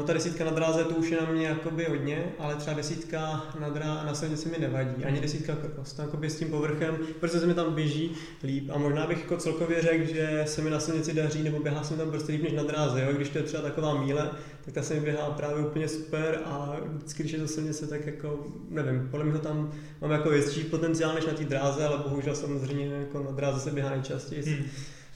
ta 0.06 0.12
desítka 0.12 0.44
na 0.44 0.50
dráze 0.50 0.84
to 0.84 0.94
už 0.94 1.10
je 1.10 1.20
na 1.20 1.30
mě 1.32 1.46
jakoby 1.46 1.84
hodně, 1.84 2.24
ale 2.38 2.56
třeba 2.56 2.76
desítka 2.76 3.46
na, 3.60 3.68
drá, 3.68 4.04
na 4.04 4.14
silnici 4.14 4.48
mi 4.48 4.58
nevadí, 4.58 5.04
ani 5.04 5.20
desítka 5.20 5.56
cross, 5.56 5.98
jakoby 5.98 6.30
s 6.30 6.38
tím 6.38 6.48
povrchem, 6.48 6.98
protože 7.20 7.40
se 7.40 7.46
mi 7.46 7.54
tam 7.54 7.74
běží 7.74 8.12
líp 8.44 8.70
a 8.72 8.78
možná 8.78 9.06
bych 9.06 9.18
jako 9.18 9.36
celkově 9.36 9.82
řekl, 9.82 10.14
že 10.14 10.44
se 10.46 10.62
mi 10.62 10.70
na 10.70 10.80
silnici 10.80 11.14
daří 11.14 11.42
nebo 11.42 11.60
běhá 11.60 11.84
se 11.84 11.94
mi 11.94 11.98
tam 11.98 12.10
prostě 12.10 12.32
líp 12.32 12.42
než 12.42 12.52
na 12.52 12.62
dráze, 12.62 13.02
jo? 13.02 13.12
když 13.12 13.28
to 13.28 13.38
je 13.38 13.44
třeba 13.44 13.62
taková 13.62 14.02
míle, 14.02 14.30
tak 14.64 14.74
ta 14.74 14.82
se 14.82 14.94
mi 14.94 15.00
běhá 15.00 15.30
právě 15.30 15.66
úplně 15.66 15.88
super 15.88 16.40
a 16.44 16.76
vždycky, 16.84 17.22
když 17.22 17.32
je 17.32 17.38
to 17.38 17.48
silnice, 17.48 17.86
tak 17.86 18.06
jako, 18.06 18.46
nevím, 18.68 19.08
podle 19.10 19.24
mě 19.24 19.34
to 19.34 19.38
tam 19.38 19.72
mám 20.00 20.10
jako 20.10 20.30
větší 20.30 20.64
potenciál 20.64 21.14
než 21.14 21.26
na 21.26 21.32
té 21.32 21.44
dráze, 21.44 21.86
ale 21.86 21.98
bohužel 21.98 22.34
samozřejmě 22.34 22.86
jako 22.86 23.22
na 23.22 23.30
dráze 23.30 23.60
se 23.60 23.70
běhá 23.70 23.90
nejčastěji. 23.90 24.42
Hmm. 24.42 24.66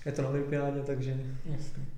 Je 0.07 0.13
to 0.13 0.23
na 0.23 0.29
olympiádě, 0.29 0.83
takže... 0.87 1.17
Jasně. 1.45 1.96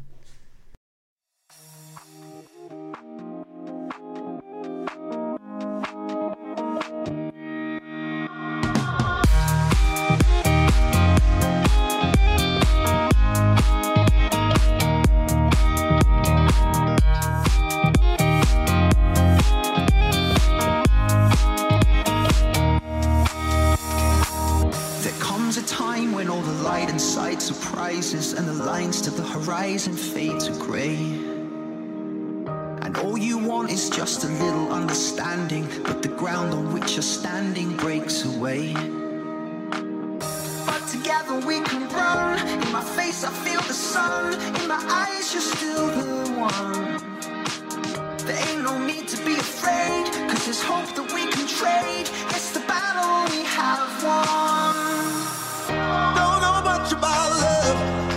Horizon 29.58 29.94
fade 29.94 30.38
to 30.38 30.52
grey. 30.52 30.94
And 32.84 32.96
all 32.98 33.18
you 33.18 33.38
want 33.38 33.72
is 33.72 33.90
just 33.90 34.22
a 34.22 34.28
little 34.28 34.72
understanding, 34.72 35.66
but 35.82 36.00
the 36.00 36.08
ground 36.20 36.54
on 36.54 36.72
which 36.72 36.92
you're 36.94 37.02
standing 37.02 37.76
breaks 37.76 38.24
away. 38.24 38.72
But 40.68 40.82
together 40.94 41.34
we 41.44 41.60
can 41.62 41.88
run. 41.88 42.38
In 42.62 42.72
my 42.72 42.84
face, 42.98 43.24
I 43.24 43.32
feel 43.44 43.60
the 43.62 43.74
sun. 43.74 44.34
In 44.60 44.68
my 44.68 44.80
eyes, 45.02 45.34
you're 45.34 45.48
still 45.56 45.86
the 45.98 46.06
one. 46.50 47.00
There 48.26 48.40
ain't 48.48 48.62
no 48.62 48.78
need 48.86 49.08
to 49.08 49.16
be 49.24 49.34
afraid, 49.34 50.04
cause 50.30 50.44
there's 50.44 50.62
hope 50.62 50.90
that 50.94 51.08
we 51.12 51.26
can 51.34 51.46
trade. 51.60 52.06
It's 52.30 52.52
the 52.52 52.60
battle 52.60 53.12
we 53.34 53.42
have 53.58 53.90
won. 54.06 54.76
Don't 56.18 56.40
know 56.44 56.58
much 56.70 56.92
about 56.92 57.28
love, 57.44 58.07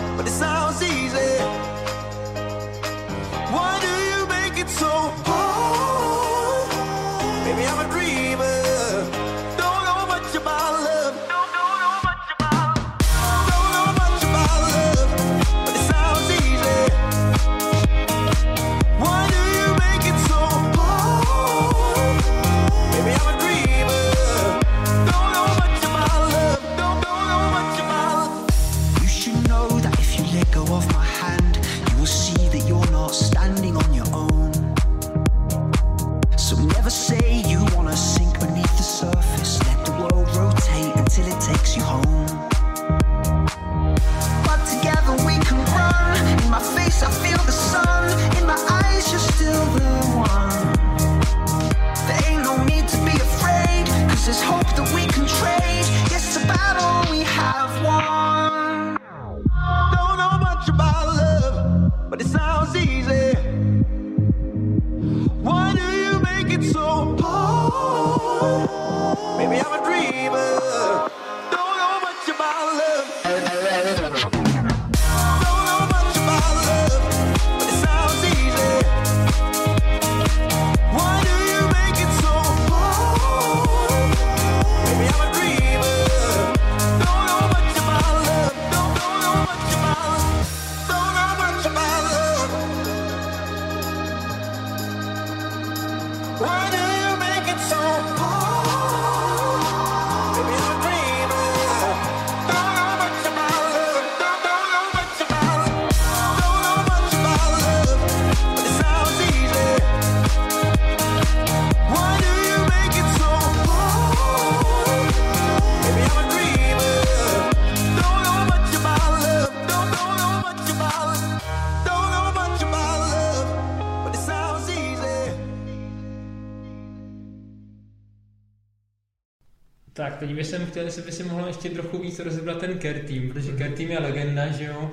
chtěl, 130.71 130.85
jestli 130.85 131.01
by 131.01 131.11
si 131.11 131.23
mohl 131.23 131.47
ještě 131.47 131.69
trochu 131.69 131.97
víc 131.97 132.19
rozebrat 132.19 132.59
ten 132.59 132.79
care 132.79 132.99
team, 132.99 133.29
protože 133.29 133.57
care 133.57 133.69
team 133.69 133.89
je 133.89 133.99
legenda, 133.99 134.47
že 134.47 134.65
jo? 134.65 134.91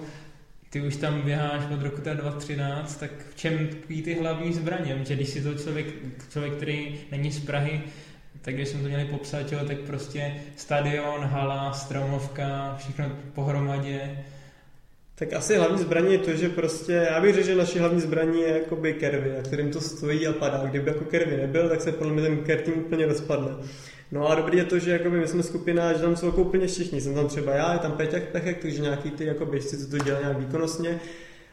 Ty 0.71 0.81
už 0.81 0.97
tam 0.97 1.23
běháš 1.23 1.63
od 1.75 1.83
roku 1.83 2.01
teda 2.01 2.21
2013, 2.21 2.97
tak 2.97 3.11
v 3.31 3.35
čem 3.37 3.67
tkví 3.67 4.03
ty 4.03 4.15
hlavní 4.15 4.53
zbraně? 4.53 5.01
Že 5.05 5.15
když 5.15 5.29
si 5.29 5.43
to 5.43 5.55
člověk, 5.55 5.87
člověk, 6.31 6.53
který 6.55 7.01
není 7.11 7.31
z 7.31 7.45
Prahy, 7.47 7.83
tak 8.43 8.55
když 8.55 8.69
jsme 8.69 8.83
to 8.83 8.89
měli 8.89 9.05
popsat, 9.05 9.53
jo, 9.53 9.59
tak 9.67 9.79
prostě 9.79 10.35
stadion, 10.57 11.21
hala, 11.25 11.73
stromovka, 11.73 12.77
všechno 12.79 13.11
pohromadě. 13.35 14.25
Tak 15.15 15.33
asi 15.33 15.57
hlavní 15.57 15.79
zbraní 15.79 16.13
je 16.13 16.19
to, 16.19 16.37
že 16.37 16.49
prostě, 16.49 16.93
já 16.93 17.21
bych 17.21 17.35
řekl, 17.35 17.47
že 17.47 17.55
naší 17.55 17.79
hlavní 17.79 18.01
zbraní 18.01 18.41
je 18.41 18.49
jakoby 18.49 18.95
Kervy, 18.95 19.33
na 19.37 19.43
kterým 19.43 19.71
to 19.71 19.81
stojí 19.81 20.27
a 20.27 20.33
padá. 20.33 20.65
Kdyby 20.65 20.91
jako 20.91 21.05
Kervy 21.05 21.37
nebyl, 21.37 21.69
tak 21.69 21.81
se 21.81 21.93
podle 21.93 22.13
mě 22.13 22.23
ten 22.23 22.59
team 22.59 22.79
úplně 22.79 23.07
rozpadne. 23.07 23.51
No 24.13 24.29
a 24.29 24.35
dobrý 24.35 24.59
je 24.59 24.65
to, 24.65 24.79
že 24.79 24.91
jakoby 24.91 25.21
my 25.21 25.29
jsme 25.29 25.43
skupina, 25.43 25.93
že 25.93 25.99
tam 25.99 26.17
jsou 26.17 26.27
jako 26.27 26.43
úplně 26.43 26.67
všichni. 26.67 27.01
Jsem 27.01 27.15
tam 27.15 27.29
třeba 27.29 27.55
já, 27.55 27.73
je 27.73 27.79
tam 27.79 27.93
Peťak 27.93 28.23
Pechek, 28.23 28.59
takže 28.59 28.83
nějaký 28.83 29.11
ty 29.11 29.25
jako 29.25 29.47
běžci, 29.47 29.79
co 29.79 29.91
to 29.91 29.99
dělají 29.99 30.25
nějak 30.25 30.39
výkonnostně. 30.39 31.01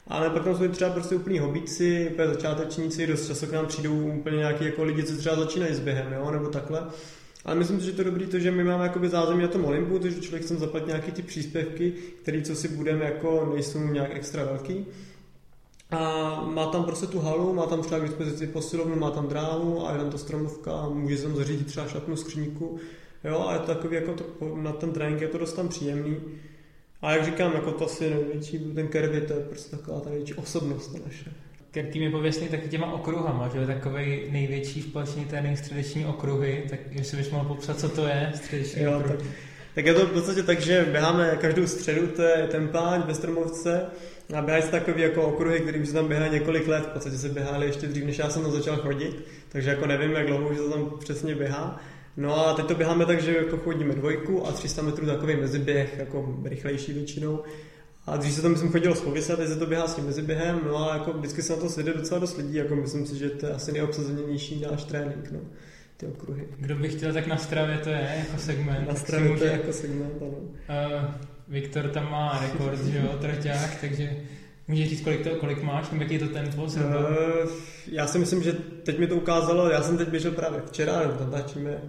Ale 0.08 0.30
pak 0.30 0.44
tam 0.44 0.58
jsou 0.58 0.68
třeba 0.68 0.89
prostě 0.89 1.15
úplní 1.15 1.39
hobíci, 1.39 2.10
úplně 2.13 2.28
začátečníci, 2.28 3.08
dost 3.08 3.28
často 3.28 3.48
k 3.48 3.52
nám 3.52 3.65
přijdou 3.65 3.94
úplně 3.94 4.38
nějaký 4.38 4.65
jako 4.65 4.84
lidi, 4.84 5.04
co 5.04 5.18
třeba 5.18 5.36
začínají 5.36 5.74
s 5.74 5.80
během, 5.80 6.13
jo, 6.13 6.32
nebo 6.32 6.48
takhle. 6.48 6.84
Ale 7.46 7.56
myslím 7.56 7.80
si, 7.80 7.86
že 7.86 7.91
to 7.91 8.02
je 8.02 8.06
dobrý 8.06 8.26
to, 8.26 8.39
že 8.39 8.52
my 8.52 8.63
máme 8.63 8.84
jakoby 8.84 9.10
zázemí 9.10 9.41
na 9.41 9.48
tom 9.48 9.65
Olympu, 9.65 10.00
takže 10.00 10.22
člověk 10.22 10.44
chce 10.44 10.56
zaplatit 10.56 10.88
nějaký 10.88 11.12
ty 11.12 11.22
příspěvky, 11.22 11.94
které 12.22 12.41
co 12.41 12.56
si 12.56 12.68
budeme 12.68 13.06
jako 13.06 13.52
nejsou 13.54 13.80
nějak 13.80 14.15
extra 14.15 14.44
velký. 14.44 14.86
A 15.95 16.41
má 16.45 16.65
tam 16.65 16.84
prostě 16.84 17.08
tu 17.08 17.19
halu, 17.19 17.53
má 17.53 17.65
tam 17.65 17.81
třeba 17.81 17.99
k 17.99 18.03
dispozici 18.03 18.47
posilovnu, 18.47 18.95
má 18.95 19.12
tam 19.12 19.27
dráhu 19.27 19.88
a 19.88 19.91
je 19.91 19.97
tam 19.97 20.10
ta 20.10 20.17
stromovka 20.17 20.71
a 20.71 20.89
může 20.89 21.17
tam 21.17 21.36
zařídit 21.36 21.67
třeba 21.67 21.88
šatnu 21.88 22.15
skříňku. 22.15 22.77
Jo, 23.23 23.45
a 23.47 23.53
je 23.53 23.60
to 23.60 23.65
takový 23.65 23.95
jako 23.95 24.13
to, 24.13 24.23
na 24.55 24.71
ten 24.71 24.91
trénink 24.91 25.21
je 25.21 25.27
to 25.27 25.38
dost 25.38 25.53
tam 25.53 25.67
příjemný. 25.67 26.17
A 27.01 27.12
jak 27.12 27.25
říkám, 27.25 27.53
jako 27.53 27.71
to 27.71 27.86
asi 27.86 28.10
největší, 28.10 28.60
ten 28.60 28.88
Kervy, 28.88 29.21
to 29.21 29.34
je 29.34 29.39
prostě 29.39 29.77
taková 29.77 29.99
ta 29.99 30.10
největší 30.10 30.34
osobnost 30.34 30.88
ta 30.88 30.99
naše. 31.05 31.31
Team 31.71 32.03
je 32.03 32.10
pověstný 32.10 32.47
taky 32.47 32.69
těma 32.69 32.93
okruhama, 32.93 33.49
že 33.53 33.60
je 33.60 33.67
takový 33.67 34.23
největší 34.31 34.81
společný 34.81 35.25
trénink 35.25 35.58
středeční 35.58 36.05
okruhy, 36.05 36.63
tak 36.69 36.79
jestli 36.91 37.17
bys 37.17 37.31
mohl 37.31 37.47
popsat, 37.47 37.79
co 37.79 37.89
to 37.89 38.08
je 38.08 38.31
středeční 38.36 38.81
Jo, 38.81 38.99
okruh. 38.99 39.17
tak, 39.17 39.27
tak 39.75 39.86
je 39.86 39.93
to 39.93 40.05
v 40.05 40.12
podstatě 40.12 40.43
tak, 40.43 40.62
že 40.62 40.88
běháme 40.91 41.38
každou 41.41 41.67
středu, 41.67 42.08
to 42.08 42.21
je 42.21 42.47
tempáň 42.51 43.03
ve 43.05 43.13
Stromovce 43.15 43.86
a 44.33 44.41
běhají 44.41 44.63
se 44.63 44.71
takový 44.71 45.01
jako 45.01 45.21
okruhy, 45.21 45.59
kterým 45.59 45.85
se 45.85 45.93
tam 45.93 46.07
běhá 46.07 46.27
několik 46.27 46.67
let, 46.67 46.85
v 46.85 46.88
podstatě 46.88 47.17
se 47.17 47.29
běhali 47.29 47.65
ještě 47.65 47.88
dřív, 47.88 48.05
než 48.05 48.19
já 48.19 48.29
jsem 48.29 48.41
tam 48.41 48.51
začal 48.51 48.77
chodit, 48.77 49.25
takže 49.49 49.69
jako 49.69 49.85
nevím, 49.85 50.11
jak 50.11 50.27
dlouho 50.27 50.49
už 50.49 50.57
se 50.57 50.69
tam 50.69 50.91
přesně 50.99 51.35
běhá. 51.35 51.79
No 52.17 52.47
a 52.47 52.53
teď 52.53 52.65
to 52.65 52.75
běháme 52.75 53.05
tak, 53.05 53.21
že 53.21 53.38
jako 53.38 53.57
chodíme 53.57 53.95
dvojku 53.95 54.47
a 54.47 54.51
300 54.51 54.81
metrů 54.81 55.05
takový 55.05 55.35
meziběh, 55.35 55.97
jako 55.97 56.39
rychlejší 56.43 56.93
většinou. 56.93 57.43
A 58.07 58.17
dřív 58.17 58.33
se 58.33 58.41
tam 58.41 58.51
myslím 58.51 58.71
chodilo 58.71 58.95
z 58.95 59.01
pověse, 59.01 59.33
a 59.33 59.35
teď 59.35 59.47
se 59.47 59.55
to 59.55 59.65
běhá 59.65 59.88
s 59.88 59.95
tím 59.95 60.05
meziběhem, 60.05 60.61
no 60.65 60.91
a 60.91 60.93
jako 60.97 61.13
vždycky 61.13 61.41
se 61.41 61.53
na 61.53 61.59
to 61.59 61.69
sede 61.69 61.93
docela 61.93 62.19
dost 62.19 62.38
lidí, 62.38 62.55
jako 62.55 62.75
myslím 62.75 63.05
si, 63.05 63.17
že 63.17 63.29
to 63.29 63.45
je 63.45 63.51
asi 63.51 63.71
nejobsazenější 63.71 64.65
náš 64.71 64.83
trénink, 64.83 65.31
no, 65.31 65.39
ty 65.97 66.05
okruhy. 66.05 66.47
Kdo 66.57 66.75
by 66.75 66.89
chtěl, 66.89 67.13
tak 67.13 67.27
na 67.27 67.38
stravě 67.38 67.77
to 67.77 67.89
je 67.89 68.23
jako 68.27 68.38
segment. 68.38 68.88
Na 68.88 68.95
straně 68.95 69.38
to 69.38 69.43
je 69.43 69.51
jako 69.51 69.73
segment, 69.73 70.13
ano. 70.21 70.29
Uh, 70.29 71.35
Viktor 71.47 71.88
tam 71.89 72.12
má 72.12 72.39
rekord, 72.41 72.86
že 72.86 72.97
jo, 72.97 73.17
traťák, 73.21 73.81
takže 73.81 74.10
můžeš 74.67 74.89
říct, 74.89 75.01
kolik, 75.01 75.23
to, 75.23 75.29
kolik 75.36 75.63
máš, 75.63 75.89
nebo 75.91 76.03
jaký 76.03 76.13
je 76.13 76.19
to 76.19 76.27
tempo 76.27 76.67
zhruba? 76.69 77.10
Eh, 77.43 77.47
Já 77.91 78.08
si 78.08 78.19
myslím, 78.19 78.43
že 78.43 78.53
teď 78.84 78.99
mi 78.99 79.08
to 79.08 79.15
ukázalo, 79.15 79.69
já 79.69 79.81
jsem 79.84 79.97
teď 79.97 80.08
běžel 80.10 80.31
právě 80.31 80.62
včera, 80.65 81.01
natáčíme, 81.19 81.81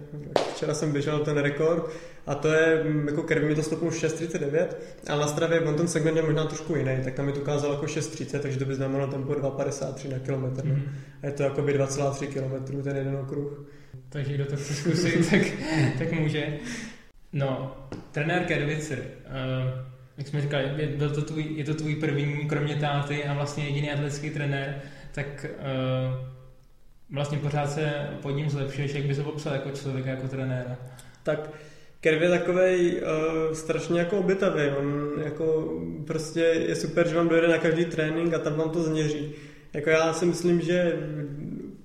včera 0.55 0.73
jsem 0.73 0.91
běžel 0.91 1.19
ten 1.19 1.37
rekord 1.37 1.89
a 2.27 2.35
to 2.35 2.47
je, 2.47 2.83
mm, 2.83 3.07
jako 3.07 3.23
krví 3.23 3.45
mi 3.47 3.55
to 3.55 3.63
stopnul 3.63 3.91
6.39, 3.91 4.67
ale 5.09 5.21
na 5.21 5.27
stravě 5.27 5.59
on 5.61 5.75
ten 5.75 5.87
segment 5.87 6.17
je 6.17 6.23
možná 6.23 6.45
trošku 6.45 6.75
jiný, 6.75 6.97
tak 7.03 7.13
tam 7.13 7.25
mi 7.25 7.31
to 7.33 7.39
ukázalo 7.39 7.73
jako 7.73 7.85
6.30, 7.85 8.39
takže 8.39 8.59
to 8.59 8.65
by 8.65 8.75
znamenalo 8.75 9.11
tempo 9.11 9.33
2.53 9.33 10.11
na 10.11 10.19
kilometr. 10.19 10.65
Mm. 10.65 10.83
A 11.23 11.25
je 11.25 11.31
to 11.31 11.43
jako 11.43 11.61
by 11.61 11.79
2,3 11.79 12.27
km 12.27 12.81
ten 12.83 12.95
jeden 12.97 13.15
okruh. 13.17 13.65
Takže 14.09 14.33
kdo 14.33 14.45
to 14.45 14.55
chce 14.55 14.73
zkusit, 14.73 15.29
tak, 15.31 15.41
tak 15.97 16.11
může. 16.11 16.47
No, 17.37 17.75
trenér 18.11 18.43
Kervicer, 18.43 18.99
uh, 18.99 19.79
jak 20.17 20.27
jsme 20.27 20.41
říkali, 20.41 20.63
je, 20.77 20.87
byl 20.87 21.09
to 21.09 21.21
tvůj, 21.21 21.45
je 21.55 21.63
to 21.63 21.73
tvůj 21.73 21.95
první, 21.95 22.47
kromě 22.47 22.75
táty 22.75 23.23
a 23.23 23.33
vlastně 23.33 23.65
jediný 23.65 23.91
atletický 23.91 24.29
trenér, 24.29 24.81
tak 25.11 25.45
uh, 25.45 26.27
vlastně 27.09 27.37
pořád 27.37 27.71
se 27.71 28.07
pod 28.21 28.31
ním 28.31 28.49
zlepšuješ, 28.49 28.93
jak 28.93 29.03
by 29.03 29.15
se 29.15 29.23
popsal 29.23 29.53
jako 29.53 29.71
člověka, 29.71 30.09
jako 30.09 30.27
trenéra. 30.27 30.77
Tak 31.23 31.49
Kerv 31.99 32.21
je 32.21 32.29
takovej 32.29 33.01
uh, 33.01 33.53
strašně 33.53 33.99
jako 33.99 34.19
obětavý. 34.19 34.69
On 34.77 35.11
jako 35.23 35.73
prostě 36.07 36.39
je 36.39 36.75
super, 36.75 37.07
že 37.07 37.15
vám 37.15 37.29
dojde 37.29 37.47
na 37.47 37.57
každý 37.57 37.85
trénink 37.85 38.33
a 38.33 38.39
tam 38.39 38.53
vám 38.53 38.69
to 38.69 38.83
změří. 38.83 39.31
Jako 39.73 39.89
já 39.89 40.13
si 40.13 40.25
myslím, 40.25 40.61
že 40.61 40.93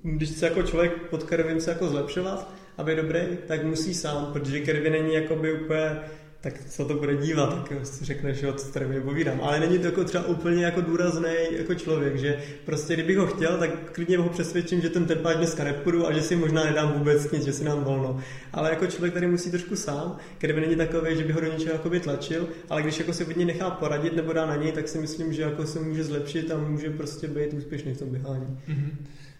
když 0.02 0.30
chce 0.30 0.46
jako 0.46 0.62
člověk 0.62 0.92
pod 0.92 1.22
Kervim 1.22 1.60
se 1.60 1.70
jako 1.70 1.88
zlepšovat, 1.88 2.61
aby 2.78 2.96
dobrý, 2.96 3.20
tak 3.46 3.64
musí 3.64 3.94
sám, 3.94 4.30
protože 4.32 4.60
Kervy 4.60 4.90
není 4.90 5.14
jakoby 5.14 5.52
úplně 5.52 6.00
tak 6.42 6.54
co 6.68 6.84
to 6.84 6.94
bude 6.94 7.16
dívat, 7.16 7.68
tak 7.68 7.86
si 7.86 8.04
řekneš, 8.04 8.36
že 8.36 8.52
co 8.52 8.72
tady 8.72 9.00
povídám. 9.00 9.40
Ale 9.42 9.60
není 9.60 9.78
to 9.78 9.86
jako 9.86 10.04
třeba 10.04 10.26
úplně 10.26 10.64
jako 10.64 10.80
důrazný 10.80 11.34
jako 11.50 11.74
člověk, 11.74 12.18
že 12.18 12.38
prostě 12.64 12.94
kdybych 12.94 13.18
ho 13.18 13.26
chtěl, 13.26 13.58
tak 13.58 13.92
klidně 13.92 14.18
ho 14.18 14.28
přesvědčím, 14.28 14.80
že 14.80 14.90
ten 14.90 15.04
tempáč 15.04 15.36
dneska 15.36 15.64
nepůjdu 15.64 16.06
a 16.06 16.12
že 16.12 16.22
si 16.22 16.36
možná 16.36 16.64
nedám 16.64 16.92
vůbec 16.92 17.30
nic, 17.30 17.44
že 17.44 17.52
si 17.52 17.64
nám 17.64 17.84
volno. 17.84 18.20
Ale 18.52 18.70
jako 18.70 18.86
člověk 18.86 19.14
tady 19.14 19.26
musí 19.26 19.50
trošku 19.50 19.76
sám, 19.76 20.16
který 20.38 20.60
není 20.60 20.76
takový, 20.76 21.16
že 21.16 21.24
by 21.24 21.32
ho 21.32 21.40
do 21.40 21.52
něčeho 21.52 21.72
jakoby 21.72 22.00
tlačil, 22.00 22.48
ale 22.70 22.82
když 22.82 22.98
jako 22.98 23.12
se 23.12 23.24
od 23.24 23.36
něj 23.36 23.46
nechá 23.46 23.70
poradit 23.70 24.16
nebo 24.16 24.32
dá 24.32 24.46
na 24.46 24.56
něj, 24.56 24.72
tak 24.72 24.88
si 24.88 24.98
myslím, 24.98 25.32
že 25.32 25.42
jako 25.42 25.66
se 25.66 25.80
může 25.80 26.04
zlepšit 26.04 26.50
a 26.50 26.56
může 26.56 26.90
prostě 26.90 27.28
být 27.28 27.52
úspěšný 27.52 27.94
v 27.94 27.98
tom 27.98 28.08
běhání. 28.08 28.58
Mm-hmm. 28.68 28.90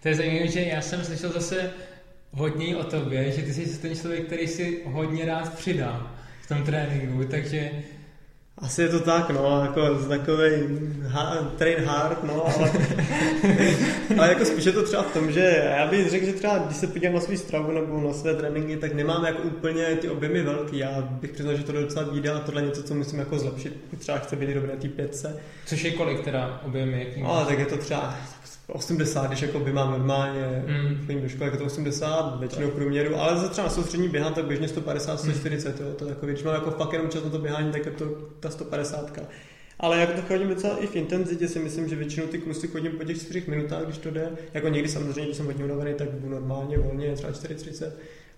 To 0.02 0.08
je 0.08 0.14
zajímavé, 0.14 0.48
že 0.48 0.60
já 0.60 0.80
jsem 0.80 1.04
slyšel 1.04 1.32
zase 1.32 1.70
hodně 2.32 2.76
o 2.76 2.84
tobě, 2.84 3.32
že 3.32 3.42
ty 3.42 3.54
jsi 3.54 3.78
ten 3.78 3.96
člověk, 3.96 4.26
který 4.26 4.48
si 4.48 4.82
hodně 4.84 5.24
rád 5.24 5.54
přidá 5.54 6.12
v 6.42 6.48
tom 6.48 6.62
tréninku, 6.62 7.24
takže... 7.30 7.70
Asi 8.58 8.82
je 8.82 8.88
to 8.88 9.00
tak, 9.00 9.30
no, 9.30 9.62
jako 9.62 9.94
takový 10.08 10.50
train 11.56 11.84
hard, 11.84 12.24
no, 12.24 12.46
ale, 12.46 12.72
ale 14.18 14.28
jako 14.28 14.44
spíš 14.44 14.64
je 14.64 14.72
to 14.72 14.82
třeba 14.82 15.02
v 15.02 15.12
tom, 15.12 15.32
že 15.32 15.62
já 15.78 15.86
bych 15.86 16.10
řekl, 16.10 16.26
že 16.26 16.32
třeba 16.32 16.58
když 16.58 16.76
se 16.76 16.86
podívám 16.86 17.14
na 17.14 17.20
svou 17.20 17.36
stravu 17.36 17.72
nebo 17.72 18.00
na 18.00 18.12
své 18.12 18.34
tréninky, 18.34 18.76
tak 18.76 18.94
nemám 18.94 19.24
jako 19.24 19.42
úplně 19.42 19.84
ty 19.84 20.08
objemy 20.08 20.42
velký. 20.42 20.78
Já 20.78 21.00
bych 21.00 21.30
přiznal, 21.32 21.56
že 21.56 21.62
to 21.62 21.72
docela 21.72 22.04
bída 22.04 22.36
a 22.36 22.40
tohle 22.40 22.62
je 22.62 22.66
něco, 22.66 22.82
co 22.82 22.94
musím 22.94 23.18
jako 23.18 23.38
zlepšit. 23.38 23.84
Třeba 23.98 24.18
chce 24.18 24.36
být 24.36 24.54
dobré 24.54 24.76
ty 24.76 24.88
pětce. 24.88 25.40
Což 25.66 25.84
je 25.84 25.90
kolik 25.90 26.24
teda 26.24 26.60
objemy? 26.66 27.06
Jaký 27.08 27.22
ale 27.22 27.46
tak 27.46 27.58
je 27.58 27.66
to 27.66 27.76
třeba 27.76 28.18
80, 28.66 29.26
když 29.26 29.42
jako 29.42 29.60
by 29.60 29.72
mám 29.72 29.90
normálně 29.90 30.64
mm. 30.66 31.06
chodím 31.06 31.22
do 31.22 31.28
školy, 31.28 31.44
jako 31.44 31.56
to 31.56 31.64
80, 31.64 32.40
většinou 32.40 32.70
průměru, 32.70 33.16
ale 33.16 33.36
za 33.36 33.48
třeba 33.48 33.66
na 33.66 33.74
soustřední 33.74 34.08
běhám, 34.08 34.34
tak 34.34 34.44
běžně 34.44 34.68
150, 34.68 35.20
140, 35.20 35.80
mm. 35.80 35.86
jo, 35.86 35.92
to 35.94 36.06
jako, 36.06 36.26
když 36.26 36.42
mám 36.42 36.54
jako 36.54 36.70
fakt 36.70 36.92
jenom 36.92 37.08
čas 37.08 37.24
na 37.24 37.30
to 37.30 37.38
běhání, 37.38 37.72
tak 37.72 37.86
je 37.86 37.92
to 37.92 38.04
ta 38.40 38.50
150. 38.50 39.18
Ale 39.78 39.98
jak 39.98 40.12
to 40.12 40.22
chodím 40.22 40.48
docela 40.48 40.76
i 40.76 40.86
v 40.86 40.96
intenzitě, 40.96 41.48
si 41.48 41.58
myslím, 41.58 41.88
že 41.88 41.96
většinou 41.96 42.26
ty 42.26 42.38
kusy 42.38 42.68
chodím 42.68 42.92
po 42.92 43.04
těch 43.04 43.20
4 43.20 43.44
minutách, 43.48 43.84
když 43.84 43.98
to 43.98 44.10
jde. 44.10 44.28
Jako 44.54 44.68
někdy 44.68 44.88
samozřejmě, 44.88 45.24
když 45.24 45.36
jsem 45.36 45.46
hodně 45.46 45.64
unavený, 45.64 45.94
tak 45.94 46.10
budu 46.10 46.32
normálně, 46.32 46.78
volně, 46.78 47.14
třeba 47.14 47.32
4,30, 47.32 47.90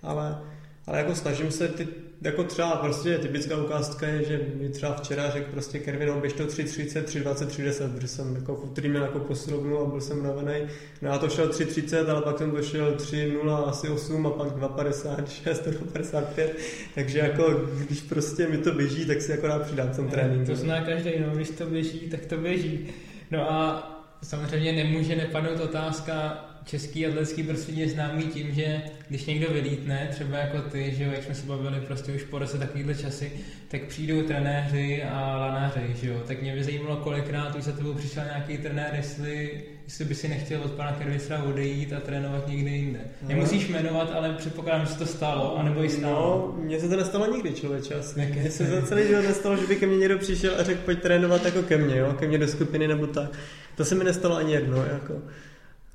ale 0.03 0.39
ale 0.87 0.99
jako 0.99 1.15
snažím 1.15 1.51
se 1.51 1.69
ty, 1.69 1.89
jako 2.23 2.45
třeba 2.45 2.77
prostě 2.77 3.19
typická 3.19 3.57
ukázka 3.57 4.07
je, 4.07 4.25
že 4.25 4.41
mi 4.55 4.69
třeba 4.69 4.95
včera 4.95 5.31
řekl 5.31 5.51
prostě 5.51 5.79
Kervin, 5.79 6.09
no, 6.09 6.21
běž 6.21 6.33
to 6.33 6.45
3.30, 6.45 7.03
3.20, 7.03 7.47
3.10, 7.47 7.95
protože 7.95 8.09
jsem 8.09 8.37
jako 8.37 8.55
v 8.57 8.65
úterý 8.65 8.89
měl 8.89 9.03
jako 9.03 9.19
posilovnu 9.19 9.79
a 9.79 9.85
byl 9.85 10.01
jsem 10.01 10.19
unavený. 10.19 10.67
No 11.03 11.09
já 11.09 11.19
to 11.19 11.29
šel 11.29 11.49
3.30, 11.49 12.11
ale 12.11 12.23
pak 12.23 12.39
jsem 12.39 12.51
to 12.51 12.63
šel 12.63 12.95
3.0, 12.95 13.69
asi 13.69 13.89
8 13.89 14.27
a 14.27 14.31
pak 14.31 14.49
2.56, 14.49 15.25
2.55, 15.55 16.49
takže 16.95 17.19
jako 17.19 17.61
když 17.87 18.01
prostě 18.01 18.49
mi 18.49 18.59
to 18.59 18.73
běží, 18.73 19.07
tak 19.07 19.23
si 19.23 19.31
jako 19.31 19.47
rád 19.47 19.63
přidám 19.63 19.89
ten 19.89 20.09
trénink. 20.09 20.47
To 20.47 20.57
zná 20.57 20.85
každý, 20.85 21.11
no, 21.19 21.35
když 21.35 21.51
to 21.51 21.67
běží, 21.67 22.01
tak 22.01 22.27
to 22.27 22.37
běží. 22.37 22.87
No 23.31 23.53
a 23.53 23.91
samozřejmě 24.23 24.73
nemůže 24.73 25.17
nepadnout 25.17 25.61
otázka, 25.61 26.45
český 26.65 27.07
atletický 27.07 27.43
prostředí 27.43 27.81
je 27.81 27.89
známý 27.89 28.23
tím, 28.23 28.55
že 28.55 28.83
když 29.09 29.27
někdo 29.27 29.47
vylítne, 29.53 30.09
třeba 30.11 30.39
jako 30.39 30.59
ty, 30.71 30.95
že 30.97 31.05
jo, 31.05 31.13
jak 31.13 31.25
jsme 31.25 31.35
se 31.35 31.47
bavili 31.47 31.81
prostě 31.81 32.13
už 32.13 32.23
po 32.23 32.39
roce 32.39 32.59
takovýhle 32.59 32.95
časy, 32.95 33.33
tak 33.69 33.83
přijdou 33.83 34.23
trenéři 34.23 35.03
a 35.03 35.37
lanáři, 35.37 35.81
že 36.03 36.09
jo. 36.09 36.23
Tak 36.27 36.43
mě 36.43 36.55
by 36.55 36.65
zajímalo, 36.65 36.97
kolikrát 36.97 37.57
už 37.57 37.65
za 37.65 37.73
tebou 37.73 37.95
přišel 37.95 38.25
nějaký 38.25 38.59
trenér, 38.59 38.91
jestli, 38.97 39.63
jestli 39.85 40.05
by 40.05 40.15
si 40.15 40.29
nechtěl 40.29 40.61
od 40.63 40.73
pana 40.73 40.93
Kervistra 40.93 41.43
odejít 41.43 41.93
a 41.93 42.01
trénovat 42.01 42.49
někde 42.49 42.71
jinde. 42.71 43.01
Aha. 43.01 43.29
Nemusíš 43.29 43.69
jmenovat, 43.69 44.13
ale 44.15 44.33
předpokládám, 44.33 44.87
že 44.87 44.93
se 44.93 44.99
to 44.99 45.07
stalo, 45.07 45.59
anebo 45.59 45.85
i 45.85 45.89
stalo. 45.89 46.55
No, 46.57 46.65
mně 46.65 46.81
se 46.81 46.89
to 46.89 46.97
nestalo 46.97 47.33
nikdy, 47.33 47.53
člověče. 47.53 47.95
Mně 48.17 48.51
se 48.51 48.65
za 48.65 48.83
celý 48.83 49.07
život 49.07 49.23
nestalo, 49.23 49.57
že 49.57 49.67
by 49.67 49.77
ke 49.77 49.87
mně 49.87 49.97
někdo 49.97 50.19
přišel 50.19 50.55
a 50.59 50.63
řekl, 50.63 50.81
pojď 50.85 51.03
trénovat 51.03 51.45
jako 51.45 51.63
ke 51.63 51.77
mně, 51.77 51.97
jo, 51.97 52.15
ke 52.19 52.29
mně 52.29 52.39
do 52.39 52.49
skupiny 52.49 52.89
nebo 52.89 53.07
tak. 53.07 53.31
To 53.77 53.85
se 53.85 53.95
mi 53.95 54.05
nestalo 54.05 54.37
ani 54.37 54.53
jedno, 54.53 54.85
jako. 54.85 55.23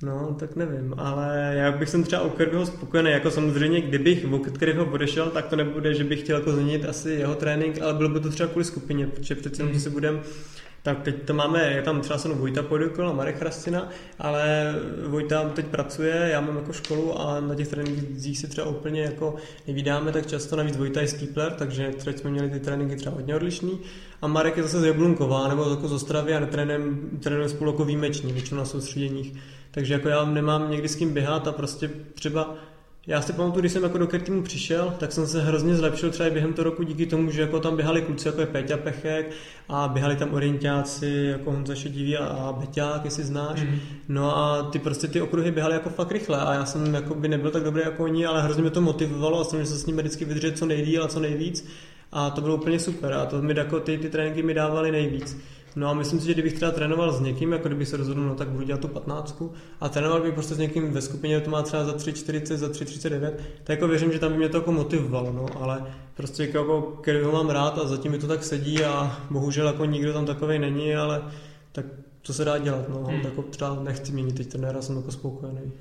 No, 0.04 0.36
tak 0.40 0.56
nevím, 0.56 0.94
ale 0.98 1.54
já 1.56 1.72
bych 1.72 1.90
jsem 1.90 2.04
třeba 2.04 2.22
u 2.22 2.30
Kirbyho 2.30 2.66
spokojený, 2.66 3.12
jako 3.12 3.32
samozřejmě, 3.32 3.82
kdybych 3.82 4.26
u 4.32 4.40
Kirbyho 4.40 4.86
odešel, 4.86 5.30
tak 5.30 5.48
to 5.48 5.56
nebude, 5.56 5.94
že 5.94 6.04
bych 6.04 6.20
chtěl 6.20 6.38
jako 6.38 6.52
změnit 6.52 6.86
asi 6.86 7.12
jeho 7.12 7.36
trénink, 7.36 7.82
ale 7.82 7.94
bylo 7.94 8.10
by 8.10 8.20
to 8.20 8.30
třeba 8.30 8.50
kvůli 8.50 8.66
skupině, 8.66 9.08
protože 9.08 9.36
přece 9.36 9.62
jenom, 9.62 9.74
mm. 9.74 9.80
si 9.80 9.90
budeme 9.90 10.20
tak 10.84 11.02
teď 11.02 11.24
to 11.24 11.34
máme, 11.34 11.72
je 11.72 11.82
tam 11.82 12.02
třeba 12.02 12.20
jsem 12.20 12.32
Vojta 12.32 12.64
Podukl 12.64 13.08
a 13.08 13.14
Marek 13.14 13.38
Chrastina, 13.38 13.90
ale 14.20 14.76
Vojta 15.08 15.50
teď 15.50 15.66
pracuje, 15.66 16.30
já 16.32 16.42
mám 16.42 16.56
jako 16.56 16.74
školu 16.74 17.20
a 17.22 17.40
na 17.40 17.56
těch 17.56 17.68
trénincích 17.68 18.38
si 18.38 18.48
třeba 18.48 18.68
úplně 18.68 19.02
jako 19.02 19.36
nevídáme 19.68 20.12
tak 20.12 20.28
často, 20.28 20.56
navíc 20.56 20.78
Vojta 20.78 21.02
je 21.02 21.08
skipler, 21.08 21.54
takže 21.54 21.92
teď 22.04 22.20
jsme 22.20 22.30
měli 22.30 22.50
ty 22.50 22.60
tréninky 22.60 22.96
třeba 22.96 23.16
hodně 23.16 23.36
odlišný. 23.36 23.80
A 24.22 24.28
Marek 24.28 24.58
je 24.58 24.64
zase 24.64 24.82
z 24.82 24.86
Jablunková 24.86 25.48
nebo 25.48 25.70
jako 25.70 25.88
z 25.88 25.94
Ostravy 25.94 26.36
a 26.36 26.46
trénujeme 26.46 27.50
spolu 27.50 27.72
jako 27.72 27.86
výjimečně, 27.86 28.34
většinou 28.34 28.58
na 28.58 28.66
soustředěních. 28.66 29.34
Takže 29.80 29.94
jako 29.94 30.10
já 30.10 30.26
nemám 30.26 30.72
někdy 30.72 30.88
s 30.88 30.96
kým 30.96 31.14
běhat 31.14 31.48
a 31.48 31.52
prostě 31.52 31.90
třeba 32.14 32.56
já 33.08 33.22
si 33.22 33.34
pamatuju, 33.34 33.60
když 33.60 33.72
jsem 33.72 33.84
jako 33.84 33.98
do 33.98 34.08
týmu 34.08 34.44
přišel, 34.44 34.94
tak 34.98 35.12
jsem 35.12 35.28
se 35.28 35.42
hrozně 35.42 35.76
zlepšil 35.76 36.10
třeba 36.10 36.30
i 36.30 36.32
během 36.32 36.54
toho 36.54 36.64
roku 36.64 36.84
díky 36.84 37.06
tomu, 37.06 37.32
že 37.32 37.42
jako 37.42 37.60
tam 37.60 37.76
běhali 37.76 38.02
kluci 38.02 38.28
jako 38.28 38.42
je 38.42 38.48
Peťa 38.48 38.78
Pechek 38.78 39.32
a 39.70 39.88
běhali 39.88 40.16
tam 40.16 40.34
orientáci 40.34 41.28
jako 41.32 41.52
Honza 41.52 41.76
Šedivý 41.76 42.18
a, 42.18 42.26
a 42.26 42.54
Beťák, 42.54 43.06
jestli 43.06 43.24
znáš. 43.24 43.62
Mm. 43.62 43.80
No 44.10 44.38
a 44.38 44.64
ty 44.64 44.80
prostě 44.80 45.08
ty 45.08 45.22
okruhy 45.22 45.52
běhaly 45.52 45.74
jako 45.74 45.90
fakt 45.90 46.12
rychle 46.12 46.40
a 46.40 46.54
já 46.54 46.66
jsem 46.66 46.94
jako 46.94 47.16
by 47.16 47.28
nebyl 47.28 47.52
tak 47.52 47.64
dobrý 47.64 47.82
jako 47.82 48.04
oni, 48.04 48.26
ale 48.26 48.42
hrozně 48.42 48.62
mě 48.62 48.72
to 48.72 48.82
motivovalo 48.82 49.42
a 49.42 49.44
jsem 49.44 49.66
se 49.66 49.78
s 49.78 49.86
nimi 49.86 50.02
vždycky 50.02 50.26
vydržet 50.26 50.58
co 50.58 50.66
nejdíl 50.66 51.04
a 51.04 51.08
co 51.08 51.20
nejvíc 51.20 51.68
a 52.12 52.30
to 52.30 52.42
bylo 52.42 52.56
úplně 52.56 52.80
super 52.80 53.14
a 53.14 53.26
to 53.26 53.42
mi 53.42 53.54
jako 53.58 53.80
ty, 53.80 53.98
ty 53.98 54.10
tréninky 54.10 54.44
mi 54.44 54.54
dávaly 54.54 54.92
nejvíc. 54.92 55.38
No 55.76 55.88
a 55.88 55.94
myslím 55.94 56.20
si, 56.20 56.26
že 56.26 56.34
kdybych 56.34 56.54
třeba 56.54 56.72
trénoval 56.72 57.14
s 57.14 57.22
někým, 57.22 57.52
jako 57.52 57.68
kdybych 57.68 57.88
se 57.88 57.98
rozhodl, 57.98 58.22
no 58.22 58.36
tak 58.36 58.48
budu 58.48 58.64
dělat 58.64 58.82
tu 58.82 58.88
15 58.88 59.44
a 59.82 59.90
trénoval 59.90 60.22
bych 60.22 60.34
prostě 60.34 60.56
s 60.56 60.58
někým 60.58 60.92
ve 60.92 61.02
skupině, 61.02 61.40
to 61.40 61.50
má 61.50 61.62
třeba 61.62 61.86
za 61.86 61.92
3,40, 61.92 62.56
za 62.56 62.68
3,39, 62.68 63.32
tak 63.64 63.70
jako 63.70 63.88
věřím, 63.88 64.12
že 64.12 64.20
tam 64.20 64.32
by 64.32 64.38
mě 64.38 64.50
to 64.50 64.58
jako 64.58 64.72
motivovalo, 64.72 65.34
no, 65.34 65.46
ale 65.62 65.86
prostě 66.16 66.44
jako, 66.54 66.82
který 66.82 67.22
ho 67.22 67.32
mám 67.32 67.50
rád 67.50 67.78
a 67.78 67.88
zatím 67.88 68.12
mi 68.12 68.18
to 68.18 68.28
tak 68.28 68.44
sedí 68.44 68.84
a 68.84 69.20
bohužel 69.30 69.68
jako 69.68 69.86
nikdo 69.86 70.14
tam 70.14 70.26
takový 70.26 70.60
není, 70.60 70.96
ale 70.96 71.22
tak 71.72 71.86
co 72.22 72.34
se 72.34 72.46
dá 72.46 72.58
dělat, 72.58 72.90
no, 72.90 72.96
hmm. 72.96 73.22
tak 73.22 73.24
jako 73.24 73.42
třeba 73.42 73.80
nechci 73.84 74.12
měnit 74.12 74.36
teď 74.36 74.48
trenéra, 74.48 74.82
jsem 74.82 74.96
jako 74.96 75.12
spokojený. 75.12 75.72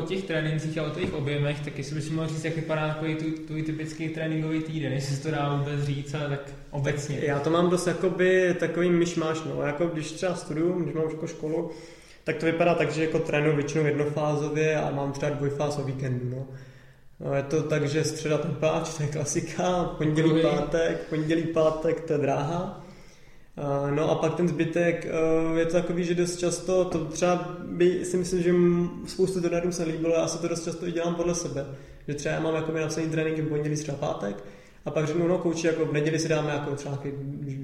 Těch 0.00 0.24
trénincích 0.24 0.78
a 0.78 0.82
o 0.82 0.90
těch 0.90 1.14
objemech, 1.14 1.60
tak 1.60 1.78
jestli 1.78 1.94
bys 1.94 2.10
mohl 2.10 2.28
říct, 2.28 2.44
jak 2.44 2.56
vypadá 2.56 2.88
takový 2.88 3.14
tvůj 3.46 3.62
typický 3.62 4.08
tréninkový 4.08 4.62
týden, 4.62 4.92
jestli 4.92 5.16
se 5.16 5.22
to 5.22 5.30
dá 5.30 5.56
vůbec 5.56 5.84
říct, 5.84 6.14
ale 6.14 6.28
tak 6.28 6.52
obecně. 6.70 7.18
Já 7.22 7.40
to 7.40 7.50
mám 7.50 7.70
dost 7.70 7.86
jakoby 7.86 8.56
takový 8.58 8.90
myšmáš, 8.90 9.42
no, 9.44 9.62
jako 9.62 9.86
když 9.86 10.12
třeba 10.12 10.34
studuju, 10.34 10.82
když 10.82 10.94
mám 10.94 11.04
jako 11.10 11.26
školu, 11.26 11.70
tak 12.24 12.36
to 12.36 12.46
vypadá 12.46 12.74
tak, 12.74 12.92
že 12.92 13.04
jako 13.04 13.18
trénuji 13.18 13.56
většinou 13.56 13.84
jednofázově 13.84 14.76
a 14.76 14.90
mám 14.90 15.12
třeba 15.12 15.32
dvojfáz 15.32 15.78
o 15.78 15.82
víkendu, 15.82 16.36
no. 16.36 16.46
No, 17.20 17.34
je 17.34 17.42
to 17.42 17.62
tak, 17.62 17.88
že 17.88 18.04
středa 18.04 18.38
tempáč, 18.38 18.96
to 18.96 19.02
je 19.02 19.08
klasika, 19.08 19.84
pondělí, 19.84 20.42
pátek, 20.42 21.06
pondělí, 21.08 21.42
pátek, 21.42 22.00
to 22.00 22.12
je 22.12 22.18
dráha. 22.18 22.84
No 23.94 24.10
a 24.10 24.14
pak 24.14 24.34
ten 24.34 24.48
zbytek 24.48 25.06
eh, 25.06 25.58
je 25.58 25.66
to 25.66 25.72
takový, 25.72 26.04
že 26.04 26.14
dost 26.14 26.36
často, 26.36 26.84
to 26.84 27.04
třeba 27.04 27.58
by 27.64 28.04
si 28.04 28.16
myslím, 28.16 28.42
že 28.42 28.54
spoustu 29.06 29.40
trenérů 29.40 29.72
se 29.72 29.84
líbilo, 29.84 30.14
já 30.14 30.28
se 30.28 30.38
to 30.38 30.48
dost 30.48 30.64
často 30.64 30.86
i 30.86 30.92
dělám 30.92 31.14
podle 31.14 31.34
sebe. 31.34 31.66
Že 32.08 32.14
třeba 32.14 32.34
já 32.34 32.40
mám 32.40 32.54
jako 32.54 32.72
napsaný 32.72 33.08
tréninky 33.08 33.42
v 33.42 33.48
pondělí, 33.48 33.76
třeba 33.76 33.98
pátek, 33.98 34.44
a 34.84 34.90
pak 34.90 35.06
řeknu, 35.06 35.28
no 35.28 35.38
kouči, 35.38 35.66
jako 35.66 35.86
v 35.86 35.92
neděli 35.92 36.18
si 36.18 36.28
dáme 36.28 36.50
jako 36.50 36.74
třeba 36.74 37.02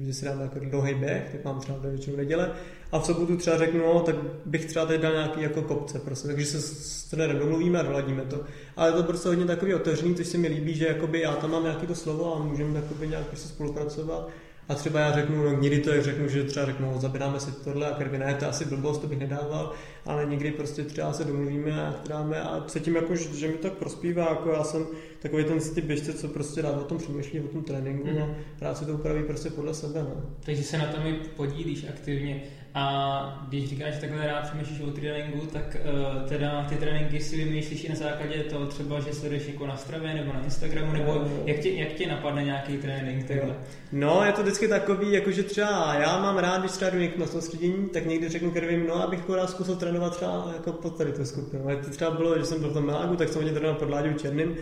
že 0.03 0.13
si 0.13 0.25
dáme 0.25 0.43
jako 0.43 0.59
dlouhý 0.59 0.93
běh, 0.93 1.29
tak 1.31 1.45
mám 1.45 1.59
třeba 1.59 1.77
většinou 1.77 2.17
neděle. 2.17 2.51
A 2.91 2.99
v 2.99 3.05
sobotu 3.05 3.37
třeba 3.37 3.57
řeknu, 3.57 3.79
no, 3.79 3.99
tak 3.99 4.15
bych 4.45 4.65
třeba 4.65 4.85
teď 4.85 5.01
dal 5.01 5.13
nějaký 5.13 5.41
jako 5.41 5.61
kopce, 5.61 5.99
prostě, 5.99 6.27
takže 6.27 6.45
se 6.45 6.61
s 6.61 7.03
trenérem 7.03 7.39
domluvíme 7.39 7.79
a 7.79 7.83
doladíme 7.83 8.21
to. 8.21 8.41
Ale 8.75 8.91
to 8.91 9.03
prostě 9.03 9.29
hodně 9.29 9.45
takový 9.45 9.73
otevřený, 9.73 10.15
což 10.15 10.27
se 10.27 10.37
mi 10.37 10.47
líbí, 10.47 10.73
že 10.73 10.97
já 11.11 11.35
tam 11.35 11.51
mám 11.51 11.63
nějaké 11.63 11.87
to 11.87 11.95
slovo 11.95 12.35
a 12.35 12.43
můžeme 12.43 12.83
nějak 13.05 13.27
prostě 13.27 13.47
spolupracovat 13.47 14.29
a 14.69 14.75
třeba 14.75 14.99
já 14.99 15.11
řeknu, 15.11 15.43
no 15.43 15.61
někdy 15.61 15.79
to 15.79 15.91
je 15.93 16.01
řeknu, 16.03 16.27
že 16.27 16.43
třeba 16.43 16.65
řeknu, 16.65 16.91
no, 16.91 16.99
zabíráme 16.99 17.39
si 17.39 17.51
tohle 17.63 17.91
a 17.91 17.95
Kervy, 17.95 18.17
ne, 18.17 18.33
to 18.33 18.45
je 18.45 18.49
asi 18.49 18.65
blbost, 18.65 18.97
to 19.01 19.07
bych 19.07 19.19
nedával, 19.19 19.73
ale 20.05 20.25
někdy 20.25 20.51
prostě 20.51 20.83
třeba 20.83 21.13
se 21.13 21.23
domluvíme 21.23 21.81
a 21.87 21.95
dáme 22.09 22.41
a 22.41 22.63
cítím 22.67 22.95
jako, 22.95 23.15
že, 23.15 23.23
že 23.35 23.47
mi 23.47 23.53
tak 23.53 23.73
prospívá, 23.73 24.29
jako 24.29 24.49
já 24.49 24.63
jsem 24.63 24.85
takový 25.19 25.43
ten 25.43 25.59
ty 25.75 25.81
běžce, 25.81 26.13
co 26.13 26.27
prostě 26.27 26.61
rád 26.61 26.77
o 26.81 26.83
tom 26.83 26.97
přemýšlí, 26.97 27.39
o 27.39 27.47
tom 27.47 27.63
tréninku 27.63 28.07
Mhm. 28.07 28.21
a 28.21 28.27
rád 28.61 28.77
si 28.77 28.85
to 28.85 28.93
upraví 28.93 29.23
prostě 29.23 29.49
podle 29.49 29.73
sebe, 29.73 29.99
no. 30.03 30.21
Takže 30.45 30.63
se 30.63 30.77
na 30.77 30.85
tom 30.85 31.07
i 31.07 31.13
podílíš 31.13 31.85
aktivně. 31.89 32.43
A 32.79 33.45
když 33.49 33.69
říkáš, 33.69 33.93
že 33.93 34.01
takhle 34.01 34.27
rád 34.27 34.43
přemýšlíš 34.43 34.81
o 34.81 34.91
tréninku, 34.91 35.45
tak 35.45 35.77
uh, 35.77 36.29
teda 36.29 36.65
ty 36.69 36.75
tréninky 36.75 37.19
si 37.19 37.37
vymýšlíš 37.37 37.83
i 37.83 37.89
na 37.89 37.95
základě 37.95 38.43
toho 38.43 38.65
třeba, 38.65 38.99
že 38.99 39.13
sleduješ 39.13 39.47
jako 39.47 39.67
na 39.67 39.77
Stravě 39.77 40.13
nebo 40.13 40.33
na 40.33 40.43
Instagramu, 40.43 40.93
nebo 40.93 41.27
jak 41.45 41.59
tě, 41.59 41.69
jak 41.69 41.93
tě 41.93 42.07
napadne 42.07 42.43
nějaký 42.43 42.77
trénink 42.77 43.27
takhle? 43.27 43.55
No, 43.91 44.23
je 44.23 44.31
to 44.31 44.41
vždycky 44.41 44.67
takový, 44.67 45.13
jakože 45.13 45.43
třeba 45.43 45.93
já 45.93 46.21
mám 46.21 46.37
rád, 46.37 46.59
když 46.59 46.71
třeba 46.71 46.91
jdu 46.91 46.99
někam 46.99 47.19
na 47.19 47.27
soustředění, 47.27 47.89
tak 47.89 48.05
někdy 48.05 48.29
řeknu 48.29 48.51
Kervim, 48.51 48.87
no, 48.87 49.03
abych 49.03 49.29
rád 49.29 49.49
zkusil 49.49 49.75
trénovat 49.75 50.15
třeba 50.15 50.51
jako 50.53 50.71
pod 50.71 50.97
tady 50.97 51.11
tu 51.11 51.25
skupinu. 51.25 51.63
Ale 51.63 51.75
to 51.75 51.89
třeba 51.89 52.11
bylo, 52.11 52.37
že 52.37 52.45
jsem 52.45 52.59
byl 52.59 52.69
v 52.69 52.73
tom 52.73 52.85
Milágu, 52.85 53.15
tak 53.15 53.29
jsem 53.29 53.41
hodně 53.41 53.51
trénoval 53.51 53.79
pod 53.79 53.89
Láďou 53.89 54.13
Černým 54.13 54.55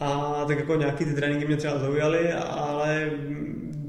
a 0.00 0.44
tak 0.48 0.58
jako 0.58 0.76
nějaký 0.76 1.04
ty 1.04 1.14
tréninky 1.14 1.46
mě 1.46 1.56
třeba 1.56 1.78
zaujaly, 1.78 2.32
ale 2.32 3.10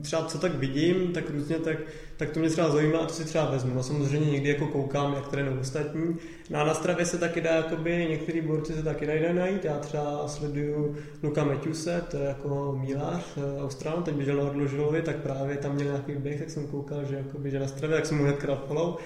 třeba 0.02 0.26
co 0.26 0.38
tak 0.38 0.56
vidím, 0.56 1.14
tak 1.14 1.30
různě, 1.30 1.56
tak, 1.56 1.78
tak 2.18 2.30
to 2.30 2.40
mě 2.40 2.50
třeba 2.50 2.70
zajímá 2.70 3.00
a 3.00 3.06
to 3.06 3.14
si 3.14 3.26
třeba 3.26 3.52
vezmu. 3.52 3.74
No 3.74 3.84
samozřejmě 3.84 4.32
někdy 4.32 4.50
jako 4.50 4.68
koukám, 4.68 5.14
jak 5.14 5.28
trénují 5.28 5.58
ostatní. 5.60 6.16
No 6.50 6.60
a 6.60 6.64
na 6.64 6.74
stravě 6.74 7.06
se 7.06 7.18
taky 7.18 7.42
dá, 7.42 7.56
jakoby, 7.56 8.08
některý 8.10 8.42
borci 8.42 8.74
se 8.74 8.84
taky 8.84 9.06
dají 9.06 9.34
najít. 9.34 9.66
Já 9.66 9.80
třeba 9.80 10.28
sleduju 10.28 10.96
Luka 11.24 11.44
Matthewse, 11.44 12.04
to 12.12 12.18
je 12.18 12.24
jako 12.24 12.78
mílář, 12.82 13.24
eh, 13.38 13.64
Australan, 13.64 14.04
teď 14.04 14.16
běžel 14.16 14.38
na 14.38 15.02
tak 15.02 15.16
právě 15.16 15.58
tam 15.58 15.76
měl 15.76 15.88
nějaký 15.88 16.12
běh, 16.12 16.40
tak 16.40 16.50
jsem 16.50 16.68
koukal, 16.68 17.06
že, 17.06 17.16
jakoby, 17.16 17.52
že 17.52 17.60
na 17.60 17.68
stravě, 17.68 17.96
tak 17.96 18.06
jsem 18.06 18.18
mu 18.18 18.24
hnedka 18.24 18.48
dal 18.48 18.64
follow. 18.68 18.98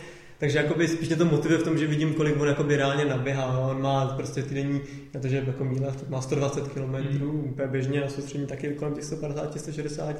Takže 0.45 0.57
jakoby 0.57 0.87
spíš 0.87 1.07
mě 1.07 1.17
to 1.17 1.25
motivuje 1.25 1.59
v 1.59 1.63
tom, 1.63 1.77
že 1.77 1.87
vidím, 1.87 2.13
kolik 2.13 2.41
on 2.41 2.47
jakoby 2.47 2.75
reálně 2.75 3.05
naběhá. 3.05 3.69
On 3.69 3.81
má 3.81 4.05
prostě 4.05 4.43
týdenní, 4.43 4.81
protože 5.11 5.43
jako 5.47 5.63
míla 5.63 5.95
má 6.09 6.21
120 6.21 6.67
km, 6.67 6.81
mm. 6.81 7.49
úplně 7.49 7.67
běžně 7.67 8.01
na 8.01 8.09
soustředění 8.09 8.47
taky 8.47 8.73
kolem 8.73 8.93
těch 8.93 9.03
150, 9.03 9.59
160, 9.59 10.07
tak 10.07 10.17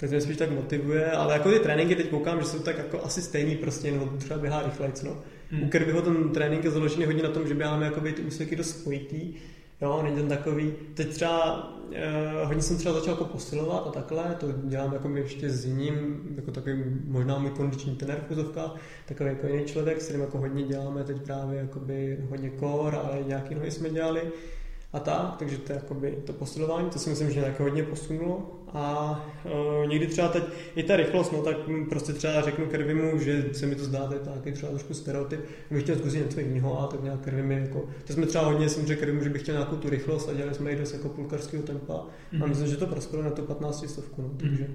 to 0.00 0.06
mě 0.06 0.20
spíš 0.20 0.36
tak 0.36 0.50
motivuje, 0.50 1.10
ale 1.10 1.32
jako 1.32 1.50
ty 1.50 1.58
tréninky 1.58 1.96
teď 1.96 2.08
koukám, 2.08 2.40
že 2.40 2.46
jsou 2.46 2.58
tak 2.58 2.78
jako 2.78 3.04
asi 3.04 3.22
stejný 3.22 3.56
prostě, 3.56 3.88
jenom 3.88 4.18
třeba 4.18 4.40
běhá 4.40 4.62
rychlejc, 4.62 5.02
no. 5.02 5.16
Hmm. 5.50 5.62
U 5.62 5.68
Kirbyho 5.68 6.02
ten 6.02 6.28
trénink 6.28 6.64
je 6.64 6.70
založený 6.70 7.04
hodně 7.04 7.22
na 7.22 7.30
tom, 7.30 7.48
že 7.48 7.54
běháme 7.54 7.84
jakoby 7.84 8.12
ty 8.12 8.22
úseky 8.22 8.56
dost 8.56 8.70
spojitý, 8.70 9.34
Jo, 9.80 10.00
není 10.02 10.16
ten 10.16 10.28
takový. 10.28 10.72
Teď 10.94 11.08
třeba 11.08 11.68
eh, 11.92 12.44
hodně 12.44 12.62
jsem 12.62 12.76
třeba 12.76 12.94
začal 12.94 13.12
jako 13.12 13.24
posilovat 13.24 13.86
a 13.86 13.90
takhle, 13.90 14.36
to 14.40 14.46
dělám 14.64 14.92
jako 14.92 15.08
ještě 15.08 15.50
s 15.50 15.64
jiným, 15.64 16.20
jako 16.36 16.50
takový 16.50 16.84
možná 17.04 17.38
můj 17.38 17.50
kondiční 17.50 17.96
trenér 17.96 18.24
v 18.28 18.30
úzovkách, 18.30 18.76
takový 19.06 19.30
jako 19.30 19.46
jiný 19.46 19.64
člověk, 19.64 20.00
s 20.00 20.04
kterým 20.04 20.20
jako 20.20 20.38
hodně 20.38 20.62
děláme 20.62 21.04
teď 21.04 21.22
právě 21.22 21.60
jakoby 21.60 22.18
hodně 22.28 22.50
kor, 22.50 22.94
ale 22.94 23.18
nějaký 23.26 23.54
nohy 23.54 23.70
jsme 23.70 23.90
dělali 23.90 24.22
a 24.92 24.98
tak, 25.00 25.34
takže 25.38 25.58
to 25.58 25.72
je 25.72 25.76
jakoby 25.76 26.18
to 26.26 26.32
posilování, 26.32 26.90
to 26.90 26.98
si 26.98 27.10
myslím, 27.10 27.30
že 27.30 27.40
nějak 27.40 27.60
hodně 27.60 27.82
posunulo 27.82 28.60
a 28.72 29.26
e, 29.82 29.86
někdy 29.86 30.06
třeba 30.06 30.28
teď 30.28 30.44
i 30.76 30.82
ta 30.82 30.96
rychlost, 30.96 31.32
no 31.32 31.42
tak 31.42 31.56
prostě 31.88 32.12
třeba 32.12 32.42
řeknu 32.42 32.66
Kervimu, 32.66 33.18
že 33.18 33.44
se 33.52 33.66
mi 33.66 33.74
to 33.74 33.84
zdá 33.84 34.06
teď 34.06 34.18
taky 34.22 34.52
třeba 34.52 34.72
trošku 34.72 34.94
stereotyp, 34.94 35.40
bych 35.70 35.82
chtěl 35.82 35.96
zkusit 35.96 36.18
něco 36.24 36.40
jiného 36.40 36.80
a 36.80 36.86
tak 36.86 37.02
nějak 37.02 37.20
Kervy 37.20 37.42
mi 37.42 37.54
jako, 37.60 37.84
to 38.06 38.12
jsme 38.12 38.26
třeba 38.26 38.44
hodně, 38.44 38.68
jsem 38.68 38.86
řekl 38.86 39.00
Kervimu, 39.00 39.24
že 39.24 39.30
bych 39.30 39.42
chtěl 39.42 39.54
nějakou 39.54 39.76
tu 39.76 39.90
rychlost 39.90 40.28
a 40.28 40.32
dělali 40.34 40.54
jsme 40.54 40.70
i 40.70 40.76
dost 40.76 40.92
jako 40.92 41.08
půlkarského 41.08 41.62
tempa 41.62 41.94
a 41.94 42.06
Mhm. 42.32 42.48
myslím, 42.48 42.68
že 42.68 42.76
to 42.76 42.86
prospělo 42.86 43.22
na 43.24 43.30
to 43.30 43.42
15 43.42 43.88
stovku, 43.88 44.22
no, 44.22 44.30
takže 44.40 44.66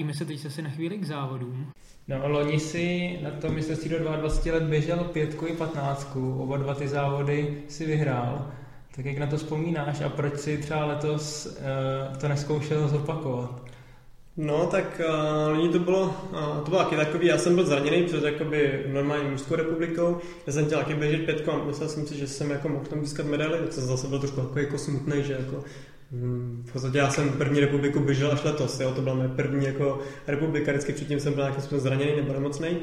Vrátíme 0.00 0.18
se 0.18 0.24
teď 0.24 0.38
zase 0.38 0.62
na 0.62 0.70
chvíli 0.70 0.98
k 0.98 1.04
závodům. 1.04 1.66
No, 2.08 2.28
loni 2.28 2.60
si 2.60 3.18
na 3.22 3.30
tom 3.30 3.54
mistrovství 3.54 3.90
do 3.90 3.98
22 3.98 4.58
let 4.58 4.62
běžel 4.62 4.98
pětku 4.98 5.46
i 5.46 5.52
patnáctku, 5.52 6.38
oba 6.38 6.56
dva 6.56 6.74
ty 6.74 6.88
závody 6.88 7.62
si 7.68 7.86
vyhrál. 7.86 8.50
Tak 8.96 9.04
jak 9.04 9.18
na 9.18 9.26
to 9.26 9.36
vzpomínáš 9.36 10.00
a 10.00 10.08
proč 10.08 10.38
si 10.38 10.58
třeba 10.58 10.84
letos 10.84 11.46
uh, 11.46 12.16
to 12.16 12.28
neskoušel 12.28 12.88
zopakovat? 12.88 13.62
No, 14.36 14.66
tak 14.66 15.00
uh, 15.08 15.56
loni 15.56 15.68
to 15.68 15.78
bylo, 15.78 16.02
uh, 16.02 16.64
to 16.64 16.70
bylo 16.70 16.84
taky 16.84 16.96
takový, 16.96 17.26
já 17.26 17.38
jsem 17.38 17.54
byl 17.54 17.66
zraněný 17.66 18.02
před 18.02 18.24
jakoby 18.24 18.84
normální 18.92 19.30
mužskou 19.30 19.54
republikou, 19.54 20.18
já 20.46 20.52
jsem 20.52 20.66
chtěl 20.66 20.78
taky 20.78 20.94
běžet 20.94 21.24
pětku 21.24 21.50
a 21.52 21.64
myslel 21.64 21.88
jsem 21.88 22.06
si, 22.06 22.18
že 22.18 22.26
jsem 22.26 22.50
jako 22.50 22.68
mohl 22.68 22.84
tam 22.84 23.00
získat 23.00 23.26
medaili, 23.26 23.58
tak 23.58 23.72
jsem 23.72 23.84
zase 23.84 24.06
byl 24.06 24.18
trošku 24.18 24.40
jako, 24.40 24.58
jako 24.58 24.78
smutný, 24.78 25.22
že 25.22 25.32
jako 25.32 25.64
v 26.62 26.72
podstatě 26.72 26.98
já 26.98 27.10
jsem 27.10 27.28
první 27.28 27.60
republiku 27.60 28.00
běžel 28.00 28.32
až 28.32 28.44
letos, 28.44 28.80
jo, 28.80 28.92
to 28.92 29.02
byla 29.02 29.14
moje 29.14 29.28
první 29.28 29.66
jako 29.66 29.98
republika, 30.26 30.72
vždycky 30.72 30.92
předtím 30.92 31.20
jsem 31.20 31.32
byl 31.32 31.42
nějakým 31.42 31.62
způsobem 31.62 31.80
zraněný 31.80 32.16
nebo 32.16 32.32
nemocný. 32.32 32.76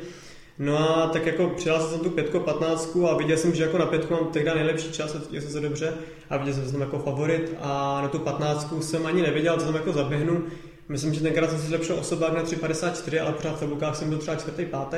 No 0.60 0.78
a 0.78 1.08
tak 1.08 1.26
jako 1.26 1.48
přihlásil 1.48 1.90
jsem 1.90 2.00
tu 2.00 2.10
pětku 2.10 2.40
patnáctku 2.40 3.10
a 3.10 3.18
viděl 3.18 3.38
jsem, 3.38 3.56
že 3.56 3.64
jako 3.64 3.78
na 3.78 3.86
pětku 3.86 4.14
mám 4.14 4.26
tehdy 4.26 4.52
nejlepší 4.56 4.92
čas, 4.92 5.16
a 5.16 5.20
jsem 5.32 5.42
se 5.42 5.60
dobře 5.60 5.94
a 6.30 6.38
viděl 6.38 6.54
jsem, 6.54 6.64
že 6.64 6.70
jsem 6.70 6.82
jako 6.82 7.00
favorit 7.00 7.56
a 7.60 8.00
na 8.02 8.08
tu 8.08 8.20
patnáctku 8.20 8.82
jsem 8.82 9.06
ani 9.06 9.22
nevěděl, 9.22 9.58
co 9.58 9.66
tam 9.66 9.76
jako 9.76 9.94
zaběhnu. 9.94 10.44
Myslím, 10.90 11.14
že 11.14 11.22
tenkrát 11.22 11.50
jsem 11.50 11.60
si 11.60 11.68
zlepšil 11.68 11.96
osobák 12.00 12.34
na 12.34 12.44
3,54, 12.44 13.22
ale 13.22 13.34
pořád 13.34 13.56
v 13.56 13.60
tabulkách 13.60 13.96
jsem 13.96 14.10
byl 14.10 14.18
třeba 14.18 14.38
čtvrtý, 14.38 14.66
pátý. 14.66 14.98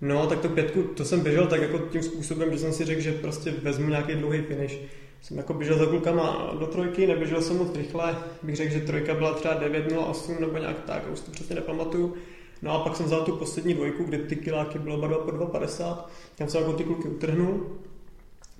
No, 0.00 0.26
tak 0.26 0.38
tu 0.38 0.48
pětku, 0.48 0.82
to 0.82 1.04
jsem 1.04 1.20
běžel 1.20 1.46
tak 1.46 1.62
jako 1.62 1.78
tím 1.78 2.02
způsobem, 2.02 2.52
že 2.52 2.58
jsem 2.58 2.72
si 2.72 2.84
řekl, 2.84 3.00
že 3.00 3.12
prostě 3.12 3.54
vezmu 3.62 3.88
nějaký 3.88 4.14
dlouhý 4.14 4.42
finish. 4.42 4.78
Jsem 5.22 5.36
jako 5.36 5.54
běžel 5.54 5.78
za 5.78 5.86
klukama 5.86 6.54
do 6.58 6.66
trojky, 6.66 7.06
neběžel 7.06 7.42
jsem 7.42 7.58
moc 7.58 7.76
rychle, 7.76 8.18
bych 8.42 8.56
řekl, 8.56 8.72
že 8.72 8.80
trojka 8.80 9.14
byla 9.14 9.34
třeba 9.34 9.60
9.08 9.60 10.40
nebo 10.40 10.58
nějak 10.58 10.76
tak, 10.86 11.02
už 11.12 11.20
to 11.20 11.30
přesně 11.30 11.54
nepamatuju. 11.54 12.14
No 12.62 12.72
a 12.72 12.78
pak 12.78 12.96
jsem 12.96 13.06
vzal 13.06 13.24
tu 13.24 13.36
poslední 13.36 13.74
dvojku, 13.74 14.04
kde 14.04 14.18
ty 14.18 14.36
kiláky 14.36 14.78
bylo 14.78 14.96
oba 14.96 15.06
dva 15.06 15.18
po 15.18 15.30
2,50, 15.30 15.96
tam 16.38 16.48
jsem 16.48 16.60
jako 16.60 16.72
ty 16.72 16.84
kluky 16.84 17.08
utrhnul. 17.08 17.66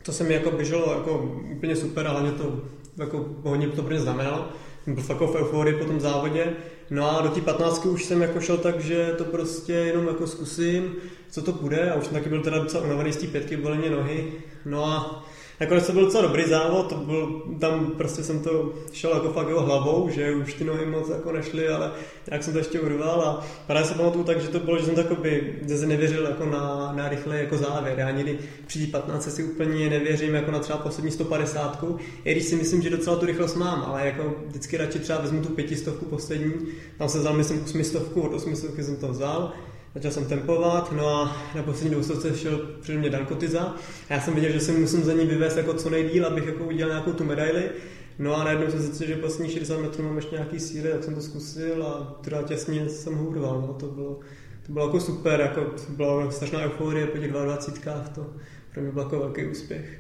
To 0.03 0.13
se 0.13 0.25
mi 0.25 0.35
jako 0.35 0.51
běželo 0.51 0.93
jako 0.93 1.41
úplně 1.53 1.77
super, 1.77 2.07
ale 2.07 2.23
mě 2.23 2.33
to 2.33 2.61
jako 2.97 3.27
hodně 3.43 3.69
to 3.69 3.83
pro 3.83 3.99
znamenalo. 3.99 4.49
Jsem 4.85 4.95
byl 4.95 5.05
jako 5.09 5.27
v 5.27 5.37
euforii 5.37 5.79
po 5.79 5.85
tom 5.85 6.01
závodě. 6.01 6.53
No 6.91 7.19
a 7.19 7.23
do 7.23 7.29
té 7.29 7.41
15 7.41 7.87
už 7.87 8.05
jsem 8.05 8.23
jako 8.23 8.41
šel 8.41 8.59
tak, 8.59 8.81
že 8.81 9.15
to 9.19 9.25
prostě 9.25 9.73
jenom 9.73 10.07
jako 10.07 10.27
zkusím, 10.27 10.95
co 11.31 11.43
to 11.43 11.53
bude. 11.53 11.91
A 11.91 11.95
už 11.95 12.05
jsem 12.05 12.15
taky 12.15 12.29
byl 12.29 12.43
teda 12.43 12.59
docela 12.59 12.85
unavený 12.85 13.13
z 13.13 13.17
té 13.17 13.27
pětky, 13.27 13.57
bolely 13.57 13.79
mě 13.79 13.91
nohy. 13.91 14.33
No 14.65 14.85
a 14.85 15.25
nakonec 15.63 15.87
to 15.87 15.93
byl 15.93 16.05
docela 16.05 16.23
dobrý 16.23 16.45
závod, 16.45 16.89
to 16.89 16.95
byl, 16.95 17.43
tam 17.59 17.87
prostě 17.87 18.23
jsem 18.23 18.41
to 18.41 18.73
šel 18.93 19.11
jako 19.15 19.29
fakt 19.29 19.49
jeho 19.49 19.63
hlavou, 19.63 20.09
že 20.09 20.35
už 20.35 20.55
ty 20.55 20.65
nohy 20.65 20.87
moc 20.87 21.09
jako 21.09 21.33
nešly, 21.33 21.69
ale 21.69 21.93
jak 22.31 22.43
jsem 22.43 22.53
to 22.53 22.59
ještě 22.59 22.81
urval 22.81 23.23
a 23.23 23.47
právě 23.67 23.89
se 23.89 23.95
pamatuju 23.95 24.25
tak, 24.25 24.41
že 24.41 24.49
to 24.49 24.61
bylo, 24.61 24.79
že 24.79 24.85
jsem 24.85 24.95
takový, 24.95 25.41
že 25.69 25.87
nevěřil 25.87 26.27
jako 26.27 26.47
na, 26.47 26.93
na 26.97 27.09
rychle 27.09 27.39
jako 27.39 27.57
závěr. 27.57 27.99
Já 27.99 28.11
někdy 28.11 28.39
při 28.67 28.87
té 28.87 28.93
15 28.93 29.35
si 29.35 29.45
úplně 29.45 29.91
nevěřím 29.91 30.35
jako 30.35 30.51
na 30.51 30.59
třeba 30.59 30.79
poslední 30.79 31.11
150, 31.11 31.85
i 32.25 32.33
když 32.33 32.45
si 32.45 32.57
myslím, 32.57 32.83
že 32.83 32.91
docela 32.91 33.17
tu 33.17 33.27
rychlost 33.27 33.57
mám, 33.57 33.83
ale 33.87 34.07
jako 34.07 34.35
vždycky 34.47 34.77
radši 34.77 34.99
třeba 34.99 35.21
vezmu 35.21 35.43
tu 35.43 35.49
pětistovku 35.49 36.05
poslední, 36.05 36.53
tam 36.99 37.09
jsem 37.09 37.21
vzal 37.21 37.37
myslím 37.37 37.65
osmistovku, 37.65 38.21
od 38.21 38.35
osmistovky 38.35 38.83
jsem 38.85 38.97
to 38.97 39.09
vzal, 39.09 39.53
Začal 39.95 40.11
jsem 40.11 40.25
tempovat, 40.25 40.93
no 40.93 41.09
a 41.09 41.37
na 41.55 41.63
poslední 41.63 41.91
dvoustovce 41.91 42.37
šel 42.37 42.59
před 42.81 42.97
mě 42.97 43.11
Dan 43.11 43.27
Kotyza. 43.27 43.77
A 44.09 44.13
já 44.15 44.21
jsem 44.21 44.35
viděl, 44.35 44.53
že 44.53 44.61
si 44.61 44.73
musím 44.73 45.05
za 45.05 45.13
ní 45.13 45.27
vyvést 45.27 45.57
jako 45.57 45.75
co 45.75 45.91
nejdíl, 45.91 46.27
abych 46.27 46.47
jako 46.47 46.65
udělal 46.65 46.91
nějakou 46.91 47.13
tu 47.13 47.25
medaili. 47.25 47.71
No 48.19 48.37
a 48.37 48.45
najednou 48.45 48.71
jsem 48.71 48.81
zjistil, 48.81 49.07
že 49.07 49.17
poslední 49.17 49.55
60 49.55 49.81
metrů 49.81 50.05
mám 50.05 50.17
ještě 50.17 50.35
nějaký 50.35 50.61
síly, 50.61 50.91
tak 50.91 51.05
jsem 51.05 51.15
to 51.15 51.21
zkusil 51.21 51.87
a 51.87 52.19
teda 52.25 52.43
těsně 52.43 52.89
jsem 52.89 53.15
ho 53.15 53.25
urval. 53.25 53.61
No. 53.61 53.75
To, 53.75 53.87
bylo, 53.87 54.21
to 54.67 54.73
bylo 54.73 54.87
jako 54.87 55.01
super, 55.01 55.41
jako 55.41 55.75
byla 55.89 56.31
strašná 56.31 56.61
euforie 56.61 57.07
po 57.07 57.19
těch 57.19 57.33
22 57.33 57.95
to 57.99 58.27
pro 58.73 58.83
mě 58.83 58.93
byl 58.93 59.03
jako 59.03 59.19
velký 59.19 59.47
úspěch. 59.47 59.99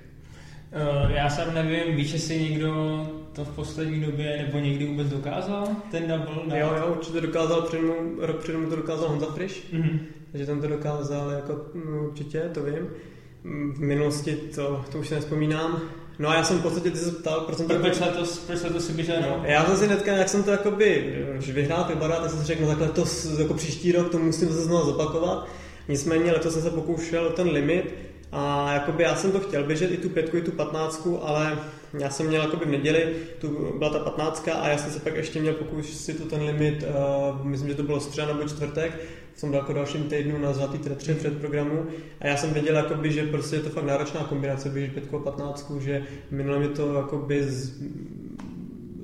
Uh, 1.04 1.10
já 1.10 1.30
sám 1.30 1.54
nevím, 1.54 1.96
víš, 1.96 2.12
jestli 2.12 2.38
někdo 2.42 2.72
to 3.32 3.44
v 3.44 3.48
poslední 3.48 4.00
době 4.00 4.44
nebo 4.46 4.58
někdy 4.58 4.86
vůbec 4.86 5.08
dokázal, 5.08 5.68
ten 5.90 6.08
double 6.08 6.34
dát? 6.46 6.56
Jo, 6.56 6.74
jo, 6.78 6.94
určitě 6.96 7.20
dokázal, 7.20 7.62
před 7.62 7.78
mnou, 7.80 7.94
rok 8.18 8.36
před 8.42 8.52
to 8.70 8.76
dokázal 8.76 9.08
Honza 9.08 9.26
Frisch, 9.26 9.72
Mhm. 9.72 9.98
takže 10.32 10.46
ten 10.46 10.60
to 10.60 10.66
dokázal 10.66 11.30
jako 11.30 11.60
mm, 11.74 12.04
určitě, 12.04 12.40
to 12.54 12.62
vím. 12.62 12.88
Mm, 13.44 13.72
V 13.74 13.80
minulosti 13.80 14.32
to, 14.54 14.84
to 14.92 14.98
už 14.98 15.08
si 15.08 15.14
nespomínám. 15.14 15.80
No 16.18 16.28
a 16.28 16.34
já 16.34 16.44
jsem 16.44 16.58
v 16.58 16.62
podstatě 16.62 16.90
ty 16.90 16.96
se 16.98 17.10
ptal, 17.12 17.40
proč 17.40 17.58
jsem 17.58 17.68
tak 17.68 17.80
proč 17.80 18.00
letos, 18.00 18.38
proč 18.38 18.62
letos 18.62 18.86
si 18.86 18.92
běžel? 18.92 19.16
No, 19.20 19.42
já 19.44 19.64
jsem 19.64 19.76
si 19.76 19.86
hnedka, 19.86 20.12
jak 20.12 20.28
jsem 20.28 20.42
to 20.42 20.50
jakoby, 20.50 21.14
když 21.36 21.50
vyhrál 21.50 21.84
ty 21.84 21.94
barát, 21.94 22.20
tak 22.22 22.30
jsem 22.30 22.40
si 22.40 22.46
řekl, 22.46 22.62
no 22.62 22.68
tak 22.68 22.80
letos, 22.80 23.38
jako 23.38 23.54
příští 23.54 23.92
rok 23.92 24.10
to 24.10 24.18
musím 24.18 24.48
zase 24.48 24.60
znovu 24.62 24.84
zopakovat. 24.86 25.48
Nicméně 25.88 26.32
letos 26.32 26.52
jsem 26.52 26.62
se 26.62 26.70
pokoušel 26.70 27.30
ten 27.30 27.48
limit 27.48 27.94
A 28.32 28.72
jakoby 28.72 29.02
já 29.02 29.16
jsem 29.16 29.32
to 29.32 29.40
chtěl 29.40 29.64
běžet 29.64 29.90
i 29.90 29.96
tu 29.96 30.08
pětku, 30.08 30.36
i 30.36 30.42
tu 30.42 30.50
patnáctku, 30.50 31.24
ale 31.24 31.58
já 31.98 32.10
jsem 32.10 32.26
měl 32.26 32.42
jakoby 32.42 32.64
v 32.64 32.70
neděli, 32.70 33.14
tu 33.40 33.74
byla 33.78 33.90
ta 33.90 33.98
patnáctka 33.98 34.54
a 34.54 34.68
já 34.68 34.78
jsem 34.78 34.92
se 34.92 35.00
pak 35.00 35.16
ještě 35.16 35.40
měl 35.40 35.54
pokusit 35.54 36.22
tu 36.22 36.28
ten 36.28 36.42
limit, 36.42 36.84
uh, 36.84 37.46
myslím, 37.46 37.68
že 37.68 37.74
to 37.74 37.82
bylo 37.82 38.00
středa 38.00 38.26
nebo 38.26 38.48
čtvrtek, 38.48 39.00
v 39.34 39.40
tom 39.40 39.52
jako 39.52 39.72
dalším 39.72 40.04
týdnu 40.04 40.38
na 40.38 40.52
zlatý 40.52 40.78
tretře 40.78 41.14
před 41.14 41.38
programu. 41.38 41.86
A 42.20 42.26
já 42.26 42.36
jsem 42.36 42.52
věděl, 42.52 42.76
jakoby, 42.76 43.12
že 43.12 43.26
prostě 43.26 43.56
je 43.56 43.62
to 43.62 43.70
fakt 43.70 43.84
náročná 43.84 44.24
kombinace 44.24 44.68
běžet 44.68 44.92
pětku 44.92 45.16
a 45.16 45.20
patnáctku, 45.20 45.80
že 45.80 46.02
minule 46.30 46.58
mi 46.58 46.68
to 46.68 46.94
jakoby 46.94 47.44
z, 47.44 47.82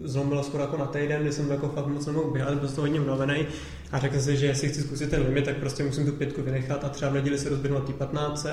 zlomilo 0.02 0.42
skoro 0.42 0.62
jako 0.62 0.76
na 0.76 0.86
týden, 0.86 1.22
kdy 1.22 1.32
jsem 1.32 1.50
jako 1.50 1.68
fakt 1.68 1.86
moc 1.86 2.06
nemohl 2.06 2.30
běhat, 2.30 2.54
byl 2.54 2.68
to 2.68 2.80
hodně 2.80 3.00
unavený. 3.00 3.46
A 3.92 3.98
řekl 3.98 4.14
jsem 4.14 4.22
si, 4.22 4.36
že 4.36 4.46
jestli 4.46 4.68
chci 4.68 4.82
zkusit 4.82 5.10
ten 5.10 5.22
limit, 5.22 5.44
tak 5.44 5.56
prostě 5.56 5.84
musím 5.84 6.06
tu 6.06 6.12
pětku 6.12 6.42
vynechat 6.42 6.84
a 6.84 6.88
třeba 6.88 7.10
v 7.10 7.14
neděli 7.14 7.38
se 7.38 7.48
rozběhnout 7.48 7.86
té 7.86 7.92
15 7.92 8.46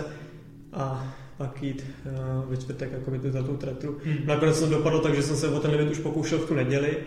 a 0.75 1.13
pak 1.37 1.63
jít 1.63 1.85
uh, 2.05 2.49
ve 2.49 2.57
čtvrtek 2.57 2.91
jako 2.91 3.11
ty 3.11 3.31
za 3.31 3.43
tu 3.43 3.57
tretu. 3.57 3.95
Hmm. 4.05 4.17
Nakonec 4.25 4.59
jsem 4.59 4.69
dopadl 4.69 4.99
tak, 4.99 5.15
že 5.15 5.23
jsem 5.23 5.35
se 5.35 5.49
o 5.49 5.59
ten 5.59 5.71
limit 5.71 5.91
už 5.91 5.99
pokoušel 5.99 6.39
v 6.39 6.47
tu 6.47 6.53
neděli, 6.53 6.97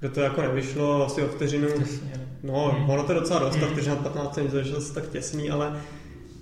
kde 0.00 0.08
to 0.08 0.20
jako 0.20 0.42
nevyšlo 0.42 1.06
asi 1.06 1.22
o 1.22 1.28
vteřinu. 1.28 1.68
No, 2.42 2.76
hmm. 2.78 2.90
ono 2.90 3.02
to 3.02 3.12
je 3.12 3.20
docela 3.20 3.40
dost, 3.40 3.56
Hmm. 3.56 3.70
vteřina 3.70 3.96
15 3.96 4.36
není 4.36 4.48
zase 4.50 4.94
tak 4.94 5.08
těsný, 5.08 5.50
ale 5.50 5.80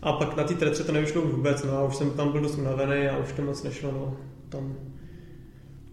a 0.03 0.13
pak 0.13 0.37
na 0.37 0.45
té 0.45 0.55
tretře 0.55 0.85
to 0.85 0.93
nevyšlo 0.93 1.23
vůbec, 1.23 1.65
no 1.65 1.79
a 1.79 1.85
už 1.85 1.97
jsem 1.97 2.11
tam 2.11 2.33
byl 2.33 2.41
dost 2.41 2.59
unavený 2.59 3.09
a 3.09 3.19
už 3.19 3.33
to 3.33 3.43
moc 3.43 3.63
nešlo, 3.63 3.93
no. 3.93 4.17
Tam 4.49 4.75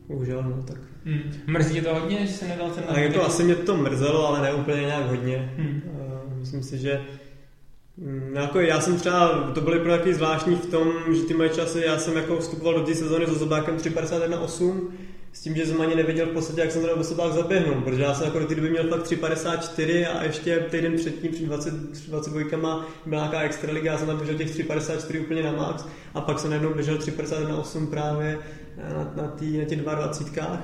bohužel, 0.07 0.43
no 0.43 0.63
tak. 0.63 0.77
Hmm. 1.05 1.33
Mrzí 1.47 1.73
tě 1.73 1.81
to 1.81 1.95
hodně, 1.95 2.25
že 2.25 2.33
se 2.33 2.47
nedal 2.47 2.69
ten 2.69 2.83
A 2.87 2.99
jako 2.99 3.21
asi 3.23 3.43
mě 3.43 3.55
to 3.55 3.77
mrzelo, 3.77 4.27
ale 4.27 4.41
ne 4.41 4.53
úplně 4.53 4.81
nějak 4.81 5.07
hodně. 5.07 5.53
Hmm. 5.57 5.81
Uh, 5.85 6.39
myslím 6.39 6.63
si, 6.63 6.77
že 6.77 7.01
no 8.33 8.41
jako 8.41 8.59
já 8.59 8.81
jsem 8.81 8.97
třeba, 8.97 9.51
to 9.53 9.61
byly 9.61 9.79
pro 9.79 9.91
takový 9.91 10.13
zvláštní 10.13 10.55
v 10.55 10.65
tom, 10.65 10.93
že 11.11 11.21
ty 11.21 11.33
moje 11.33 11.49
časy, 11.49 11.83
já 11.85 11.97
jsem 11.97 12.15
jako 12.15 12.37
vstupoval 12.37 12.73
do 12.73 12.85
té 12.85 12.95
sezóny 12.95 13.25
so 13.25 13.39
Zobákem 13.39 13.77
3.51.8, 13.77 14.81
s 15.33 15.41
tím, 15.41 15.55
že 15.55 15.65
jsem 15.65 15.81
ani 15.81 15.95
nevěděl 15.95 16.25
v 16.25 16.33
podstatě, 16.33 16.61
jak 16.61 16.71
jsem 16.71 16.81
teda 16.81 16.95
do 16.95 17.03
Zobák 17.03 17.33
zaběhnul, 17.33 17.81
protože 17.81 18.01
já 18.01 18.13
jsem 18.13 18.25
jako 18.25 18.39
do 18.39 18.47
té 18.47 18.55
doby 18.55 18.69
měl 18.69 18.87
fakt 18.87 19.03
3.54 19.03 20.07
a 20.19 20.23
ještě 20.23 20.59
týden 20.59 20.95
předtím 20.95 21.31
před 21.31 21.45
20, 21.45 21.73
22 21.73 22.85
byla 23.05 23.21
nějaká 23.21 23.41
extraliga, 23.41 23.91
já 23.91 23.97
jsem 23.97 24.07
tam 24.07 24.17
běžel 24.17 24.35
těch 24.35 24.67
3.54 24.67 25.21
úplně 25.21 25.43
na 25.43 25.51
max 25.51 25.85
a 26.13 26.21
pak 26.21 26.39
jsem 26.39 26.49
najednou 26.49 26.73
běžel 26.73 26.97
3.51.8 26.97 27.87
právě 27.87 28.37
na, 28.93 29.11
na, 29.15 29.27
tý, 29.27 29.57
na 29.57 29.65
těch 29.65 29.81
22. 29.81 30.63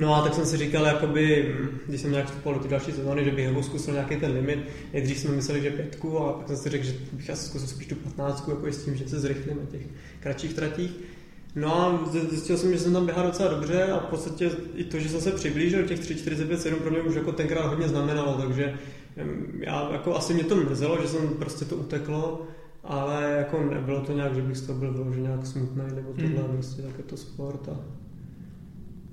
No 0.00 0.14
a 0.14 0.22
tak 0.22 0.34
jsem 0.34 0.46
si 0.46 0.56
říkal, 0.56 0.84
jakoby, 0.86 1.54
když 1.86 2.00
jsem 2.00 2.10
nějak 2.10 2.26
vstupoval 2.26 2.58
do 2.58 2.64
ty 2.64 2.70
další 2.70 2.92
sezóny, 2.92 3.24
že 3.24 3.30
bych 3.30 3.44
jako 3.44 3.62
zkusil 3.62 3.92
nějaký 3.94 4.16
ten 4.16 4.32
limit. 4.32 4.58
Nejdřív 4.92 5.18
jsme 5.18 5.30
mysleli, 5.34 5.62
že 5.62 5.70
pětku, 5.70 6.18
a 6.18 6.32
pak 6.32 6.46
jsem 6.48 6.56
si 6.56 6.68
řekl, 6.70 6.84
že 6.84 6.92
bych 7.12 7.30
asi 7.30 7.46
zkusil 7.48 7.68
spíš 7.68 7.86
tu 7.86 7.94
patnáctku, 7.94 8.50
jako 8.50 8.66
s 8.66 8.84
tím, 8.84 8.94
že 8.96 9.08
se 9.08 9.20
zrychlím 9.20 9.56
na 9.56 9.64
těch 9.70 9.86
kratších 10.20 10.54
tratích. 10.54 10.90
No 11.54 11.80
a 11.80 12.10
zjistil 12.30 12.56
jsem, 12.56 12.72
že 12.72 12.78
jsem 12.78 12.92
tam 12.92 13.04
běhal 13.06 13.26
docela 13.26 13.50
dobře 13.50 13.84
a 13.84 13.98
v 13.98 14.04
podstatě 14.04 14.50
i 14.74 14.84
to, 14.84 14.98
že 14.98 15.08
jsem 15.08 15.20
se 15.20 15.30
přiblížil 15.32 15.82
těch 15.82 16.00
3.45.7 16.00 16.74
pro 16.74 16.90
mě 16.90 17.00
už 17.00 17.14
jako 17.14 17.32
tenkrát 17.32 17.66
hodně 17.66 17.88
znamenalo, 17.88 18.34
takže 18.34 18.74
já 19.60 19.88
jako 19.92 20.16
asi 20.16 20.34
mě 20.34 20.44
to 20.44 20.56
mrzelo, 20.56 20.98
že 21.02 21.08
jsem 21.08 21.28
prostě 21.28 21.64
to 21.64 21.76
uteklo, 21.76 22.46
ale 22.84 23.34
jako 23.38 23.62
nebylo 23.62 24.00
to 24.00 24.12
nějak, 24.12 24.34
že 24.34 24.42
bych 24.42 24.56
z 24.56 24.66
toho 24.66 24.78
byl 24.78 24.92
vyložený 24.92 25.22
nějak 25.22 25.46
smutný 25.46 25.82
nebo 25.94 26.12
tohle, 26.12 26.28
Mhm. 26.42 26.52
prostě 26.52 26.82
tak 26.82 26.98
je 26.98 27.04
to 27.04 27.16
sport 27.16 27.68
a 27.68 27.76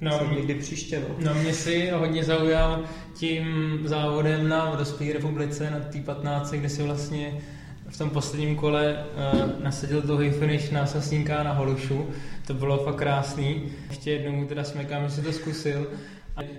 No, 0.04 0.20
no, 0.24 0.36
někdy 0.36 0.56
příště, 0.56 1.00
no. 1.00 1.16
No 1.26 1.34
mě 1.42 1.54
si 1.54 1.90
hodně 1.90 2.24
zaujal 2.24 2.84
tím 3.14 3.80
závodem 3.86 4.50
na 4.50 4.70
Vodospí 4.70 5.14
republice 5.14 5.70
na 5.72 5.80
té 5.80 6.00
15, 6.02 6.52
kde 6.52 6.70
si 6.70 6.84
vlastně 6.84 7.42
v 7.90 7.98
tom 7.98 8.10
posledním 8.10 8.56
kole 8.56 9.06
uh, 9.34 9.64
nasadil 9.64 10.02
dlouhý 10.02 10.32
finish 10.32 10.72
na 10.72 10.86
Sasínka 10.86 11.44
na 11.44 11.54
Holušu. 11.54 12.10
To 12.48 12.54
bylo 12.54 12.78
fakt 12.78 12.96
krásný. 12.96 13.64
Ještě 13.90 14.12
jednou 14.12 14.46
teda 14.46 14.64
smekám, 14.64 15.04
že 15.04 15.10
si 15.10 15.22
to 15.22 15.32
zkusil. 15.34 15.88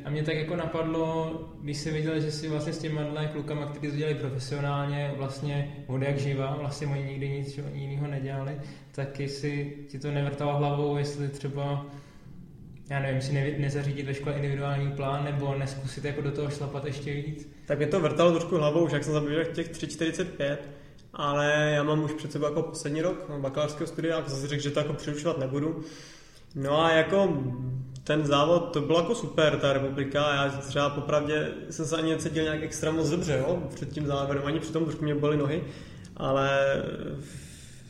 A, 0.05 0.11
mě 0.11 0.23
tak 0.23 0.37
jako 0.37 0.57
napadlo, 0.57 1.41
když 1.63 1.77
si 1.77 1.91
viděl, 1.91 2.21
že 2.21 2.31
si 2.31 2.49
vlastně 2.49 2.73
s 2.73 2.79
těma 2.79 3.03
dle 3.03 3.27
klukama, 3.27 3.67
kteří 3.67 3.93
to 3.93 3.97
dělali 3.97 4.15
profesionálně, 4.15 5.15
vlastně 5.17 5.77
od 5.87 6.03
jak 6.03 6.19
živa, 6.19 6.57
vlastně 6.61 6.87
oni 6.87 7.05
nikdy 7.05 7.29
nic 7.29 7.61
jiného 7.73 8.07
nedělali, 8.07 8.53
tak 8.93 9.21
jestli 9.21 9.73
ti 9.89 9.99
to 9.99 10.11
nevrtalo 10.11 10.57
hlavou, 10.57 10.97
jestli 10.97 11.29
třeba 11.29 11.87
já 12.91 13.01
nevím, 13.01 13.23
si 13.23 13.33
ne, 13.33 13.51
nezařídit 13.59 14.07
ve 14.07 14.15
škole 14.15 14.35
individuální 14.35 14.93
plán 14.93 15.25
nebo 15.25 15.55
neskusit 15.55 16.05
jako 16.05 16.21
do 16.21 16.31
toho 16.31 16.51
šlapat 16.51 16.85
ještě 16.85 17.15
víc. 17.15 17.49
Tak 17.67 17.79
mě 17.79 17.87
to 17.87 18.01
vrtalo 18.01 18.31
trošku 18.31 18.57
hlavou, 18.57 18.85
už 18.85 18.93
jak 18.93 19.05
jsem 19.05 19.13
zabýval 19.13 19.45
těch 19.45 19.71
3,45, 19.71 20.57
ale 21.15 21.73
já 21.75 21.83
mám 21.83 22.05
už 22.05 22.13
před 22.13 22.33
sebou 22.33 22.45
jako 22.45 22.63
poslední 22.63 23.03
rok 23.03 23.31
bakalářského 23.39 23.87
studia, 23.87 24.25
jsem 24.27 24.39
si 24.41 24.47
řekl, 24.47 24.63
že 24.63 24.71
to 24.71 24.81
jako 24.81 24.93
přerušovat 24.93 25.39
nebudu. 25.39 25.85
No 26.55 26.85
a 26.85 26.93
jako 26.93 27.43
ten 28.05 28.27
závod, 28.27 28.73
to 28.73 28.81
bylo 28.81 29.01
jako 29.01 29.15
super, 29.15 29.59
ta 29.59 29.73
republika, 29.73 30.35
já 30.35 30.49
třeba 30.49 30.91
popravdě 30.91 31.49
jsem 31.71 31.87
se 31.87 31.97
ani 31.97 32.11
necítil 32.11 32.43
nějak 32.43 32.63
extra 32.63 32.91
moc 32.91 33.11
dobře, 33.11 33.39
jo, 33.39 33.63
před 33.75 33.93
tím 33.93 34.07
závodem, 34.07 34.43
ani 34.45 34.61
při 34.61 34.73
tom 34.73 34.85
trošku 34.85 35.05
mě 35.05 35.15
byly 35.15 35.37
nohy, 35.37 35.65
ale 36.17 36.83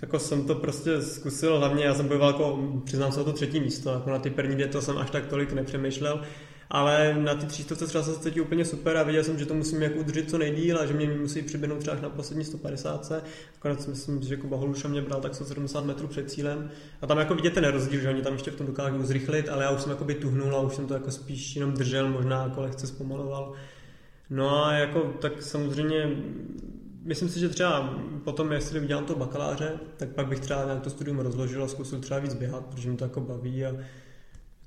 jako 0.05 0.19
jsem 0.19 0.47
to 0.47 0.55
prostě 0.55 1.03
zkusil, 1.03 1.59
hlavně 1.59 1.85
já 1.85 1.95
jsem 1.95 2.09
bojoval 2.09 2.31
jako, 2.31 2.59
přiznám 2.85 3.13
se 3.13 3.21
o 3.21 3.25
to 3.25 3.33
třetí 3.33 3.61
místo, 3.61 3.91
jako 3.91 4.11
na 4.11 4.19
ty 4.19 4.31
první 4.31 4.55
dvě 4.55 4.67
to 4.67 4.83
jsem 4.83 4.99
až 4.99 5.11
tak 5.11 5.27
tolik 5.27 5.53
nepřemýšlel, 5.53 6.21
ale 6.71 7.15
na 7.19 7.35
ty 7.35 7.47
třístovce 7.47 7.87
třeba 7.87 8.05
jsem 8.05 8.15
se 8.15 8.21
cítil 8.21 8.43
úplně 8.43 8.65
super 8.65 8.97
a 8.97 9.03
viděl 9.03 9.25
jsem, 9.25 9.39
že 9.39 9.47
to 9.47 9.55
musím 9.55 9.83
jako 9.83 9.99
udržet 9.99 10.31
co 10.31 10.39
nejdíl 10.39 10.79
a 10.79 10.87
že 10.87 10.95
mě 10.95 11.07
musí 11.07 11.43
přiběhnout 11.43 11.79
třeba 11.79 11.97
na 12.01 12.09
poslední 12.09 12.45
150. 12.45 13.13
Nakonec 13.55 13.87
myslím, 13.87 14.23
že 14.23 14.37
Kuba 14.37 14.57
Holuša 14.57 14.89
mě 14.89 15.03
bral 15.03 15.21
tak 15.21 15.35
170 15.35 15.85
metrů 15.85 16.09
před 16.09 16.31
cílem 16.31 16.71
a 17.03 17.07
tam 17.07 17.19
jako 17.19 17.35
vidět 17.35 17.55
ten 17.55 17.65
rozdíl, 17.65 18.01
že 18.01 18.09
oni 18.09 18.23
tam 18.23 18.33
ještě 18.33 18.51
v 18.51 18.57
tom 18.57 18.67
dokážou 18.67 19.03
zrychlit, 19.03 19.49
ale 19.49 19.65
já 19.65 19.71
už 19.71 19.81
jsem 19.81 19.91
jako 19.91 20.05
by 20.05 20.15
tuhnul 20.15 20.57
a 20.57 20.61
už 20.61 20.75
jsem 20.75 20.87
to 20.87 20.95
jako 20.95 21.11
spíš 21.11 21.57
jenom 21.57 21.73
držel, 21.73 22.09
možná 22.09 22.43
jako 22.43 22.61
lehce 22.61 22.87
zpomaloval. 22.87 23.53
No 24.31 24.65
a 24.65 24.73
jako 24.73 25.01
tak 25.21 25.43
samozřejmě 25.43 26.17
Myslím 27.05 27.29
si, 27.29 27.41
že 27.41 27.49
třeba 27.49 28.01
potom, 28.25 28.53
jestli 28.53 28.81
udělám 28.81 29.05
to 29.05 29.15
bakaláře, 29.15 29.73
tak 29.97 30.09
pak 30.09 30.27
bych 30.27 30.41
třeba 30.41 30.65
nějak 30.65 30.83
to 30.83 30.91
studium 30.91 31.19
rozložil 31.19 31.65
a 31.65 31.69
zkusil 31.69 32.01
třeba 32.01 32.21
víc 32.21 32.35
běhat, 32.35 32.67
protože 32.67 32.91
mi 32.91 32.97
to 32.97 33.05
jako 33.05 33.21
baví 33.21 33.65
a 33.65 33.73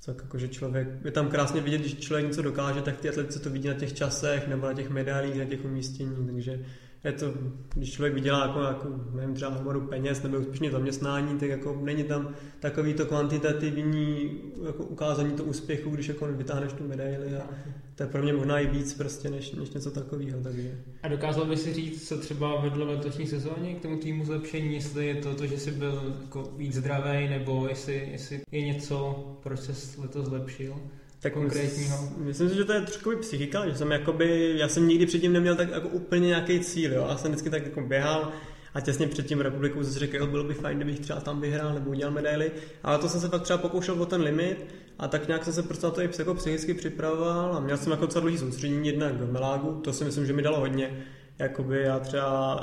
tak 0.05 0.21
jako, 0.23 0.37
že 0.37 0.47
člověk, 0.47 0.87
je 1.05 1.11
tam 1.11 1.29
krásně 1.29 1.61
vidět, 1.61 1.77
když 1.77 1.97
člověk 1.97 2.27
něco 2.27 2.41
dokáže, 2.41 2.81
tak 2.81 2.97
ty 2.97 3.09
atletice 3.09 3.39
to 3.39 3.49
vidí 3.49 3.67
na 3.67 3.73
těch 3.73 3.93
časech 3.93 4.47
nebo 4.47 4.65
na 4.65 4.73
těch 4.73 4.89
medailích, 4.89 5.39
na 5.39 5.45
těch 5.45 5.65
umístění, 5.65 6.25
takže 6.25 6.65
je 7.07 7.13
to, 7.13 7.33
když 7.75 7.91
člověk 7.91 8.13
vydělá 8.13 8.47
jako, 8.47 8.59
jako 8.59 8.87
nevím, 9.13 9.35
třeba 9.35 9.51
hromadu 9.51 9.81
peněz 9.81 10.23
nebo 10.23 10.37
úspěšně 10.37 10.71
zaměstnání, 10.71 11.39
tak 11.39 11.49
jako 11.49 11.79
není 11.83 12.03
tam 12.03 12.29
takový 12.59 12.93
to 12.93 13.05
kvantitativní 13.05 14.31
jako 14.65 14.83
ukázání 14.83 15.31
to 15.31 15.43
úspěchu, 15.43 15.89
když 15.89 16.07
jako 16.07 16.27
vytáhneš 16.27 16.73
tu 16.73 16.87
medaili 16.87 17.35
a 17.35 17.49
to 17.95 18.03
je 18.03 18.09
pro 18.09 18.23
mě 18.23 18.33
možná 18.33 18.59
i 18.59 18.67
víc 18.67 18.93
prostě 18.93 19.29
než, 19.29 19.51
než 19.51 19.69
něco 19.69 19.91
takového, 19.91 20.41
takže 20.43 20.81
A 21.03 21.07
dokázal 21.07 21.45
by 21.45 21.57
si 21.57 21.73
říct, 21.73 22.07
co 22.07 22.17
třeba 22.17 22.61
vedlo 22.61 22.85
v 22.85 22.89
letošní 22.89 23.27
sezóně 23.27 23.73
k 23.73 23.81
tomu 23.81 23.97
týmu 23.97 24.25
zlepšení, 24.25 24.73
jestli 24.73 25.07
je 25.07 25.15
to 25.15 25.35
to, 25.35 25.47
že 25.47 25.57
jsi 25.57 25.71
byl 25.71 26.15
jako 26.21 26.53
víc 26.57 26.75
zdravý, 26.75 27.27
nebo 27.29 27.67
jestli, 27.69 28.09
jestli 28.11 28.41
je 28.51 28.61
něco, 28.61 29.25
proč 29.43 29.59
se 29.59 30.01
letos 30.01 30.25
zlepšil? 30.25 30.75
Tak 31.21 31.33
konkrétního? 31.33 31.97
mys- 31.97 32.17
Myslím 32.25 32.49
si, 32.49 32.55
že 32.55 32.63
to 32.65 32.73
je 32.73 32.81
trošku 32.81 33.11
psychika, 33.19 33.69
že 33.69 33.75
jsem 33.75 33.91
jakoby, 33.91 34.53
já 34.57 34.67
jsem 34.67 34.87
nikdy 34.87 35.05
předtím 35.05 35.33
neměl 35.33 35.55
tak 35.55 35.69
jako 35.71 35.87
úplně 35.87 36.27
nějaký 36.27 36.59
cíl, 36.59 36.93
jo. 36.93 37.05
Já 37.09 37.17
jsem 37.17 37.31
vždycky 37.31 37.49
tak 37.49 37.65
jako 37.65 37.81
běhal 37.81 38.31
a 38.73 38.81
těsně 38.81 39.07
před 39.07 39.25
tím 39.25 39.41
republikou 39.41 39.83
jsem 39.83 39.93
si 39.93 39.99
řekl, 39.99 40.15
jo, 40.15 40.27
bylo 40.27 40.43
by 40.43 40.53
fajn, 40.53 40.77
kdybych 40.77 40.99
třeba 40.99 41.19
tam 41.19 41.41
vyhrál 41.41 41.73
nebo 41.73 41.89
udělal 41.89 42.13
medaily, 42.13 42.51
ale 42.83 42.97
to 42.97 43.09
jsem 43.09 43.21
se 43.21 43.27
fakt 43.29 43.41
třeba 43.41 43.57
pokoušel 43.57 44.01
o 44.01 44.05
ten 44.05 44.21
limit 44.21 44.65
a 44.99 45.07
tak 45.07 45.27
nějak 45.27 45.43
jsem 45.43 45.53
se 45.53 45.63
prostě 45.63 45.85
na 45.85 45.91
to 45.91 46.01
i 46.01 46.09
jako 46.19 46.33
psychicky 46.33 46.73
připravoval 46.73 47.55
a 47.55 47.59
měl 47.59 47.77
jsem 47.77 47.91
jako 47.91 48.05
docela 48.05 48.21
dlouhý 48.21 48.37
soustředění 48.37 48.87
jednak 48.87 49.15
do 49.17 49.27
Melágu, 49.27 49.71
to 49.81 49.93
si 49.93 50.03
myslím, 50.05 50.25
že 50.25 50.33
mi 50.33 50.41
dalo 50.41 50.59
hodně. 50.59 51.05
Jakoby 51.39 51.81
já 51.81 51.99
třeba 51.99 52.57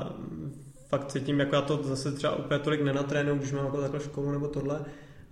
fakt 0.88 1.07
cítím, 1.12 1.40
jako 1.40 1.55
já 1.55 1.62
to 1.62 1.80
zase 1.82 2.12
třeba 2.12 2.36
úplně 2.36 2.61
tolik 2.61 2.82
nenatrénuju, 2.82 3.36
když 3.38 3.52
mám 3.52 3.64
jako 3.64 3.80
takhle 3.80 4.00
školu 4.00 4.32
nebo 4.32 4.48
tohle, 4.48 4.84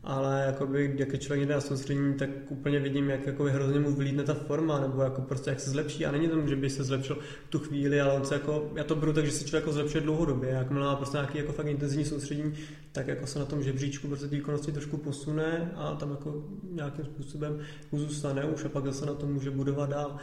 ale 0.05 0.43
jakoby, 0.47 0.95
jak 0.97 1.13
je 1.13 1.19
člověk 1.19 1.49
jde 1.49 1.55
na 1.55 1.61
soustředění, 1.61 2.15
tak 2.15 2.31
úplně 2.49 2.81
vidím, 2.81 3.11
jak 3.11 3.27
jakoby 3.27 3.51
hrozně 3.51 3.81
mu 3.81 3.93
vylídne 3.93 4.23
ta 4.23 4.35
forma, 4.35 4.81
nebo 4.81 5.03
jako 5.03 5.23
prostě 5.23 5.51
jak 5.51 5.61
se 5.61 5.71
zlepší. 5.71 6.07
A 6.07 6.13
není 6.13 6.29
to, 6.29 6.47
že 6.49 6.57
by 6.57 6.71
se 6.71 6.85
zlepšil 6.85 7.19
tu 7.51 7.59
chvíli, 7.59 8.01
ale 8.01 8.13
on 8.13 8.25
se 8.25 8.35
jako, 8.35 8.71
já 8.75 8.85
to 8.85 8.97
beru 8.97 9.13
tak, 9.13 9.25
že 9.25 9.31
se 9.31 9.45
člověk 9.45 9.63
jako 9.63 9.73
zlepšuje 9.73 10.01
dlouhodobě. 10.01 10.51
Jakmile 10.51 10.87
má 10.87 10.97
prostě 10.97 11.17
nějaký 11.17 11.39
jako 11.39 11.53
fakt 11.53 11.67
intenzivní 11.67 12.05
soustředění, 12.05 12.55
tak 12.93 13.09
jako 13.09 13.27
se 13.27 13.39
na 13.39 13.45
tom 13.45 13.63
žebříčku 13.63 14.09
prostě 14.09 14.29
ty 14.29 14.37
výkonnosti 14.37 14.73
trošku 14.73 14.97
posune 14.97 15.73
a 15.77 15.95
tam 15.95 16.11
jako 16.11 16.45
nějakým 16.71 17.05
způsobem 17.05 17.59
zůstane 17.93 18.45
už 18.45 18.65
a 18.65 18.69
pak 18.69 18.85
zase 18.85 19.07
na 19.07 19.15
tom 19.15 19.33
může 19.33 19.51
budovat 19.51 19.91
dál. 19.91 20.17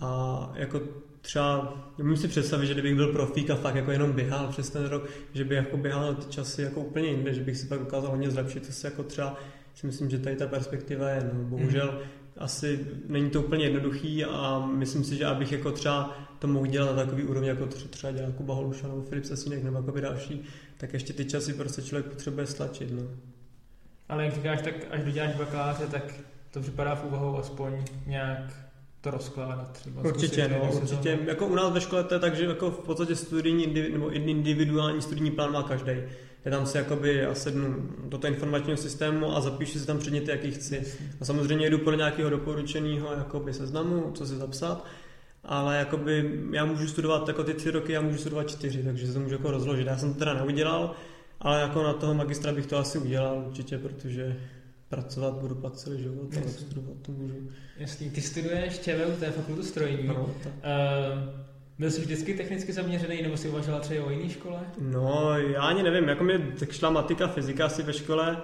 A 0.00 0.52
jako 0.54 0.80
třeba, 1.26 1.74
můžu 2.02 2.16
si 2.16 2.28
představit, 2.28 2.66
že 2.66 2.72
kdybych 2.72 2.94
byl 2.94 3.12
profík 3.12 3.50
a 3.50 3.56
fakt 3.56 3.74
jako 3.74 3.90
jenom 3.90 4.12
běhal 4.12 4.48
přes 4.48 4.70
ten 4.70 4.84
rok, 4.84 5.08
že 5.34 5.44
by 5.44 5.54
jako 5.54 5.76
běhal 5.76 6.14
ty 6.14 6.30
časy 6.30 6.62
jako 6.62 6.80
úplně 6.80 7.08
jinde, 7.08 7.34
že 7.34 7.40
bych 7.40 7.56
si 7.56 7.66
pak 7.66 7.78
dokázal 7.78 8.10
hodně 8.10 8.30
zlepšit, 8.30 8.66
to 8.66 8.72
si 8.72 8.86
jako 8.86 9.02
třeba 9.02 9.36
si 9.74 9.86
myslím, 9.86 10.10
že 10.10 10.18
tady 10.18 10.36
ta 10.36 10.46
perspektiva 10.46 11.08
je, 11.08 11.30
no, 11.32 11.44
bohužel 11.44 12.00
asi 12.36 12.86
není 13.08 13.30
to 13.30 13.42
úplně 13.42 13.64
jednoduchý 13.64 14.24
a 14.24 14.66
myslím 14.66 15.04
si, 15.04 15.16
že 15.16 15.26
abych 15.26 15.52
jako 15.52 15.72
třeba 15.72 16.18
to 16.38 16.46
mohl 16.46 16.66
dělat 16.66 16.96
na 16.96 17.04
takový 17.04 17.22
úrovni, 17.22 17.48
jako 17.48 17.64
tře- 17.64 17.88
třeba 17.88 18.12
dělá 18.12 18.30
Kuba 18.30 18.54
Holuša 18.54 18.88
nebo 18.88 19.02
Filip 19.02 19.24
Sasínek 19.24 19.64
nebo 19.64 19.76
jakoby 19.76 20.00
další, 20.00 20.44
tak 20.76 20.92
ještě 20.92 21.12
ty 21.12 21.24
časy 21.24 21.52
prostě 21.52 21.82
člověk 21.82 22.06
potřebuje 22.06 22.46
stlačit. 22.46 22.90
No. 22.92 23.02
Ale 24.08 24.24
jak 24.24 24.34
říkáš, 24.34 24.62
tak 24.62 24.74
až 24.90 25.04
doděláš 25.04 25.34
bakaláře, 25.34 25.86
tak 25.86 26.14
to 26.50 26.60
připadá 26.60 26.94
v 26.94 27.04
úvahu 27.04 27.38
aspoň 27.38 27.84
nějak 28.06 28.65
to 29.06 29.10
rozkládat 29.10 29.72
třeba. 29.72 30.02
Určitě, 30.02 30.48
no, 30.48 30.70
určitě. 30.72 31.10
sezónu. 31.10 31.28
Jako 31.28 31.46
u 31.46 31.54
nás 31.54 31.72
ve 31.72 31.80
škole 31.80 32.04
to 32.04 32.14
je 32.14 32.20
tak, 32.20 32.34
že 32.36 32.44
jako 32.44 32.70
v 32.70 32.78
podstatě 32.78 33.16
studijní 33.16 33.66
nebo 33.92 34.10
individuální 34.10 35.02
studijní 35.02 35.30
plán 35.30 35.52
má 35.52 35.62
každý. 35.62 35.92
Já 36.44 36.50
tam 36.50 36.66
si 36.66 36.78
jakoby 36.78 37.14
já 37.14 37.34
sednu 37.34 37.88
do 38.04 38.18
toho 38.18 38.34
informačního 38.34 38.76
systému 38.76 39.36
a 39.36 39.40
zapíšu 39.40 39.78
si 39.78 39.86
tam 39.86 39.98
předměty, 39.98 40.30
jaký 40.30 40.50
chci. 40.50 40.82
A 41.20 41.24
samozřejmě 41.24 41.70
jdu 41.70 41.78
podle 41.78 41.96
nějakého 41.96 42.30
doporučeného 42.30 43.12
jakoby 43.12 43.52
seznamu, 43.52 44.10
co 44.14 44.26
si 44.26 44.36
zapsat, 44.36 44.86
ale 45.44 45.76
jakoby 45.76 46.40
já 46.52 46.64
můžu 46.64 46.88
studovat 46.88 47.28
jako 47.28 47.44
ty 47.44 47.54
tři 47.54 47.70
roky, 47.70 47.92
já 47.92 48.00
můžu 48.00 48.18
studovat 48.18 48.50
čtyři, 48.50 48.82
takže 48.82 49.06
se 49.06 49.12
to 49.12 49.20
můžu 49.20 49.34
jako 49.34 49.50
rozložit. 49.50 49.86
Já 49.86 49.98
jsem 49.98 50.12
to 50.12 50.18
teda 50.18 50.34
neudělal, 50.34 50.94
ale 51.40 51.60
jako 51.60 51.82
na 51.82 51.92
toho 51.92 52.14
magistra 52.14 52.52
bych 52.52 52.66
to 52.66 52.78
asi 52.78 52.98
udělal 52.98 53.44
určitě, 53.46 53.78
protože 53.78 54.36
pracovat 54.88 55.34
budu 55.34 55.54
pak 55.54 55.72
celý 55.72 56.02
život, 56.02 56.36
ale 56.36 56.48
studovat 56.48 56.96
to 57.02 57.12
můžu. 57.12 57.34
Jasný, 57.78 58.10
ty 58.10 58.20
studuješ 58.20 58.78
ČVU, 58.78 59.16
to 59.18 59.24
je 59.24 59.30
fakultu 59.30 59.62
strojní. 59.62 60.06
No, 60.06 60.30
tak. 60.42 60.52
Uh, 60.52 61.46
byl 61.78 61.90
jsi 61.90 62.00
vždycky 62.00 62.34
technicky 62.34 62.72
zaměřený, 62.72 63.22
nebo 63.22 63.36
si 63.36 63.48
uvažoval 63.48 63.80
třeba 63.80 64.06
o 64.06 64.10
jiné 64.10 64.30
škole? 64.30 64.60
No, 64.78 65.38
já 65.38 65.62
ani 65.62 65.82
nevím, 65.82 66.08
jako 66.08 66.24
mě 66.24 66.38
tak 66.38 66.72
šla 66.72 66.90
matika, 66.90 67.28
fyzika 67.28 67.66
asi 67.66 67.82
ve 67.82 67.92
škole, 67.92 68.42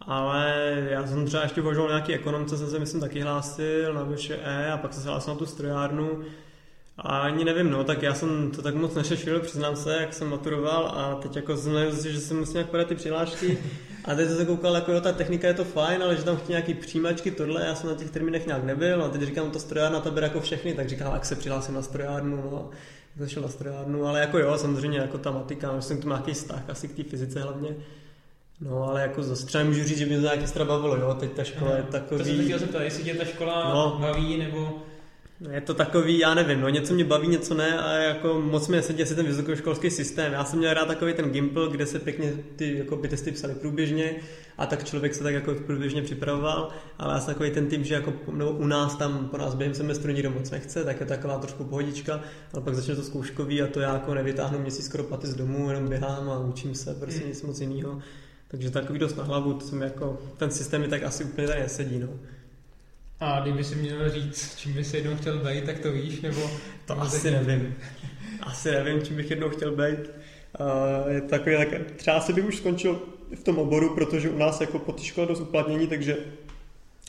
ale 0.00 0.74
já 0.90 1.06
jsem 1.06 1.26
třeba 1.26 1.42
ještě 1.42 1.60
uvažoval 1.60 1.90
nějaký 1.90 2.14
ekonomce, 2.14 2.58
jsem 2.58 2.70
se 2.70 2.78
myslím 2.78 3.00
taky 3.00 3.20
hlásil 3.20 3.94
na 3.94 4.04
VŠE 4.04 4.70
a 4.72 4.78
pak 4.78 4.94
jsem 4.94 5.02
se 5.02 5.08
hlásil 5.08 5.32
na 5.32 5.38
tu 5.38 5.46
strojárnu. 5.46 6.22
A 6.98 7.18
ani 7.18 7.44
nevím, 7.44 7.70
no, 7.70 7.84
tak 7.84 8.02
já 8.02 8.14
jsem 8.14 8.50
to 8.50 8.62
tak 8.62 8.74
moc 8.74 8.94
nešešil, 8.94 9.40
přiznám 9.40 9.76
se, 9.76 9.96
jak 10.00 10.14
jsem 10.14 10.30
maturoval 10.30 10.86
a 10.86 11.14
teď 11.22 11.36
jako 11.36 11.56
jsem 11.56 11.72
zjistil, 11.90 12.12
že 12.12 12.20
si 12.20 12.34
musím 12.34 12.54
nějak 12.54 12.70
podat 12.70 12.88
ty 12.88 12.94
přihlášky 12.94 13.58
a 14.04 14.14
teď 14.14 14.28
jsem 14.28 14.36
se 14.36 14.44
koukal, 14.46 14.74
jako 14.74 14.92
jo, 14.92 15.00
ta 15.00 15.12
technika 15.12 15.48
je 15.48 15.54
to 15.54 15.64
fajn, 15.64 16.02
ale 16.02 16.16
že 16.16 16.22
tam 16.22 16.36
chtějí 16.36 16.48
nějaký 16.50 16.74
přijímačky, 16.74 17.30
tohle, 17.30 17.66
já 17.66 17.74
jsem 17.74 17.90
na 17.90 17.96
těch 17.96 18.10
termínech 18.10 18.46
nějak 18.46 18.64
nebyl, 18.64 19.04
a 19.04 19.08
teď 19.08 19.22
říkám, 19.22 19.50
to 19.50 19.58
strojárna 19.58 20.00
to 20.00 20.10
bere 20.10 20.26
jako 20.26 20.40
všechny, 20.40 20.74
tak 20.74 20.88
říkám, 20.88 21.12
jak 21.14 21.24
se 21.24 21.36
přihlásím 21.36 21.74
na 21.74 21.82
strojárnu, 21.82 22.36
no, 22.36 22.70
tak 22.70 23.18
jsem 23.18 23.28
šel 23.28 23.42
na 23.42 23.48
strojárnu, 23.48 24.06
ale 24.06 24.20
jako 24.20 24.38
jo, 24.38 24.58
samozřejmě 24.58 24.98
jako 24.98 25.18
ta 25.18 25.30
matika, 25.30 25.72
že 25.76 25.82
jsem 25.82 25.98
k 25.98 26.00
tomu 26.00 26.14
nějaký 26.14 26.32
vztah, 26.32 26.62
asi 26.68 26.88
k 26.88 26.96
té 26.96 27.02
fyzice 27.02 27.40
hlavně. 27.40 27.68
No, 28.60 28.82
ale 28.82 29.02
jako 29.02 29.22
zase 29.22 29.46
třeba 29.46 29.64
můžu 29.64 29.84
říct, 29.84 29.98
že 29.98 30.06
mě 30.06 30.16
to 30.16 30.22
nějak 30.22 30.40
extra 30.40 30.64
bavilo, 30.64 30.96
jo, 30.96 31.14
teď 31.20 31.32
ta 31.32 31.44
škola 31.44 31.76
je 31.76 31.82
To 31.82 31.92
jsem 31.92 31.92
se 31.92 32.00
takový... 32.00 32.44
chtěl 32.44 32.58
zeptat, 32.58 32.82
jestli 32.82 33.04
tě 33.04 33.14
ta 33.14 33.24
škola 33.24 33.74
No. 33.74 33.98
baví, 34.00 34.36
nebo... 34.38 34.82
Je 35.50 35.60
to 35.60 35.74
takový, 35.74 36.18
já 36.18 36.34
nevím, 36.34 36.60
no 36.60 36.68
něco 36.68 36.94
mě 36.94 37.04
baví, 37.04 37.28
něco 37.28 37.54
ne 37.54 37.78
a 37.78 37.92
jako 37.92 38.40
moc 38.40 38.68
mě 38.68 38.76
nesedí 38.76 39.02
asi 39.02 39.14
ten 39.14 39.26
vysokoškolský 39.26 39.90
systém. 39.90 40.32
Já 40.32 40.44
jsem 40.44 40.58
měl 40.58 40.74
rád 40.74 40.86
takový 40.88 41.14
ten 41.14 41.30
Gimple, 41.30 41.68
kde 41.70 41.86
se 41.86 41.98
pěkně 41.98 42.32
ty 42.56 42.78
jako 42.78 42.96
by 42.96 43.08
testy 43.08 43.32
psaly 43.32 43.54
průběžně 43.54 44.14
a 44.58 44.66
tak 44.66 44.84
člověk 44.84 45.14
se 45.14 45.22
tak 45.22 45.34
jako 45.34 45.54
průběžně 45.54 46.02
připravoval, 46.02 46.68
ale 46.98 47.14
já 47.14 47.20
jsem 47.20 47.34
takový 47.34 47.50
ten 47.50 47.66
typ, 47.66 47.84
že 47.84 47.94
jako 47.94 48.12
no, 48.32 48.50
u 48.50 48.66
nás 48.66 48.96
tam 48.96 49.28
po 49.28 49.36
nás 49.36 49.54
během 49.54 49.74
semestru 49.74 50.12
nikdo 50.12 50.30
moc 50.30 50.50
nechce, 50.50 50.84
tak 50.84 51.00
je 51.00 51.06
taková 51.06 51.38
trošku 51.38 51.64
pohodička, 51.64 52.20
ale 52.52 52.62
pak 52.62 52.74
začne 52.74 52.96
to 52.96 53.02
zkouškový 53.02 53.62
a 53.62 53.66
to 53.66 53.80
já 53.80 53.94
jako 53.94 54.14
nevytáhnu 54.14 54.58
měsíc 54.58 54.84
skoro 54.84 55.04
paty 55.04 55.26
z 55.26 55.34
domu, 55.34 55.68
jenom 55.68 55.88
běhám 55.88 56.30
a 56.30 56.38
učím 56.38 56.74
se, 56.74 56.94
prostě 56.94 57.26
nic 57.26 57.42
moc 57.42 57.60
jiného. 57.60 58.02
Takže 58.48 58.70
takový 58.70 58.98
dost 58.98 59.16
na 59.16 59.24
hlavu, 59.24 59.54
to 59.54 59.66
jsem 59.66 59.82
jako, 59.82 60.18
ten 60.36 60.50
systém 60.50 60.80
mi 60.80 60.88
tak 60.88 61.02
asi 61.02 61.24
úplně 61.24 61.46
tady 61.46 61.60
nesedí, 61.60 61.98
no. 61.98 62.08
A 63.22 63.40
kdyby 63.40 63.64
si 63.64 63.74
měl 63.74 64.10
říct, 64.10 64.56
čím 64.58 64.72
by 64.72 64.84
si 64.84 64.96
jednou 64.96 65.16
chtěl 65.16 65.38
být, 65.38 65.64
tak 65.64 65.78
to 65.78 65.92
víš, 65.92 66.20
nebo... 66.20 66.50
To 66.86 67.00
asi 67.00 67.30
tak- 67.30 67.46
nevím. 67.46 67.74
Asi 68.40 68.70
nevím, 68.70 69.02
čím 69.02 69.16
bych 69.16 69.30
jednou 69.30 69.48
chtěl 69.48 69.70
být. 69.70 69.98
Uh, 70.60 71.12
je 71.12 71.20
to 71.20 71.28
takový, 71.28 71.56
tak, 71.56 71.68
třeba 71.96 72.16
asi 72.16 72.32
bych 72.32 72.44
už 72.44 72.56
skončil 72.56 73.02
v 73.34 73.44
tom 73.44 73.58
oboru, 73.58 73.94
protože 73.94 74.30
u 74.30 74.38
nás 74.38 74.60
jako 74.60 74.78
po 74.78 74.92
té 74.92 75.02
škole 75.02 75.26
dost 75.26 75.40
uplatnění, 75.40 75.86
takže 75.86 76.16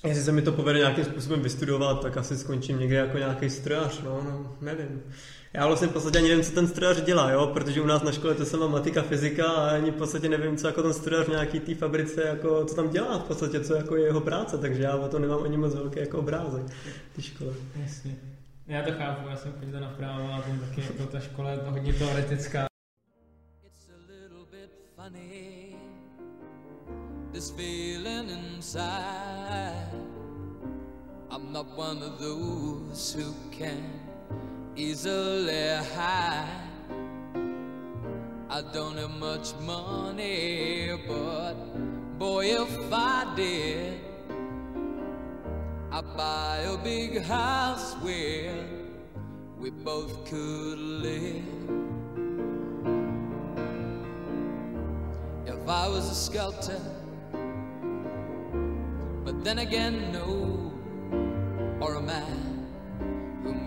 jestli 0.07 0.23
se 0.23 0.31
mi 0.31 0.41
to 0.41 0.51
povede 0.51 0.79
nějakým 0.79 1.05
způsobem 1.05 1.41
vystudovat, 1.41 2.01
tak 2.01 2.17
asi 2.17 2.37
skončím 2.37 2.79
někde 2.79 2.95
jako 2.95 3.17
nějaký 3.17 3.49
strojař, 3.49 4.01
no, 4.03 4.21
no, 4.23 4.55
nevím. 4.61 5.03
Já 5.55 5.67
vlastně 5.67 5.87
v 5.87 5.91
podstatě 5.91 6.17
ani 6.17 6.29
nevím, 6.29 6.43
co 6.43 6.51
ten 6.51 6.67
strojař 6.67 7.01
dělá, 7.01 7.31
jo, 7.31 7.47
protože 7.47 7.81
u 7.81 7.85
nás 7.85 8.03
na 8.03 8.11
škole 8.11 8.33
to 8.33 8.45
sama 8.45 8.67
matika, 8.67 9.01
fyzika 9.01 9.51
a 9.51 9.69
ani 9.69 9.91
v 9.91 9.95
podstatě 9.95 10.29
nevím, 10.29 10.57
co 10.57 10.67
jako 10.67 10.83
ten 10.83 10.93
strojař 10.93 11.25
v 11.25 11.29
nějaký 11.29 11.59
té 11.59 11.75
fabrice, 11.75 12.21
jako, 12.21 12.65
co 12.65 12.75
tam 12.75 12.89
dělá 12.89 13.19
v 13.19 13.23
podstatě, 13.23 13.59
co 13.59 13.75
jako 13.75 13.95
je 13.95 14.03
jeho 14.03 14.21
práce, 14.21 14.57
takže 14.57 14.83
já 14.83 14.95
o 14.95 15.07
to 15.07 15.19
nemám 15.19 15.43
ani 15.43 15.57
moc 15.57 15.75
velký 15.75 15.99
jako 15.99 16.19
obrázek 16.19 16.63
té 17.15 17.21
škole. 17.21 17.53
Jasně. 17.75 18.15
Já 18.67 18.83
to 18.83 18.91
chápu, 18.91 19.29
já 19.29 19.35
jsem 19.35 19.53
chodil 19.59 19.79
na 19.79 19.89
právo 19.89 20.33
a 20.33 20.41
tam 20.41 20.59
taky 20.59 20.81
jako 20.81 21.05
ta 21.11 21.19
škola 21.19 21.49
je 21.49 21.57
to 21.57 21.71
hodně 21.71 21.93
teoretická. 21.93 22.65
It's 23.65 23.89
a 23.89 24.11
little 24.11 24.45
bit 24.51 24.71
funny, 24.95 25.75
this 27.31 27.51
feeling 27.51 28.29
inside. 28.29 29.89
I'm 31.31 31.53
not 31.53 31.67
one 31.77 32.05
of 32.05 32.19
those 32.19 33.19
who 33.19 33.33
can 33.57 34.02
easily 34.75 35.75
high. 35.95 36.47
I 38.49 38.61
don't 38.73 38.97
have 38.97 39.11
much 39.19 39.53
money, 39.61 40.91
but 41.07 41.55
boy, 42.17 42.45
if 42.45 42.91
I 42.91 43.33
did, 43.35 43.99
I'd 45.91 46.17
buy 46.17 46.57
a 46.65 46.77
big 46.77 47.21
house 47.21 47.93
where 48.01 48.65
we 49.59 49.69
both 49.69 50.25
could 50.25 50.79
live. 50.79 51.43
if 55.63 55.69
I 55.69 55.87
was 55.87 56.11
a 56.11 56.15
sculptor. 56.15 56.81
But 59.23 59.43
then 59.45 59.59
again, 59.59 60.11
no, 60.11 60.73
or 61.79 61.95
a 61.95 62.01
man 62.01 62.52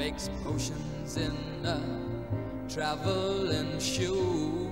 makes 0.06 0.30
potions 0.44 1.16
in 1.16 1.34
a 1.66 1.80
traveling 2.72 3.76
shoe. 3.80 4.70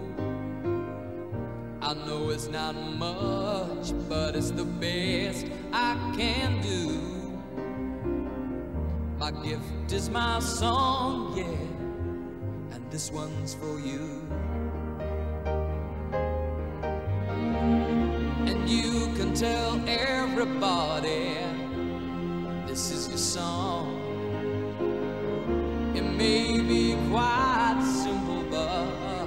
I 1.83 1.93
know 2.07 2.31
it's 2.31 2.47
not 2.47 2.77
much, 2.77 3.93
but 4.09 4.37
it's 4.37 4.53
the 4.53 4.65
best 4.65 5.47
I 5.73 5.97
can 6.17 6.63
do. 6.63 6.89
My 9.19 9.33
gift 9.33 9.91
is 9.91 10.09
my 10.09 10.39
song, 10.39 11.37
yeah, 11.37 12.77
and 12.77 12.89
this 12.93 13.11
one's 13.11 13.55
for 13.55 13.81
you. 13.81 14.23
And 18.51 18.69
you 18.69 19.13
can 19.17 19.35
tell 19.35 19.83
everybody 19.89 21.39
this 22.69 22.93
is 22.93 23.09
your 23.09 23.19
song. 23.19 24.04
May 26.25 26.59
be 26.59 26.97
quite 27.11 27.83
simple, 27.85 28.45
but 28.51 29.27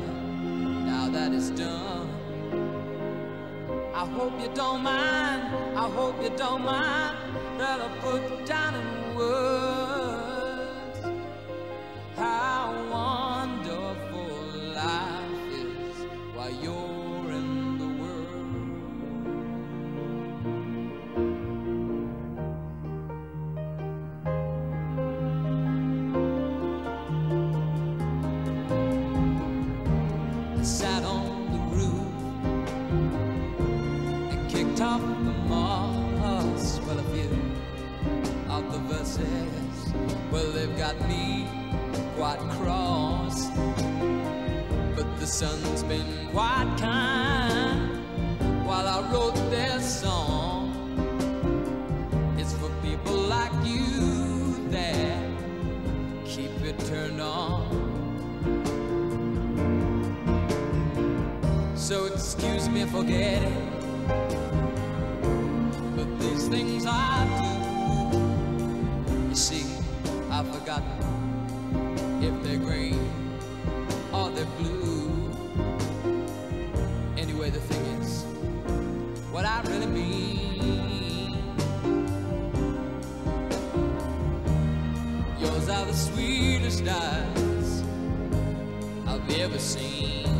now 0.91 1.07
that 1.09 1.31
it's 1.31 1.51
done, 1.51 2.09
I 3.93 4.03
hope 4.15 4.33
you 4.41 4.49
don't 4.55 4.81
mind. 4.81 5.43
I 5.77 5.87
hope 5.97 6.15
you 6.23 6.31
don't 6.35 6.63
mind 6.65 7.17
that 7.59 7.79
I 7.81 7.87
put 7.99 8.47
down 8.47 8.73
in 8.81 9.15
words 9.15 10.99
how 12.15 12.56
eyes 86.89 87.83
I've 89.07 89.39
ever 89.39 89.59
seen. 89.59 90.36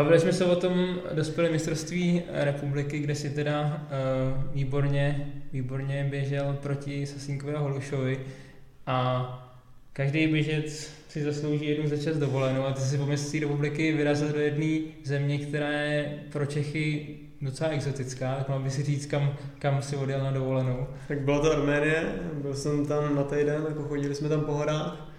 Bavili 0.00 0.20
jsme 0.20 0.32
se 0.32 0.44
o 0.44 0.56
tom 0.56 1.00
dospělém 1.14 1.52
mistrovství 1.52 2.22
republiky, 2.32 2.98
kde 2.98 3.14
si 3.14 3.30
teda 3.30 3.82
uh, 3.82 4.54
výborně, 4.54 5.32
výborně 5.52 6.06
běžel 6.10 6.58
proti 6.62 7.06
Sasínkovi 7.06 7.54
a 7.54 7.58
Holušovi 7.58 8.20
a 8.86 9.60
každý 9.92 10.26
běžec 10.26 10.90
si 11.08 11.22
zaslouží 11.22 11.66
jednu 11.66 11.88
za 11.88 11.96
čas 11.96 12.16
dovolenou 12.16 12.64
a 12.64 12.72
ty 12.72 12.80
si 12.80 12.98
po 12.98 13.06
mistrovství 13.06 13.40
republiky 13.40 13.92
vyrazil 13.92 14.32
do 14.32 14.40
jedné 14.40 14.92
země, 15.04 15.38
která 15.38 15.70
je 15.70 16.18
pro 16.32 16.46
Čechy 16.46 17.16
docela 17.40 17.70
exotická, 17.70 18.36
tak 18.36 18.48
mám 18.48 18.62
by 18.62 18.70
si 18.70 18.82
říct, 18.82 19.06
kam, 19.06 19.34
kam 19.58 19.82
si 19.82 19.96
odjel 19.96 20.24
na 20.24 20.30
dovolenou. 20.30 20.86
Tak 21.08 21.20
byla 21.20 21.40
to 21.40 21.52
Arménie, 21.52 22.14
byl 22.34 22.54
jsem 22.54 22.86
tam 22.86 23.16
na 23.16 23.22
týden, 23.22 23.64
jako 23.68 23.82
chodili 23.82 24.14
jsme 24.14 24.28
tam 24.28 24.40
po 24.40 24.52
horách. 24.52 25.09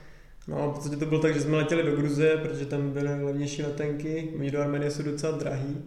No 0.52 0.64
a 0.64 0.68
v 0.68 0.74
podstatě 0.74 0.96
to 0.96 1.06
bylo 1.06 1.22
tak, 1.22 1.34
že 1.34 1.42
jsme 1.42 1.58
letěli 1.58 1.84
do 1.84 1.96
Gruzie, 1.96 2.38
protože 2.38 2.66
tam 2.66 2.90
byly 2.90 3.24
levnější 3.24 3.64
letenky, 3.64 4.30
oni 4.40 4.52
do 4.52 4.62
Arménie 4.62 4.92
jsou 4.92 5.04
docela 5.04 5.38
drahý. 5.38 5.78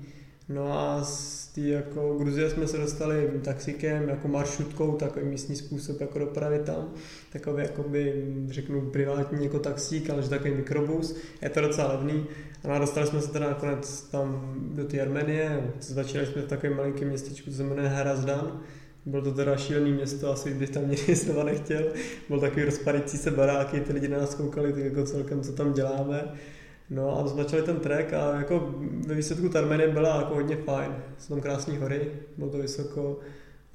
No 0.49 0.79
a 0.79 1.05
z 1.05 1.47
té 1.47 1.61
jako 1.61 2.15
Gruzie 2.19 2.51
jsme 2.51 2.67
se 2.67 2.77
dostali 2.77 3.31
taxikem, 3.45 4.09
jako 4.09 4.29
maršrutkou, 4.29 4.93
takový 4.93 5.27
místní 5.27 5.57
způsob 5.57 6.01
jako 6.01 6.19
dopravy 6.19 6.59
tam, 6.59 6.89
takový 7.33 7.63
jakoby, 7.63 8.25
řeknu, 8.49 8.81
privátní 8.81 9.45
jako 9.45 9.59
taxík, 9.59 10.11
ale 10.11 10.23
že 10.23 10.31
takový 10.31 10.55
mikrobus, 10.55 11.17
je 11.43 11.49
to 11.51 11.61
docela 11.61 11.93
levný. 11.93 12.27
No 12.65 12.71
a 12.71 12.79
dostali 12.79 13.07
jsme 13.07 13.21
se 13.21 13.33
teda 13.33 13.49
nakonec 13.49 14.03
tam 14.03 14.55
do 14.75 14.85
té 14.85 15.01
Arménie, 15.01 15.73
začali 15.81 16.27
jsme 16.27 16.43
v 16.43 16.49
takovém 16.49 16.77
malinkém 16.77 17.09
městečku, 17.09 17.51
co 17.51 17.57
se 17.57 17.63
jmenuje 17.63 17.89
Harazdan, 17.89 18.61
bylo 19.07 19.23
to 19.23 19.33
teda 19.33 19.57
šílený 19.57 19.93
město, 19.93 20.33
asi 20.33 20.55
bych 20.55 20.71
tam 20.71 20.91
nikdy 20.91 21.15
znova 21.15 21.45
nechtěl. 21.45 21.83
Byl 22.29 22.41
takový 22.41 22.65
rozpadající 22.65 23.19
se 23.19 23.31
baráky, 23.31 23.81
ty 23.81 23.93
lidi 23.93 24.09
na 24.09 24.19
nás 24.19 24.35
koukali, 24.35 24.73
tak 24.73 24.85
jako 24.85 25.05
celkem, 25.05 25.41
co 25.41 25.53
tam 25.53 25.73
děláme. 25.73 26.25
No 26.91 27.19
a 27.19 27.27
začali 27.27 27.63
ten 27.63 27.77
trek 27.77 28.13
a 28.13 28.37
jako 28.39 28.75
ve 29.07 29.15
výsledku 29.15 29.49
ta 29.49 29.59
Arménie 29.59 29.89
byla 29.89 30.17
jako 30.17 30.35
hodně 30.35 30.57
fajn. 30.57 30.93
Jsou 31.19 31.35
tam 31.35 31.43
krásné 31.43 31.79
hory, 31.79 32.11
bylo 32.37 32.51
to 32.51 32.59
vysoko 32.59 33.21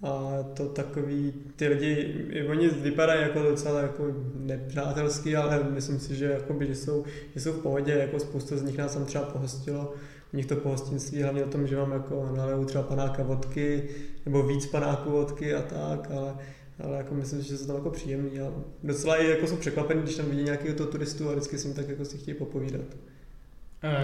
a 0.04 0.44
to 0.54 0.66
takový, 0.66 1.34
ty 1.56 1.68
lidi, 1.68 2.16
oni 2.50 2.68
vypadají 2.70 3.22
jako 3.22 3.42
docela 3.42 3.82
jako 3.82 4.04
nepřátelský, 4.36 5.36
ale 5.36 5.64
myslím 5.70 6.00
si, 6.00 6.16
že, 6.16 6.26
jakoby, 6.26 6.68
že, 6.68 6.76
jsou, 6.76 7.04
že 7.36 7.42
jsou 7.42 7.52
v 7.52 7.62
pohodě, 7.62 7.92
jako 7.92 8.20
spousta 8.20 8.58
z 8.58 8.64
nich 8.64 8.78
nás 8.78 8.94
tam 8.94 9.06
třeba 9.06 9.24
pohostilo. 9.24 9.94
U 10.34 10.38
nich 10.38 10.46
to 10.46 10.56
pohostinství 10.56 11.22
hlavně 11.22 11.46
o 11.46 11.50
tom, 11.50 11.68
že 11.68 11.76
vám 11.76 11.92
jako 11.92 12.32
nalejou 12.36 12.66
třeba 12.66 12.84
panáka 12.84 13.24
vodky, 13.24 13.90
nebo 14.26 14.44
víc 14.44 14.66
panáků 14.66 15.12
vodky 15.12 15.56
a 15.56 15.62
tak, 15.62 16.12
ale, 16.12 16.36
ale 16.80 16.98
jako 16.98 17.16
myslím, 17.16 17.42
že 17.42 17.58
jsou 17.58 17.68
tam 17.68 17.76
jako 17.76 17.90
příjemný 17.90 18.40
a 18.40 18.54
docela 18.84 19.18
i 19.18 19.30
jako 19.30 19.48
jsou 19.48 19.56
překvapení, 19.56 20.02
když 20.02 20.16
tam 20.16 20.26
vidí 20.26 20.44
nějakého 20.44 20.76
toho 20.76 20.90
turistu 20.90 21.30
a 21.30 21.32
vždycky 21.32 21.58
si 21.58 21.68
jim 21.68 21.76
tak 21.76 21.90
jako 21.90 22.06
si 22.06 22.18
chtějí 22.18 22.38
popovídat. 22.38 22.86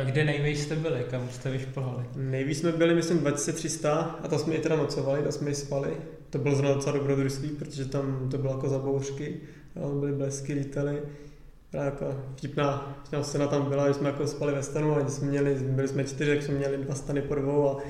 Kde 0.05 0.26
nejvíc 0.26 0.63
jste 0.63 0.76
byli, 0.76 1.05
kam 1.11 1.30
jste 1.30 1.51
vyšplhali? 1.51 2.05
Nejvíc 2.15 2.59
jsme 2.59 2.71
byli, 2.71 2.95
myslím, 2.95 3.17
2300 3.17 3.93
a 4.23 4.28
tam 4.28 4.39
jsme 4.39 4.53
i 4.55 4.61
teda 4.61 4.76
nocovali, 4.76 5.23
tam 5.23 5.32
jsme 5.32 5.51
i 5.51 5.55
spali. 5.55 5.97
To 6.30 6.38
bylo 6.38 6.55
zrovna 6.55 6.76
docela 6.76 6.97
dobrodružství, 6.97 7.49
protože 7.49 7.86
tam 7.86 8.30
to 8.32 8.38
bylo 8.38 8.53
jako 8.53 8.69
za 8.69 8.80
bouřky, 8.80 9.38
tam 9.73 9.99
byly 9.99 10.11
blesky, 10.11 10.53
lítaly. 10.53 11.01
A 11.80 11.84
jako 11.84 12.15
vtipná, 12.36 12.97
vtipná 13.03 13.23
scéna 13.23 13.47
tam 13.47 13.69
byla, 13.69 13.88
že 13.88 13.93
jsme 13.93 14.09
jako 14.09 14.28
spali 14.28 14.53
ve 14.53 14.63
stanu 14.63 14.95
a 14.95 15.09
jsme 15.09 15.28
měli, 15.28 15.55
byli 15.55 15.88
jsme 15.88 16.03
čtyři, 16.03 16.32
jak 16.32 16.43
jsme 16.43 16.53
měli 16.53 16.78
dva 16.78 16.95
stany 16.95 17.21
po 17.21 17.36
dvou 17.36 17.69
a, 17.69 17.82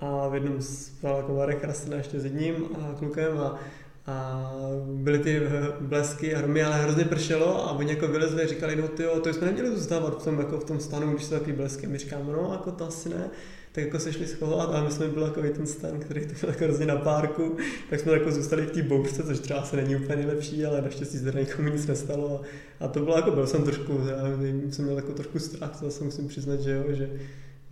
a 0.00 0.28
v 0.28 0.34
jednom 0.34 0.62
spal 0.62 1.16
jako 1.16 1.34
Marek 1.34 1.64
Rastina 1.64 1.96
ještě 1.96 2.20
s 2.20 2.24
jedním 2.24 2.54
a 2.54 2.94
klukem 2.98 3.38
a, 3.38 3.58
a 4.06 4.42
byly 4.84 5.18
ty 5.18 5.42
blesky 5.80 6.34
a 6.34 6.38
hromy, 6.38 6.62
ale 6.62 6.82
hrozně 6.82 7.04
pršelo 7.04 7.68
a 7.68 7.72
oni 7.72 7.90
jako 7.90 8.08
vylezli 8.08 8.42
a 8.42 8.46
říkali, 8.46 8.76
no 8.76 8.88
ty 8.88 9.04
to 9.22 9.34
jsme 9.34 9.46
neměli 9.46 9.76
zůstávat 9.76 10.20
v 10.20 10.24
tom, 10.24 10.38
jako 10.38 10.58
v 10.58 10.64
tom 10.64 10.80
stanu, 10.80 11.12
když 11.12 11.24
jsou 11.24 11.34
takový 11.34 11.52
blesky. 11.52 11.86
My 11.86 11.98
říkáme, 11.98 12.32
no 12.32 12.48
jako 12.52 12.70
to 12.70 12.86
asi 12.86 13.08
ne. 13.08 13.30
Tak 13.78 13.84
jako 13.84 13.98
se 13.98 14.12
šli 14.12 14.26
schovat 14.26 14.74
a 14.74 14.84
my 14.84 14.90
jsme 14.90 15.08
byli 15.08 15.24
jako 15.24 15.42
ten 15.42 15.66
stan, 15.66 16.00
který 16.00 16.26
to 16.26 16.34
byl 16.40 16.48
jako 16.48 16.64
hrozně 16.64 16.86
na 16.86 16.96
párku, 16.96 17.56
tak 17.90 18.00
jsme 18.00 18.12
jako 18.12 18.32
zůstali 18.32 18.62
v 18.62 18.70
té 18.70 18.82
bouřce, 18.82 19.22
což 19.22 19.38
třeba 19.38 19.62
se 19.62 19.76
není 19.76 19.96
úplně 19.96 20.16
nejlepší, 20.16 20.64
ale 20.64 20.82
naštěstí 20.82 21.18
se 21.18 21.32
nikomu 21.38 21.68
nic 21.68 21.86
nestalo. 21.86 22.40
A, 22.80 22.84
a 22.84 22.88
to 22.88 23.00
bylo 23.00 23.16
jako, 23.16 23.30
byl 23.30 23.46
jsem 23.46 23.64
trošku, 23.64 24.00
já 24.10 24.72
jsem 24.72 24.84
měl 24.84 24.96
jako 24.96 25.12
trošku 25.12 25.38
strach, 25.38 25.80
to 25.80 25.90
se 25.90 26.04
musím 26.04 26.28
přiznat, 26.28 26.60
že 26.60 26.70
jo, 26.70 26.84
že, 26.88 27.10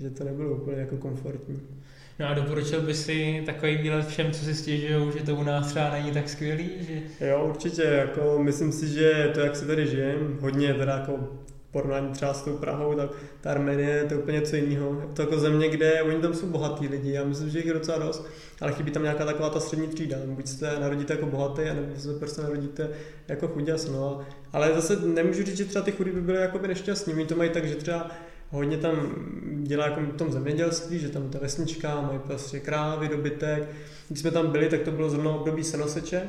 že 0.00 0.10
to 0.10 0.24
nebylo 0.24 0.56
úplně 0.56 0.76
jako 0.76 0.96
komfortní. 0.96 1.60
No 2.18 2.28
a 2.28 2.34
doporučil 2.34 2.82
by 2.82 2.94
si 2.94 3.42
takový 3.46 3.76
výlet 3.76 4.06
všem, 4.06 4.32
co 4.32 4.44
si 4.44 4.54
stěžují, 4.54 5.12
že 5.18 5.24
to 5.24 5.36
u 5.36 5.42
nás 5.42 5.66
třeba 5.66 5.90
není 5.90 6.10
tak 6.10 6.28
skvělý, 6.28 6.70
že 6.80 7.26
Jo, 7.26 7.46
určitě, 7.48 7.82
jako 7.82 8.38
myslím 8.42 8.72
si, 8.72 8.88
že 8.88 9.30
to, 9.34 9.40
jak 9.40 9.56
se 9.56 9.66
tady 9.66 9.86
žijem, 9.86 10.38
hodně 10.40 10.74
teda 10.74 10.92
jako 10.92 11.28
porovnání 11.76 12.12
třeba 12.12 12.34
s 12.34 12.42
tou 12.42 12.56
Prahou, 12.56 12.94
tak 12.94 13.10
ta 13.40 13.50
Arménie 13.50 14.04
to 14.04 14.14
je 14.14 14.20
úplně 14.20 14.38
něco 14.38 14.56
jiného. 14.56 15.00
Je 15.00 15.06
to 15.14 15.22
jako 15.22 15.38
země, 15.38 15.68
kde 15.68 16.02
oni 16.02 16.18
tam 16.18 16.34
jsou 16.34 16.46
bohatí 16.46 16.88
lidi, 16.88 17.12
já 17.12 17.24
myslím, 17.24 17.50
že 17.50 17.58
jich 17.58 17.66
je 17.66 17.72
docela 17.72 17.98
dost, 17.98 18.26
ale 18.60 18.72
chybí 18.72 18.90
tam 18.90 19.02
nějaká 19.02 19.24
taková 19.24 19.50
ta 19.50 19.60
střední 19.60 19.88
třída. 19.88 20.16
Buď 20.26 20.46
se 20.46 20.80
narodíte 20.80 21.12
jako 21.12 21.26
bohatý, 21.26 21.62
nebo 21.64 21.86
se 21.96 22.14
prostě 22.14 22.42
narodíte 22.42 22.88
jako 23.28 23.48
chuděs, 23.48 23.88
no. 23.88 24.20
Ale 24.52 24.74
zase 24.74 24.96
nemůžu 24.96 25.42
říct, 25.42 25.56
že 25.56 25.64
třeba 25.64 25.84
ty 25.84 25.92
chudí 25.92 26.10
by 26.10 26.20
byly 26.20 26.38
jakoby 26.38 26.68
nešťastní. 26.68 27.14
Oni 27.14 27.26
to 27.26 27.36
mají 27.36 27.50
tak, 27.50 27.68
že 27.68 27.74
třeba 27.74 28.10
hodně 28.50 28.76
tam 28.76 29.14
dělá 29.62 29.84
jako 29.84 30.00
v 30.00 30.16
tom 30.16 30.32
zemědělství, 30.32 30.98
že 30.98 31.08
tam 31.08 31.30
ta 31.30 31.38
vesnička, 31.38 32.00
mají 32.00 32.18
prostě 32.18 32.60
krávy, 32.60 33.08
dobytek. 33.08 33.68
Když 34.08 34.20
jsme 34.20 34.30
tam 34.30 34.46
byli, 34.46 34.68
tak 34.68 34.80
to 34.80 34.90
bylo 34.90 35.10
zrovna 35.10 35.30
období 35.30 35.64
senoseče, 35.64 36.22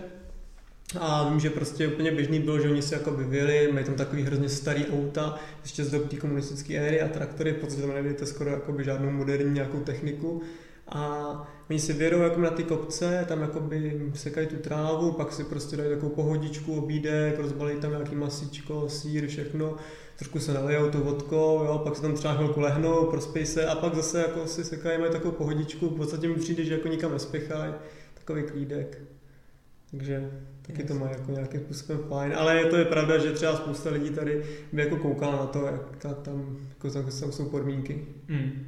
a 0.95 1.29
vím, 1.29 1.39
že 1.39 1.49
prostě 1.49 1.88
úplně 1.88 2.11
běžný 2.11 2.39
bylo, 2.39 2.59
že 2.59 2.69
oni 2.69 2.81
si 2.81 2.93
jako 2.93 3.11
vyvěli, 3.11 3.71
mají 3.71 3.85
tam 3.85 3.95
takový 3.95 4.23
hrozně 4.23 4.49
starý 4.49 4.85
auta, 4.88 5.39
ještě 5.61 5.83
z 5.83 5.91
doby 5.91 6.05
té 6.05 6.15
komunistické 6.15 6.73
éry 6.73 7.01
a 7.01 7.07
traktory, 7.07 7.51
v 7.51 7.55
podstatě 7.55 7.88
tam 7.88 7.95
nevidíte 7.95 8.25
skoro 8.25 8.49
jakoby 8.49 8.83
žádnou 8.83 9.11
moderní 9.11 9.53
nějakou 9.53 9.79
techniku. 9.79 10.41
A 10.89 11.47
oni 11.69 11.79
si 11.79 11.93
vědou 11.93 12.21
jako 12.21 12.41
na 12.41 12.49
ty 12.49 12.63
kopce, 12.63 13.25
tam 13.27 13.41
jakoby 13.41 14.01
sekají 14.13 14.47
tu 14.47 14.55
trávu, 14.55 15.11
pak 15.11 15.31
si 15.33 15.43
prostě 15.43 15.77
dají 15.77 15.89
takovou 15.89 16.15
pohodičku, 16.15 16.77
obídek, 16.77 17.39
rozbalí 17.39 17.75
tam 17.75 17.91
nějaký 17.91 18.15
masíčko, 18.15 18.89
sír, 18.89 19.27
všechno, 19.27 19.75
trošku 20.15 20.39
se 20.39 20.53
nalejou 20.53 20.89
tu 20.89 21.03
vodkou, 21.03 21.63
jo, 21.65 21.81
pak 21.83 21.95
se 21.95 22.01
tam 22.01 22.13
třeba 22.13 22.33
chvilku 22.33 22.59
lehnou, 22.59 23.05
prospějí 23.05 23.45
se 23.45 23.65
a 23.65 23.75
pak 23.75 23.95
zase 23.95 24.21
jako 24.21 24.47
si 24.47 24.63
sekají, 24.63 24.99
mají 24.99 25.11
takovou 25.11 25.31
pohodičku, 25.31 25.89
v 25.89 25.97
podstatě 25.97 26.27
mi 26.27 26.35
přijde, 26.35 26.63
že 26.63 26.73
jako 26.73 26.88
nikam 26.88 27.11
nespěchají, 27.11 27.73
takový 28.13 28.43
klídek. 28.43 29.16
Takže 29.91 30.31
taky 30.61 30.83
to 30.83 30.93
má 30.93 31.09
jako 31.09 31.31
nějakým 31.31 31.59
způsobem 31.59 31.99
fajn, 32.09 32.33
ale 32.35 32.65
to 32.65 32.75
je 32.75 32.85
pravda, 32.85 33.17
že 33.17 33.31
třeba 33.31 33.55
spousta 33.55 33.89
lidí 33.89 34.09
tady 34.09 34.43
by 34.73 34.81
jako 34.81 34.95
koukala 34.97 35.35
na 35.35 35.45
to, 35.45 35.65
jak 35.65 35.97
ta- 35.97 36.13
tam, 36.13 36.57
jako 36.69 36.91
tam, 36.91 37.03
tam 37.19 37.31
jsou 37.31 37.49
podmínky. 37.49 38.05
Hmm. 38.29 38.67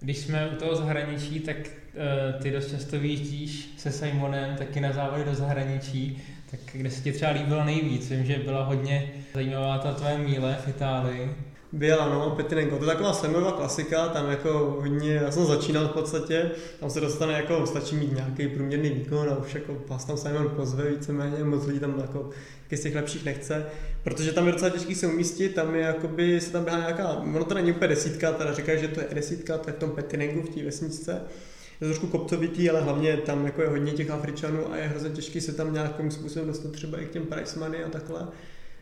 Když 0.00 0.18
jsme 0.18 0.48
u 0.48 0.56
toho 0.56 0.76
zahraničí, 0.76 1.40
tak 1.40 1.56
uh, 1.56 2.42
ty 2.42 2.50
dost 2.50 2.70
často 2.70 3.00
vyjíždíš 3.00 3.74
se 3.76 3.92
Simonem 3.92 4.56
taky 4.56 4.80
na 4.80 4.92
závody 4.92 5.24
do 5.24 5.34
zahraničí. 5.34 6.22
Tak 6.50 6.60
kde 6.72 6.90
se 6.90 7.02
ti 7.02 7.12
třeba 7.12 7.30
líbilo 7.30 7.64
nejvíc? 7.64 8.10
Vím, 8.10 8.24
že 8.24 8.38
byla 8.38 8.64
hodně 8.64 9.12
zajímavá 9.34 9.78
ta 9.78 9.94
tvoje 9.94 10.18
míle 10.18 10.56
v 10.64 10.68
Itálii. 10.68 11.34
Byla, 11.72 12.08
no, 12.08 12.30
Petinenko, 12.30 12.76
to 12.76 12.84
je 12.84 12.90
taková 12.90 13.12
semová 13.12 13.52
klasika, 13.52 14.08
tam 14.08 14.30
jako 14.30 14.78
hodně, 14.80 15.14
já 15.14 15.30
jsem 15.30 15.44
začínal 15.44 15.88
v 15.88 15.92
podstatě, 15.92 16.50
tam 16.80 16.90
se 16.90 17.00
dostane 17.00 17.32
jako, 17.32 17.66
stačí 17.66 17.96
mít 17.96 18.12
nějaký 18.12 18.48
průměrný 18.48 18.90
výkon 18.90 19.28
a 19.30 19.36
už 19.36 19.54
jako 19.54 19.76
vás 19.88 20.04
tam 20.04 20.16
Simon 20.16 20.48
pozve 20.56 20.90
víceméně, 20.90 21.44
moc 21.44 21.66
lidí 21.66 21.80
tam 21.80 21.98
jako 22.00 22.30
z 22.72 22.80
těch 22.80 22.94
lepších 22.94 23.24
nechce, 23.24 23.66
protože 24.04 24.32
tam 24.32 24.46
je 24.46 24.52
docela 24.52 24.70
těžký 24.70 24.94
se 24.94 25.06
umístit, 25.06 25.54
tam 25.54 25.74
je 25.74 25.82
jakoby, 25.82 26.40
se 26.40 26.52
tam 26.52 26.64
běhá 26.64 26.78
nějaká, 26.78 27.10
ono 27.10 27.44
to 27.44 27.54
není 27.54 27.72
úplně 27.72 27.88
desítka, 27.88 28.32
teda 28.32 28.54
říkají, 28.54 28.80
že 28.80 28.88
to 28.88 29.00
je 29.00 29.06
desítka, 29.12 29.58
to 29.58 29.70
je 29.70 29.74
v 29.74 29.78
tom 29.78 29.90
Petinengu, 29.90 30.42
v 30.42 30.54
té 30.54 30.62
vesničce, 30.62 31.12
je 31.12 31.78
to 31.78 31.84
trošku 31.84 32.06
kopcovitý, 32.06 32.70
ale 32.70 32.80
hlavně 32.80 33.16
tam 33.16 33.44
jako 33.44 33.62
je 33.62 33.68
hodně 33.68 33.92
těch 33.92 34.10
Afričanů 34.10 34.72
a 34.72 34.76
je 34.76 34.82
hrozně 34.82 35.10
těžký 35.10 35.40
se 35.40 35.52
tam 35.52 35.72
nějakým 35.72 36.10
způsobem 36.10 36.48
dostat 36.48 36.72
třeba 36.72 37.00
i 37.00 37.04
k 37.04 37.10
těm 37.10 37.26
price 37.26 37.58
money 37.58 37.84
a 37.84 37.88
takhle. 37.88 38.26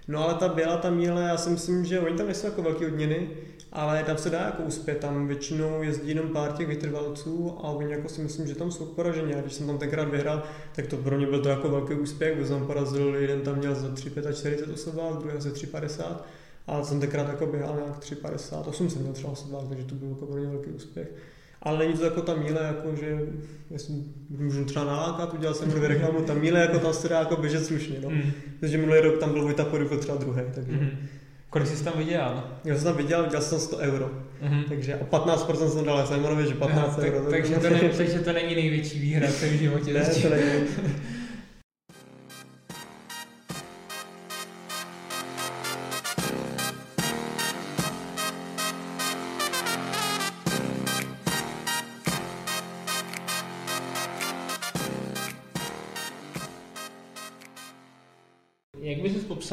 No 0.09 0.25
ale 0.25 0.35
ta 0.35 0.49
byla 0.49 0.77
ta 0.77 0.91
míle, 0.91 1.23
já 1.23 1.37
si 1.37 1.51
myslím, 1.51 1.85
že 1.85 2.01
oni 2.01 2.17
tam 2.17 2.27
nejsou 2.27 2.47
jako 2.47 2.63
velký 2.63 2.87
odměny, 2.87 3.31
ale 3.73 4.05
tam 4.05 4.19
se 4.19 4.31
dá 4.31 4.41
jako 4.41 4.63
uspět, 4.63 4.99
tam 4.99 5.27
většinou 5.27 5.83
jezdí 5.83 6.09
jenom 6.09 6.29
pár 6.29 6.53
těch 6.53 6.67
vytrvalců 6.67 7.59
a 7.59 7.63
oni 7.63 7.93
jako 7.93 8.09
si 8.09 8.21
myslím, 8.21 8.47
že 8.47 8.55
tam 8.55 8.71
jsou 8.71 8.87
poražení. 8.87 9.35
A 9.35 9.41
když 9.41 9.55
jsem 9.55 9.67
tam 9.67 9.79
tenkrát 9.79 10.09
vyhrál, 10.09 10.43
tak 10.75 10.87
to 10.87 10.97
pro 10.97 11.17
mě 11.17 11.27
byl 11.27 11.43
to 11.43 11.49
jako 11.49 11.69
velký 11.69 11.95
úspěch, 11.95 12.33
protože 12.33 12.49
jsem 12.49 12.67
porazil, 12.67 13.15
jeden 13.15 13.41
tam 13.41 13.57
měl 13.57 13.75
za 13.75 13.89
3,45 13.89 14.73
osobách, 14.75 15.15
druhý 15.15 15.41
za 15.41 15.51
3,50 15.51 16.17
a 16.67 16.85
jsem 16.85 17.01
tenkrát 17.01 17.29
jako 17.29 17.47
běhal 17.47 17.75
nějak 17.77 18.01
3,50, 18.01 18.69
8 18.69 18.91
jsem 18.91 19.03
měl 19.03 19.15
třeba 19.15 19.33
osobách, 19.33 19.65
takže 19.69 19.85
to 19.85 19.95
byl 19.95 20.09
jako 20.09 20.27
pro 20.27 20.37
mě 20.37 20.49
velký 20.49 20.71
úspěch. 20.71 21.09
Ale 21.63 21.79
není 21.79 21.93
to 21.93 22.05
jako 22.05 22.23
ta 22.23 22.35
míle, 22.35 22.63
jako 22.63 22.97
že 22.97 23.19
jestli 23.71 23.95
můžu 24.29 24.65
třeba 24.65 24.85
nalákat, 24.85 25.35
udělal 25.35 25.55
jsem 25.55 25.69
mluvě 25.69 25.89
reklamu, 25.89 26.21
ta 26.21 26.35
míle 26.35 26.61
jako 26.61 26.79
tam 26.79 26.93
se 26.93 27.09
dá 27.09 27.19
jako 27.19 27.37
běžet 27.37 27.67
slušně, 27.67 27.97
no. 28.03 28.11
Mm. 28.11 28.33
Takže 28.61 28.79
minulý 28.79 29.01
rok 29.01 29.19
tam 29.19 29.33
byl 29.33 29.43
Vojta 29.43 29.65
Poruko 29.65 29.97
třeba 29.97 30.19
druhý, 30.19 30.43
takže. 30.55 30.73
Mm. 30.73 30.91
Kolik 31.51 31.69
jsi 31.69 31.85
tam 31.85 31.93
viděl? 31.97 32.45
Já 32.65 32.75
jsem 32.75 32.85
tam 32.85 32.97
viděl, 32.97 33.25
viděl 33.25 33.41
jsem 33.41 33.59
100 33.59 33.77
euro. 33.77 34.11
Mm. 34.43 34.65
Takže 34.69 34.95
a 34.95 35.05
15% 35.05 35.69
jsem 35.69 35.85
dal 35.85 36.07
Simonovi, 36.07 36.49
že 36.49 36.55
15 36.55 36.99
Aha, 36.99 37.07
euro. 37.07 37.21
tak, 37.21 37.31
takže, 37.31 37.55
to 37.61 37.71
ne, 37.71 37.91
takže 37.97 38.19
to 38.19 38.33
není 38.33 38.55
největší 38.55 38.99
výhra 38.99 39.29
v 39.29 39.41
tom 39.41 39.49
životě. 39.49 39.93
ne, 39.93 40.05
to 40.05 40.29
není. 40.29 40.67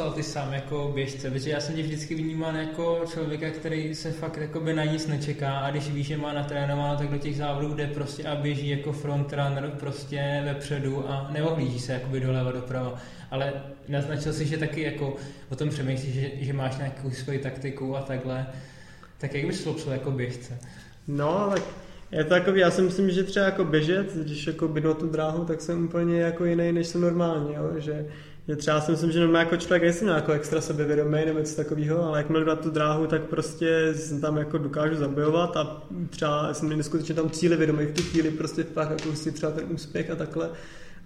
popsal 0.03 0.15
ty 0.15 0.23
sám 0.23 0.53
jako 0.53 0.91
běžce? 0.95 1.31
Protože 1.31 1.49
já 1.49 1.59
jsem 1.59 1.75
tě 1.75 1.81
vždycky 1.81 2.15
vnímal 2.15 2.55
jako 2.55 3.01
člověka, 3.11 3.49
který 3.49 3.95
se 3.95 4.11
fakt 4.11 4.37
jakoby 4.37 4.73
na 4.73 4.85
nic 4.85 5.07
nečeká 5.07 5.59
a 5.59 5.71
když 5.71 5.89
ví, 5.89 6.03
že 6.03 6.17
má 6.17 6.33
natrénováno, 6.33 6.97
tak 6.97 7.09
do 7.09 7.17
těch 7.17 7.37
závodů 7.37 7.73
jde 7.73 7.87
prostě 7.87 8.23
a 8.23 8.35
běží 8.35 8.69
jako 8.69 8.91
frontrunner 8.91 9.71
prostě 9.79 10.41
vepředu 10.45 11.09
a 11.09 11.29
neohlíží 11.31 11.79
se 11.79 11.93
jakoby 11.93 12.19
doleva 12.19 12.51
doprava. 12.51 12.95
Ale 13.31 13.53
naznačil 13.87 14.33
si, 14.33 14.45
že 14.45 14.57
taky 14.57 14.81
jako 14.81 15.15
o 15.49 15.55
tom 15.55 15.69
přemýšlíš, 15.69 16.13
že, 16.13 16.31
že 16.39 16.53
máš 16.53 16.77
nějakou 16.77 17.11
svoji 17.11 17.39
taktiku 17.39 17.97
a 17.97 18.01
takhle. 18.01 18.47
Tak 19.17 19.33
jak 19.33 19.45
bys 19.45 19.63
popsal 19.63 19.93
jako 19.93 20.11
běžce? 20.11 20.59
No, 21.07 21.49
tak 21.53 21.63
je 22.11 22.23
to 22.23 22.29
takový, 22.29 22.59
já 22.59 22.71
si 22.71 22.81
myslím, 22.81 23.09
že 23.09 23.23
třeba 23.23 23.45
jako 23.45 23.63
běžet, 23.63 24.15
když 24.15 24.47
jako 24.47 24.67
jdu 24.67 24.87
na 24.87 24.93
tu 24.93 25.07
dráhu, 25.07 25.45
tak 25.45 25.61
jsem 25.61 25.85
úplně 25.85 26.19
jako 26.19 26.45
jiný, 26.45 26.71
než 26.71 26.87
jsem 26.87 27.01
normálně, 27.01 27.55
jo? 27.55 27.71
že 27.77 28.05
že 28.47 28.55
třeba 28.55 28.81
si 28.81 28.91
myslím, 28.91 29.11
že 29.11 29.19
normálně 29.19 29.45
jako 29.45 29.57
člověk 29.57 29.83
nejsem 29.83 30.07
jako 30.07 30.31
extra 30.31 30.61
sebevědomý 30.61 31.19
nebo 31.25 31.39
něco 31.39 31.55
takového, 31.55 32.03
ale 32.03 32.25
jdu 32.29 32.45
na 32.45 32.55
tu 32.55 32.69
dráhu, 32.69 33.07
tak 33.07 33.21
prostě 33.21 33.93
tam 34.21 34.37
jako 34.37 34.57
dokážu 34.57 34.95
zabojovat 34.95 35.57
a 35.57 35.83
třeba 36.09 36.53
jsem 36.53 36.77
neskutečně 36.77 37.15
tam 37.15 37.29
cíli 37.29 37.57
vědomý 37.57 37.85
v 37.85 37.93
tu 37.93 38.01
chvíli, 38.01 38.31
prostě 38.31 38.63
fakt 38.63 38.89
jako 38.89 39.15
si 39.15 39.31
třeba 39.31 39.51
ten 39.51 39.65
úspěch 39.69 40.09
a 40.09 40.15
takhle 40.15 40.49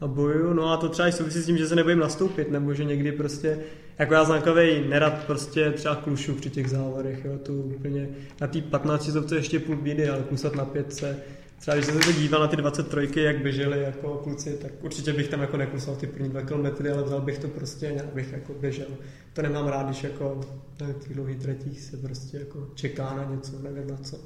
a 0.02 0.08
bojuju. 0.08 0.54
No 0.54 0.72
a 0.72 0.78
to 0.78 0.90
třeba 0.90 1.08
i 1.08 1.12
souvisí 1.12 1.40
s 1.40 1.46
tím, 1.46 1.58
že 1.58 1.68
se 1.68 1.76
nebojím 1.76 2.00
nastoupit, 2.00 2.52
nebo 2.52 2.74
že 2.74 2.84
někdy 2.84 3.12
prostě, 3.12 3.60
jako 4.00 4.14
já 4.14 4.24
znakovej 4.24 4.88
nerad 4.88 5.24
prostě 5.26 5.72
třeba 5.72 5.96
klušu 5.96 6.34
při 6.34 6.50
těch 6.50 6.70
závodech, 6.70 7.26
jo, 7.26 7.38
to 7.44 7.54
úplně 7.54 8.10
na 8.42 8.48
té 8.48 8.62
15 8.62 9.18
to 9.30 9.36
ještě 9.36 9.60
půl 9.60 9.76
bídy, 9.76 10.10
ale 10.10 10.24
klusat 10.24 10.56
na 10.56 10.66
pětce, 10.66 11.18
třeba 11.60 11.76
když 11.76 11.86
jsem 11.86 12.02
se 12.02 12.14
to 12.14 12.20
díval 12.20 12.42
na 12.42 12.48
ty 12.48 12.56
23, 12.56 13.22
jak 13.22 13.42
běželi 13.42 13.82
jako 13.82 14.18
kluci, 14.18 14.58
tak 14.62 14.72
určitě 14.82 15.14
bych 15.14 15.28
tam 15.28 15.42
jako 15.42 15.58
neklusal 15.58 15.96
ty 15.96 16.08
první 16.08 16.30
dva 16.30 16.42
kilometry, 16.42 16.90
ale 16.90 17.04
vzal 17.04 17.22
bych 17.22 17.40
to 17.40 17.48
prostě 17.48 17.86
nějak 17.86 18.14
bych 18.14 18.32
jako 18.32 18.54
běžel. 18.54 18.88
To 19.34 19.42
nemám 19.42 19.68
rád, 19.68 19.86
když 19.86 20.04
jako 20.04 20.42
na 20.82 20.94
těch 20.94 21.14
dlouhých 21.14 21.38
tratích 21.38 21.82
se 21.82 21.98
prostě 21.98 22.38
jako 22.38 22.68
čeká 22.76 23.14
na 23.14 23.36
něco, 23.36 23.60
nevím 23.60 23.88
na 23.88 23.98
co. 23.98 24.20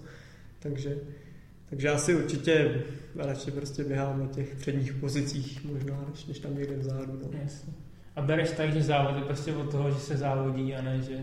Takže, 0.59 0.97
takže 1.69 1.89
asi 1.89 2.15
určitě 2.15 2.83
radši 3.15 3.51
prostě 3.51 3.83
běhám 3.83 4.19
na 4.19 4.27
těch 4.27 4.55
předních 4.55 4.93
pozicích 4.93 5.65
možná, 5.65 6.05
než, 6.09 6.25
než 6.25 6.39
tam 6.39 6.57
někde 6.57 6.77
vzadu. 6.77 7.19
No. 7.23 7.39
Jasně. 7.43 7.73
A 8.15 8.21
bereš 8.21 8.51
tak, 8.51 8.73
že 8.73 8.83
závody 8.83 9.21
prostě 9.21 9.53
od 9.53 9.71
toho, 9.71 9.91
že 9.91 9.99
se 9.99 10.17
závodí 10.17 10.75
a 10.75 10.81
ne, 10.81 11.01
že 11.01 11.17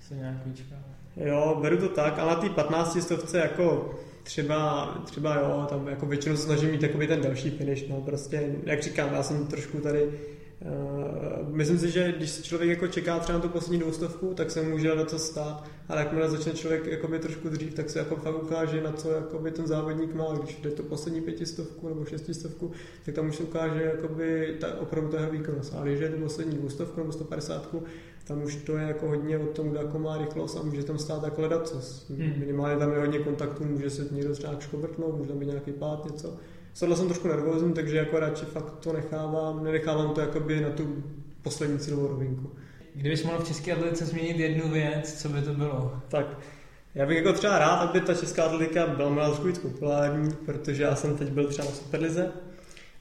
se 0.00 0.14
nějak 0.14 0.46
vyčká. 0.46 0.76
Jo, 1.16 1.58
beru 1.62 1.76
to 1.76 1.88
tak, 1.88 2.18
ale 2.18 2.34
na 2.34 2.40
té 2.40 2.48
15 2.48 3.02
stovce 3.02 3.38
jako 3.38 3.94
třeba, 4.28 4.94
třeba 5.04 5.40
jo, 5.40 5.66
tam 5.68 5.88
jako 5.88 6.06
většinou 6.06 6.36
se 6.36 6.42
snažím 6.42 6.70
mít 6.70 6.80
takový 6.80 7.06
ten 7.06 7.20
další 7.20 7.50
finish, 7.50 7.88
no 7.88 8.00
prostě, 8.00 8.54
jak 8.64 8.82
říkám, 8.82 9.12
já 9.12 9.22
jsem 9.22 9.46
trošku 9.46 9.78
tady 9.78 10.08
Uh, 10.60 11.54
myslím 11.54 11.78
si, 11.78 11.90
že 11.90 12.12
když 12.12 12.42
člověk 12.42 12.70
jako 12.70 12.86
čeká 12.86 13.18
třeba 13.18 13.38
na 13.38 13.42
tu 13.42 13.48
poslední 13.48 13.78
dvoustovku, 13.78 14.34
tak 14.34 14.50
se 14.50 14.62
může 14.62 14.94
na 14.94 15.04
to 15.04 15.18
stát, 15.18 15.64
ale 15.88 16.00
jakmile 16.00 16.30
začne 16.30 16.52
člověk 16.52 16.86
jakoby 16.86 17.18
trošku 17.18 17.48
dřív, 17.48 17.74
tak 17.74 17.90
se 17.90 17.98
jako 17.98 18.16
fakt 18.16 18.42
ukáže, 18.42 18.82
na 18.82 18.92
co 18.92 19.10
jakoby 19.10 19.50
ten 19.50 19.66
závodník 19.66 20.14
má, 20.14 20.34
když 20.42 20.56
jde 20.56 20.70
to 20.70 20.82
poslední 20.82 21.20
pětistovku 21.20 21.88
nebo 21.88 22.04
šestistovku, 22.04 22.70
tak 23.04 23.14
tam 23.14 23.28
už 23.28 23.36
se 23.36 23.42
ukáže 23.42 23.82
jakoby 23.82 24.56
ta, 24.60 24.80
opravdu 24.80 25.10
ta 25.10 25.28
výkonnost. 25.28 25.74
Ale 25.74 25.88
když 25.88 26.00
je 26.00 26.08
to 26.08 26.16
poslední 26.16 26.56
dvoustovku 26.58 27.00
nebo 27.00 27.12
150, 27.12 27.74
tam 28.28 28.42
už 28.42 28.56
to 28.56 28.76
je 28.76 28.88
jako 28.88 29.06
hodně 29.06 29.38
o 29.38 29.46
tom, 29.46 29.68
kdo 29.68 29.78
jako 29.78 29.98
má 29.98 30.18
rychlost 30.18 30.56
a 30.56 30.62
může 30.62 30.84
tam 30.84 30.98
stát 30.98 31.22
jako 31.24 31.40
hledat 31.40 31.68
co. 31.68 31.80
Hmm. 32.14 32.34
Minimálně 32.38 32.76
tam 32.76 32.92
je 32.92 32.98
hodně 32.98 33.18
kontaktů, 33.18 33.64
může 33.64 33.90
se 33.90 34.08
někdo 34.10 34.32
třeba 34.32 34.60
škobrtnout, 34.60 35.16
může 35.16 35.28
tam 35.28 35.38
být 35.38 35.46
nějaký 35.46 35.72
pád, 35.72 36.04
něco. 36.04 36.36
Tohle 36.80 36.96
jsem 36.96 37.06
trošku 37.06 37.28
nervózní, 37.28 37.72
takže 37.72 37.96
jako 37.96 38.20
radši 38.20 38.44
fakt 38.44 38.78
to 38.78 38.92
nechávám, 38.92 39.64
nenechávám 39.64 40.14
to 40.14 40.20
jakoby 40.20 40.60
na 40.60 40.70
tu 40.70 41.04
poslední 41.42 41.78
cílovou 41.78 42.06
rovinku. 42.06 42.50
Kdybys 42.94 43.24
mohl 43.24 43.38
v 43.38 43.46
české 43.46 43.72
atletice 43.72 44.06
změnit 44.06 44.38
jednu 44.38 44.68
věc, 44.68 45.22
co 45.22 45.28
by 45.28 45.42
to 45.42 45.54
bylo? 45.54 45.92
Tak, 46.08 46.38
já 46.94 47.06
bych 47.06 47.16
jako 47.16 47.32
třeba 47.32 47.58
rád, 47.58 47.76
aby 47.76 48.00
ta 48.00 48.14
česká 48.14 48.44
atletika 48.44 48.86
byla 48.86 49.08
možná 49.08 49.26
trošku 49.26 49.46
víc 49.46 49.58
populární, 49.58 50.30
protože 50.46 50.82
já 50.82 50.94
jsem 50.94 51.16
teď 51.16 51.28
byl 51.28 51.48
třeba 51.48 51.68
na 51.68 51.74
Superlize 51.74 52.32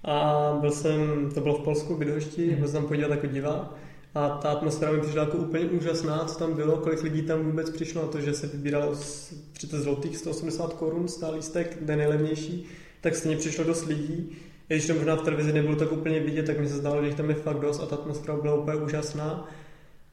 a 0.03 0.57
byl 0.61 0.71
jsem, 0.71 1.31
to 1.33 1.41
bylo 1.41 1.55
v 1.55 1.63
Polsku, 1.63 1.95
v 1.95 1.99
Bydgošti, 1.99 2.55
byl 2.55 2.67
jsem 2.67 2.81
tam 2.81 2.87
podívat 2.87 3.11
jako 3.11 3.27
divák 3.27 3.86
a 4.15 4.29
ta 4.29 4.49
atmosféra 4.49 4.91
mi 4.91 5.01
přišla 5.01 5.23
jako 5.23 5.37
úplně 5.37 5.65
úžasná, 5.65 6.25
co 6.25 6.39
tam 6.39 6.53
bylo, 6.53 6.77
kolik 6.77 7.03
lidí 7.03 7.21
tam 7.21 7.43
vůbec 7.43 7.69
přišlo 7.69 8.01
na 8.01 8.07
to, 8.07 8.21
že 8.21 8.33
se 8.33 8.47
vybíralo 8.47 8.95
z 8.95 9.33
30 9.53 9.77
zlotých 9.77 10.17
180 10.17 10.73
korun, 10.73 11.07
stál 11.07 11.33
lístek, 11.35 11.77
den 11.81 11.97
nejlevnější, 11.97 12.65
tak 13.01 13.15
stejně 13.15 13.37
přišlo 13.37 13.63
dost 13.63 13.85
lidí. 13.85 14.37
I 14.69 14.73
když 14.73 14.87
to 14.87 14.93
možná 14.93 15.15
v 15.15 15.21
televizi 15.21 15.53
nebylo 15.53 15.75
tak 15.75 15.91
úplně 15.91 16.19
vidět, 16.19 16.45
tak 16.45 16.59
mi 16.59 16.67
se 16.67 16.75
zdálo, 16.75 17.01
že 17.01 17.07
jich 17.07 17.17
tam 17.17 17.29
je 17.29 17.35
fakt 17.35 17.59
dost 17.59 17.79
a 17.79 17.85
ta 17.85 17.95
atmosféra 17.95 18.37
byla 18.37 18.55
úplně 18.55 18.77
úžasná. 18.77 19.49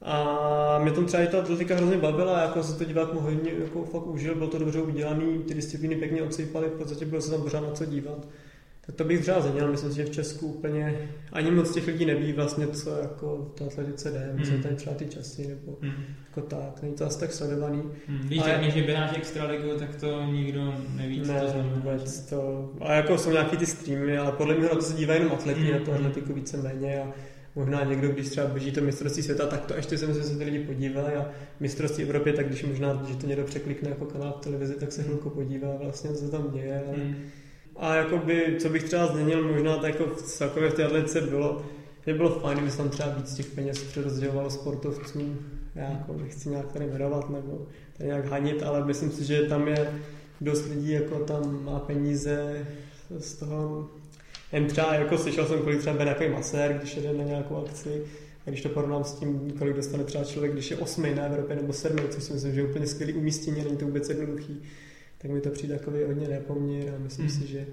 A 0.03 0.79
mě 0.83 0.93
tam 0.93 1.07
třeba 1.07 1.23
i 1.23 1.27
ta 1.27 1.39
atletika 1.39 1.77
hrozně 1.77 1.99
bavila, 1.99 2.41
jako 2.41 2.63
se 2.63 2.79
to 2.79 2.85
divák 2.85 3.15
hodně 3.15 3.53
jako 3.53 3.85
fakt 3.85 4.07
užil, 4.07 4.35
bylo 4.35 4.49
to 4.49 4.59
dobře 4.59 4.83
udělaný, 4.83 5.39
ty 5.39 5.55
disciplíny 5.55 5.97
pěkně 5.97 6.23
odsejpaly, 6.23 6.69
v 6.69 6.79
podstatě 6.79 7.05
bylo 7.05 7.21
se 7.23 7.31
tam 7.31 7.43
pořád 7.43 7.61
na 7.61 7.71
co 7.71 7.85
dívat. 7.85 8.27
Tak 8.87 8.95
to 8.95 9.05
bych 9.05 9.21
třeba 9.21 9.41
změnil, 9.41 9.71
myslím 9.71 9.91
si, 9.91 9.97
že 9.97 10.05
v 10.05 10.11
Česku 10.11 10.47
úplně 10.47 11.09
ani 11.33 11.51
moc 11.51 11.73
těch 11.75 11.87
lidí 11.87 12.07
neví 12.07 12.33
vlastně, 12.33 12.67
co 12.67 12.97
jako 12.97 13.51
v 13.55 13.59
té 13.59 13.65
atletice 13.65 14.11
jde, 14.11 14.31
mm. 14.33 14.45
co 14.45 14.63
tady 14.63 14.75
třeba 14.75 14.97
ty 14.97 15.07
časy, 15.07 15.47
nebo 15.49 15.77
Hmm. 15.83 15.93
jako 16.29 16.41
tak, 16.41 16.83
není 16.83 16.95
to 16.95 17.07
asi 17.07 17.21
tak 17.21 17.33
sledovaný. 17.33 17.83
Hmm. 18.09 18.19
Když 18.19 18.39
A- 18.41 18.43
řekneš, 18.45 18.75
že 18.75 18.83
běháš 18.83 19.17
extraligu, 19.17 19.69
tak 19.79 19.97
to 19.97 20.25
nikdo 20.25 20.75
neví, 20.97 21.21
co 21.21 21.27
to 21.27 21.33
Ne, 21.33 21.49
znamená. 21.49 21.75
vůbec 21.75 22.21
to. 22.21 22.71
A 22.81 22.93
jako 22.93 23.19
jsou 23.19 23.31
nějaký 23.31 23.57
ty 23.57 23.67
streamy, 23.67 24.19
ale 24.19 24.33
podle 24.33 24.55
mě 24.55 24.63
na 24.63 24.75
to 24.75 24.83
se 24.83 24.97
dívají 24.97 25.21
jenom 25.21 25.33
atleti, 25.35 25.61
Mm. 25.61 25.73
na 25.73 25.79
to 25.79 25.93
atletiku 25.93 26.33
víceméně 26.33 27.03
a 27.03 27.13
možná 27.55 27.85
někdo, 27.85 28.09
když 28.09 28.29
třeba 28.29 28.47
běží 28.47 28.73
to 28.73 28.81
mistrovství 28.81 29.23
světa, 29.23 29.47
tak 29.47 29.65
to 29.65 29.75
ještě 29.75 29.99
si 29.99 30.07
myslím, 30.07 30.25
že 30.25 30.31
se 30.31 30.39
ty 30.39 30.45
lidi 30.45 30.59
podívají 30.59 31.15
a 31.17 31.29
mistrovství 31.61 32.05
Evropy, 32.05 32.33
tak 32.33 32.47
když 32.47 32.65
možná, 32.65 33.03
že 33.09 33.17
to 33.17 33.27
někdo 33.27 33.45
překlikne 33.45 33.89
jako 33.91 34.05
kanál 34.05 34.35
v 34.39 34.45
televizi, 34.45 34.75
tak 34.75 34.93
se 34.93 35.03
chvilku 35.03 35.31
podívá 35.31 35.77
vlastně, 35.83 36.11
co 36.11 36.17
se 36.25 36.31
tam 36.31 36.51
děje. 36.53 36.83
Ale... 36.87 36.97
Hmm. 36.97 37.17
A 37.77 37.95
jakoby, 37.95 38.57
co 38.59 38.69
bych 38.69 38.85
třeba 38.85 39.07
změnil, 39.07 39.53
možná 39.53 39.77
tak 39.77 39.85
jako 39.85 40.15
v 40.15 40.23
celkově 40.23 40.71
v 40.71 40.75
té 40.75 41.21
bylo, 41.21 41.65
že 42.07 42.15
bylo 42.15 42.31
fajn, 42.31 42.57
kdyby 42.59 42.71
se 42.71 42.77
tam 42.77 42.89
třeba 42.89 43.09
víc 43.09 43.35
těch 43.35 43.47
peněz 43.47 43.79
přerozdělovalo 43.79 44.51
sportovcům. 44.51 45.39
Já 45.75 45.91
jako 45.91 46.13
nechci 46.13 46.49
nějak 46.49 46.73
tady 46.73 46.87
jmenovat 46.87 47.31
nebo 47.31 47.67
tady 47.97 48.09
nějak 48.09 48.27
hanit, 48.27 48.63
ale 48.63 48.85
myslím 48.85 49.11
si, 49.11 49.25
že 49.25 49.43
tam 49.43 49.69
je 49.69 49.93
dost 50.41 50.69
lidí 50.69 50.91
jako 50.91 51.19
tam 51.19 51.65
má 51.65 51.79
peníze 51.79 52.67
z 53.19 53.35
toho, 53.35 53.89
jen 54.53 54.67
třeba 54.67 54.95
jako 54.95 55.19
slyšel 55.19 55.47
jsem, 55.47 55.59
kolik 55.59 55.81
třeba 55.81 55.97
bere 55.97 56.17
nějaký 56.19 56.35
masér, 56.37 56.73
když 56.73 56.97
jede 56.97 57.13
na 57.13 57.25
nějakou 57.25 57.57
akci, 57.57 58.03
a 58.47 58.51
když 58.51 58.63
to 58.63 58.69
porovnám 58.69 59.05
s 59.05 59.13
tím, 59.13 59.53
kolik 59.59 59.77
dostane 59.77 60.05
třeba 60.05 60.25
člověk, 60.25 60.53
když 60.53 60.71
je 60.71 60.77
osmý 60.77 61.15
na 61.15 61.23
Evropě 61.23 61.57
nebo 61.57 61.73
sedmý, 61.73 62.03
což 62.11 62.23
si 62.23 62.33
myslím, 62.33 62.55
že 62.55 62.61
je 62.61 62.67
úplně 62.67 62.87
skvělý 62.87 63.13
umístění, 63.13 63.65
není 63.65 63.77
to 63.77 63.85
vůbec 63.85 64.09
jednoduchý, 64.09 64.63
tak 65.25 65.33
mi 65.33 65.41
to 65.41 65.51
přijde 65.51 65.79
takový 65.79 66.03
hodně 66.05 66.29
nepoměr 66.29 66.95
a 66.95 66.99
myslím 66.99 67.27
Hmm. 67.27 67.37
si, 67.41 67.47
že 67.47 67.67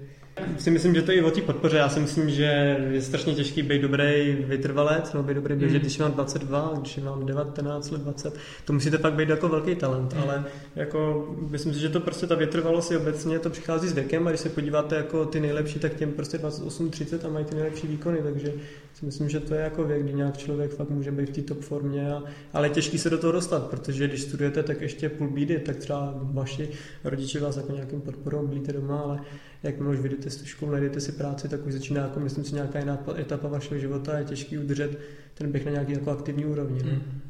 si 0.58 0.70
myslím, 0.70 0.94
že 0.94 1.02
to 1.02 1.12
je 1.12 1.18
i 1.18 1.22
o 1.22 1.30
té 1.30 1.40
podpoře. 1.40 1.76
Já 1.76 1.88
si 1.88 2.00
myslím, 2.00 2.30
že 2.30 2.78
je 2.90 3.02
strašně 3.02 3.34
těžký 3.34 3.62
být 3.62 3.82
dobrý 3.82 4.36
vytrvalec, 4.48 5.12
nebo 5.12 5.22
být 5.22 5.34
dobrý 5.34 5.54
běžet, 5.54 5.74
Hmm. 5.74 5.80
když 5.82 5.98
mám 5.98 6.12
22, 6.12 6.72
když 6.80 6.96
mám 6.96 7.26
19 7.26 7.90
let, 7.90 8.00
20. 8.02 8.34
To 8.64 8.72
musíte 8.72 8.98
fakt 8.98 9.12
být 9.14 9.28
jako 9.28 9.48
velký 9.48 9.74
talent, 9.74 10.12
Hmm. 10.12 10.22
ale 10.22 10.44
jako 10.76 11.28
myslím 11.50 11.74
si, 11.74 11.80
že 11.80 11.88
to 11.88 12.00
prostě 12.00 12.26
ta 12.26 12.34
vytrvalost 12.34 12.90
je 12.90 12.98
obecně, 12.98 13.38
to 13.38 13.50
přichází 13.50 13.88
s 13.88 13.92
věkem 13.92 14.26
a 14.26 14.30
když 14.30 14.40
se 14.40 14.48
podíváte 14.48 14.96
jako 14.96 15.24
ty 15.24 15.40
nejlepší, 15.40 15.78
tak 15.78 15.94
těm 15.94 16.12
prostě 16.12 16.38
28, 16.38 16.90
30 16.90 17.24
a 17.24 17.28
mají 17.28 17.44
ty 17.44 17.54
nejlepší 17.54 17.86
výkony, 17.86 18.18
takže 18.22 18.52
si 18.94 19.06
myslím, 19.06 19.28
že 19.28 19.40
to 19.40 19.54
je 19.54 19.60
jako 19.60 19.84
věk, 19.84 20.02
kdy 20.02 20.12
nějak 20.12 20.36
člověk 20.36 20.74
fakt 20.74 20.90
může 20.90 21.10
být 21.12 21.28
v 21.28 21.32
té 21.32 21.42
top 21.42 21.60
formě, 21.60 22.12
a, 22.12 22.22
ale 22.52 22.66
je 22.66 22.70
těžký 22.70 22.98
se 22.98 23.10
do 23.10 23.18
toho 23.18 23.32
dostat, 23.32 23.66
protože 23.66 24.08
když 24.08 24.22
studujete, 24.22 24.62
tak 24.62 24.80
ještě 24.80 25.08
půl 25.08 25.28
bídy, 25.28 25.58
tak 25.58 25.76
třeba 25.76 26.14
vaši 26.16 26.68
rodiče 27.04 27.40
vás 27.40 27.56
jako 27.56 27.72
nějakým 27.72 28.00
podporou 28.00 28.46
bylíte 28.46 28.72
doma, 28.72 29.00
ale 29.00 29.20
jakmile 29.62 29.92
už 29.92 30.00
vyjdete 30.00 30.30
z 30.30 30.44
školu, 30.44 30.72
najdete 30.72 31.00
si 31.00 31.12
práci, 31.12 31.48
tak 31.48 31.66
už 31.66 31.72
začíná 31.72 32.02
jako, 32.02 32.20
myslím 32.20 32.44
si, 32.44 32.54
nějaká 32.54 32.78
jiná 32.78 32.96
pa- 32.96 33.18
etapa 33.18 33.48
vašeho 33.48 33.80
života 33.80 34.12
a 34.12 34.18
je 34.18 34.24
těžký 34.24 34.58
udržet 34.58 34.98
ten 35.34 35.52
běh 35.52 35.64
na 35.64 35.70
nějaký 35.70 35.92
jako 35.92 36.10
aktivní 36.10 36.44
úrovni. 36.44 36.82
No. 36.82 36.90
Hmm. 36.90 37.20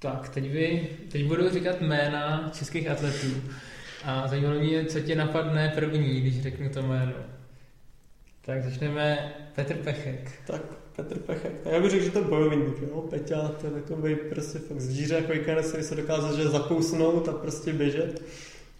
Tak, 0.00 0.28
teď, 0.28 0.50
vy, 0.50 0.88
teď 1.10 1.26
budu 1.26 1.50
říkat 1.50 1.80
jména 1.80 2.50
českých 2.54 2.88
atletů. 2.88 3.26
A 4.04 4.28
zajímalo 4.28 4.60
mě, 4.60 4.84
co 4.84 5.00
tě 5.00 5.16
napadne 5.16 5.72
první, 5.74 6.20
když 6.20 6.42
řeknu 6.42 6.68
to 6.68 6.82
jméno. 6.82 7.12
Tak 8.44 8.64
začneme 8.64 9.34
Petr 9.54 9.74
Pechek. 9.74 10.30
Tak 10.46 10.62
Petr 10.96 11.18
Pechek. 11.18 11.52
Já 11.64 11.80
bych 11.80 11.90
řekl, 11.90 12.04
že 12.04 12.10
to 12.10 12.18
je 12.18 12.24
bojovník, 12.24 12.82
jo. 12.82 13.00
Peťa, 13.10 13.48
to 13.48 13.66
je 13.66 13.72
takový 13.72 14.16
prostě 14.30 14.58
fakt 14.58 14.80
zvíře, 14.80 15.14
jako 15.14 15.32
který 15.42 15.84
se 15.84 15.94
dokázal, 15.94 16.36
že 16.36 16.48
zakousnout 16.48 17.28
a 17.28 17.32
prostě 17.32 17.72
běžet. 17.72 18.22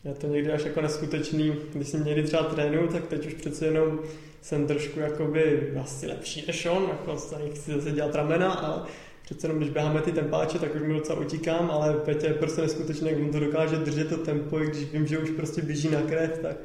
Je 0.04 0.14
to 0.14 0.26
někdy 0.26 0.52
až 0.52 0.64
jako 0.64 0.80
neskutečný. 0.80 1.54
Když 1.72 1.88
jsem 1.88 2.04
někdy 2.04 2.22
třeba 2.22 2.42
trénu, 2.42 2.88
tak 2.88 3.06
teď 3.06 3.26
už 3.26 3.34
přece 3.34 3.66
jenom 3.66 4.00
jsem 4.40 4.66
trošku 4.66 5.00
jakoby 5.00 5.72
asi 5.80 6.06
lepší 6.06 6.44
než 6.46 6.66
on, 6.66 6.82
jako 6.82 7.18
se 7.18 7.38
nechci 7.38 7.72
zase 7.72 7.90
dělat 7.90 8.14
ramena, 8.14 8.52
ale 8.52 8.82
přece 9.24 9.46
jenom 9.46 9.58
když 9.58 9.70
běháme 9.70 10.00
ty 10.00 10.12
tempáče, 10.12 10.58
tak 10.58 10.74
už 10.74 10.82
mi 10.82 10.94
docela 10.94 11.20
utíkám, 11.20 11.70
ale 11.70 11.94
Petě 11.94 12.26
je 12.26 12.34
prostě 12.34 12.62
neskutečný, 12.62 13.10
jak 13.10 13.18
on 13.18 13.30
to 13.30 13.40
dokáže 13.40 13.76
držet 13.76 14.08
to 14.08 14.16
tempo, 14.16 14.60
i 14.60 14.66
když 14.66 14.92
vím, 14.92 15.06
že 15.06 15.18
už 15.18 15.30
prostě 15.30 15.62
běží 15.62 15.88
na 15.88 16.02
krev, 16.02 16.38
tak 16.38 16.56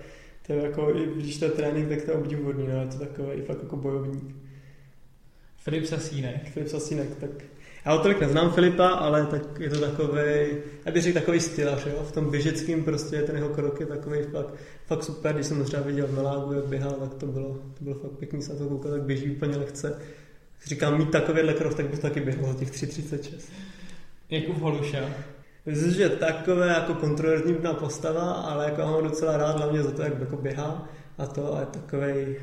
to 0.47 0.53
je 0.53 0.63
jako, 0.63 0.95
i 0.95 1.05
když 1.15 1.37
to 1.37 1.45
je 1.45 1.51
trénink, 1.51 1.89
tak 1.89 2.01
to 2.01 2.11
je 2.11 2.17
obdivuhodný, 2.17 2.67
no, 2.67 2.81
je 2.81 2.87
to 2.87 2.97
takový 2.97 3.41
fakt 3.41 3.63
jako 3.63 3.75
bojovník. 3.75 4.35
Filip 5.57 5.85
Sasínek. 5.85 6.49
Filip 6.49 6.69
Sasínek, 6.69 7.15
tak 7.15 7.29
já 7.89 7.95
ho 7.95 8.01
tolik 8.01 8.19
neznám 8.19 8.51
Filipa, 8.51 8.87
ale 8.87 9.25
tak 9.25 9.59
je 9.59 9.69
to 9.69 9.79
takový, 9.79 10.21
já 10.85 10.91
bych 10.91 11.03
řekl 11.03 11.19
takový 11.19 11.39
stylař, 11.39 11.85
jo? 11.85 12.03
v 12.03 12.11
tom 12.11 12.31
běžeckým 12.31 12.83
prostě 12.83 13.21
ten 13.21 13.35
jeho 13.35 13.49
krok 13.49 13.79
je 13.79 13.85
takový 13.85 14.19
fakt, 14.23 14.53
fakt 14.85 15.03
super, 15.03 15.35
když 15.35 15.45
jsem 15.47 15.57
ho 15.57 15.63
třeba 15.63 15.83
viděl 15.83 16.07
v 16.07 16.15
Melágu, 16.15 16.53
jak 16.53 16.65
běhal, 16.65 16.91
tak 16.91 17.13
to 17.13 17.25
bylo, 17.25 17.49
to 17.77 17.83
bylo 17.83 17.95
fakt 17.95 18.11
pěkný 18.11 18.41
se 18.41 18.53
na 18.53 18.59
to 18.59 18.67
koukat, 18.67 18.91
tak 18.91 19.01
běží 19.01 19.31
úplně 19.31 19.57
lehce. 19.57 19.99
Říkám, 20.65 20.97
mít 20.97 21.11
takovýhle 21.11 21.53
krok, 21.53 21.73
tak 21.73 21.89
bych 21.89 21.99
taky 21.99 22.19
běhal 22.19 22.53
za 22.53 22.59
těch 22.59 22.71
3.36. 22.71 23.39
Jakub 24.29 24.57
Holuša. 24.57 24.99
Myslím, 25.65 25.91
že 25.91 26.03
je 26.03 26.09
takové 26.09 26.67
jako 26.67 26.93
kontroverzní 26.93 27.55
postava, 27.79 28.31
ale 28.31 28.65
jako 28.65 28.81
já 28.81 28.87
ho 28.87 29.01
docela 29.01 29.37
rád, 29.37 29.57
hlavně 29.57 29.83
za 29.83 29.91
to, 29.91 30.01
jak 30.01 30.19
jako 30.19 30.37
běhá 30.37 30.89
a 31.17 31.25
to 31.25 31.55
a 31.55 31.59
je 31.59 31.65
takový, 31.65 32.35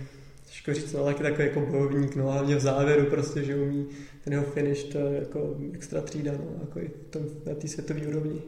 těžko 0.46 0.74
říct, 0.74 0.94
ale 0.94 1.12
taky 1.12 1.22
takový 1.22 1.48
jako 1.48 1.60
bojovník, 1.60 2.16
no 2.16 2.24
hlavně 2.24 2.56
v 2.56 2.60
závěru 2.60 3.04
prostě, 3.04 3.44
že 3.44 3.56
umí 3.56 3.86
ten 4.24 4.32
jeho 4.32 4.44
finish, 4.44 4.84
to 4.84 4.98
je 4.98 5.18
jako 5.18 5.56
extra 5.72 6.00
třída, 6.00 6.32
no, 6.32 6.60
jako 6.60 6.80
i 6.80 6.88
tom, 7.10 7.22
na 7.46 7.54
té 7.54 7.68
světové 7.68 8.00
úrovni. 8.00 8.42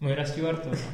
Mojra 0.00 0.24
Stewartová. 0.24 0.76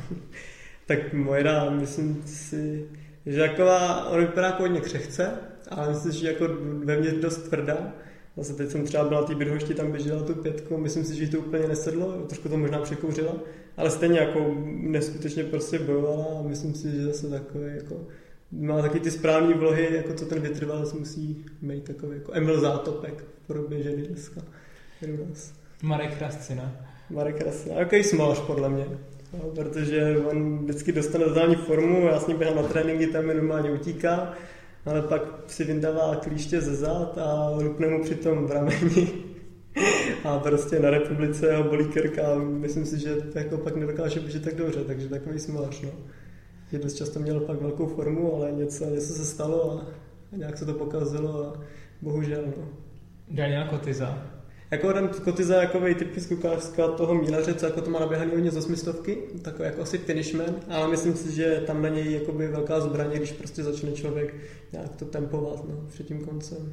Tak 0.87 1.13
Mojra, 1.13 1.71
myslím 1.71 2.23
si, 2.27 2.89
že 3.27 3.41
taková, 3.41 4.11
on 4.11 4.21
vypadá 4.21 4.47
jako 4.47 4.63
hodně 4.63 4.81
křehce, 4.81 5.31
ale 5.69 5.89
myslím 5.89 6.13
si, 6.13 6.19
že 6.19 6.27
jako 6.27 6.49
vevnitř 6.85 7.17
dost 7.17 7.39
tvrdá. 7.39 7.95
Zase 8.37 8.55
teď 8.55 8.71
jsem 8.71 8.85
třeba 8.85 9.05
byla 9.05 9.21
na 9.21 9.27
té 9.27 9.35
bydhošti, 9.35 9.75
tam 9.75 9.93
běžela 9.93 10.23
tu 10.23 10.35
pětku, 10.35 10.79
myslím 10.79 11.05
si, 11.05 11.17
že 11.17 11.25
jí 11.25 11.31
to 11.31 11.39
úplně 11.39 11.69
nesedlo, 11.69 12.13
trošku 12.13 12.49
to 12.49 12.57
možná 12.57 12.79
překouřila, 12.79 13.37
ale 13.77 13.91
stejně 13.91 14.19
jako 14.19 14.55
neskutečně 14.67 15.45
prostě 15.45 15.79
bojovala 15.79 16.39
a 16.39 16.43
myslím 16.43 16.75
si, 16.75 16.91
že 16.91 17.05
zase 17.05 17.31
takový 17.31 17.65
jako 17.75 18.07
má 18.53 18.83
taky 18.83 19.01
ty 19.01 19.11
správné 19.11 19.55
vlohy, 19.55 19.97
jako 19.97 20.15
co 20.15 20.27
ten 20.27 20.41
vytrvalec 20.41 20.93
musí 20.93 21.45
mít 21.63 21.85
takový 21.85 22.17
jako 22.17 22.33
Emil 22.35 22.61
Zátopek 22.61 23.25
v 23.43 23.47
podobě 23.47 23.83
ženy 23.83 24.03
dneska. 24.03 24.41
Marek 25.83 26.21
Rascina. 26.21 26.73
Marek 27.11 27.41
Rasina, 27.41 27.75
jaký 27.75 28.03
smáš 28.03 28.39
podle 28.41 28.69
mě. 28.69 28.87
No, 29.33 29.39
protože 29.55 30.17
on 30.31 30.59
vždycky 30.59 30.93
dostane 30.93 31.25
totální 31.25 31.55
formu, 31.55 32.07
já 32.07 32.21
s 32.21 32.27
ním 32.27 32.37
běhám 32.37 32.57
na 32.57 32.63
tréninky, 32.63 33.07
tam 33.07 33.27
normálně 33.27 33.71
utíká, 33.71 34.33
ale 34.85 35.03
pak 35.03 35.23
si 35.47 35.65
vyndává 35.65 36.17
klíště 36.17 36.61
ze 36.61 36.75
zad 36.75 37.19
a 37.19 37.53
rupne 37.59 37.89
mu 37.89 38.03
přitom 38.03 38.47
v 38.47 38.51
rameni. 38.51 39.09
A 40.25 40.39
prostě 40.39 40.81
na 40.81 40.91
republice 40.91 41.57
ho 41.57 41.65
bolí 41.65 41.85
krk 41.85 42.19
a 42.19 42.35
myslím 42.35 42.87
si, 42.87 42.99
že 42.99 43.15
to 43.15 43.39
jako 43.39 43.59
pak 43.59 43.77
nedokáže 43.77 44.21
běžet 44.21 44.45
tak 44.45 44.55
dobře, 44.55 44.85
takže 44.85 45.09
takový 45.09 45.39
smáš, 45.39 45.81
no. 45.81 45.91
Že 46.71 46.79
dost 46.79 46.95
často 46.95 47.21
měl 47.21 47.41
pak 47.41 47.61
velkou 47.61 47.87
formu, 47.87 48.35
ale 48.35 48.53
něco, 48.53 48.85
něco 48.85 49.13
se 49.13 49.25
stalo 49.25 49.73
a 50.33 50.37
nějak 50.37 50.59
se 50.59 50.65
to 50.65 50.75
pokazilo 50.75 51.47
a 51.47 51.61
bohužel, 52.03 52.43
no. 52.47 52.69
Daniel 53.31 53.67
Kotyza. 53.71 54.37
Jako 54.71 54.93
ten 54.93 55.09
Kotyza 55.09 55.61
je 55.61 55.67
takový 55.67 55.95
typický 55.95 56.35
ukázka 56.35 56.89
toho 56.89 57.15
mílaře, 57.15 57.55
co 57.55 57.67
jako 57.67 57.81
to 57.81 57.91
má 57.91 58.01
naběhaný 58.01 58.31
hodně 58.31 58.51
z 58.51 58.57
osmistovky, 58.57 59.19
takový 59.43 59.65
jako 59.65 59.83
asi 59.83 59.99
finishman, 59.99 60.55
ale 60.69 60.89
myslím 60.89 61.15
si, 61.15 61.33
že 61.33 61.63
tam 61.67 61.83
na 61.83 61.89
něj 61.89 62.13
jakoby 62.13 62.49
velká 62.49 62.81
zbraně, 62.81 63.17
když 63.17 63.33
prostě 63.33 63.63
začne 63.63 63.93
člověk 63.93 64.35
nějak 64.73 64.97
to 64.97 65.05
tempovat 65.05 65.69
no, 65.69 65.85
před 65.89 66.07
tím 66.07 66.25
koncem. 66.25 66.73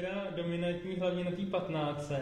Teda 0.00 0.26
dominantní 0.36 0.96
hlavně 0.96 1.24
na 1.24 1.30
té 1.30 1.42
15, 1.50 2.12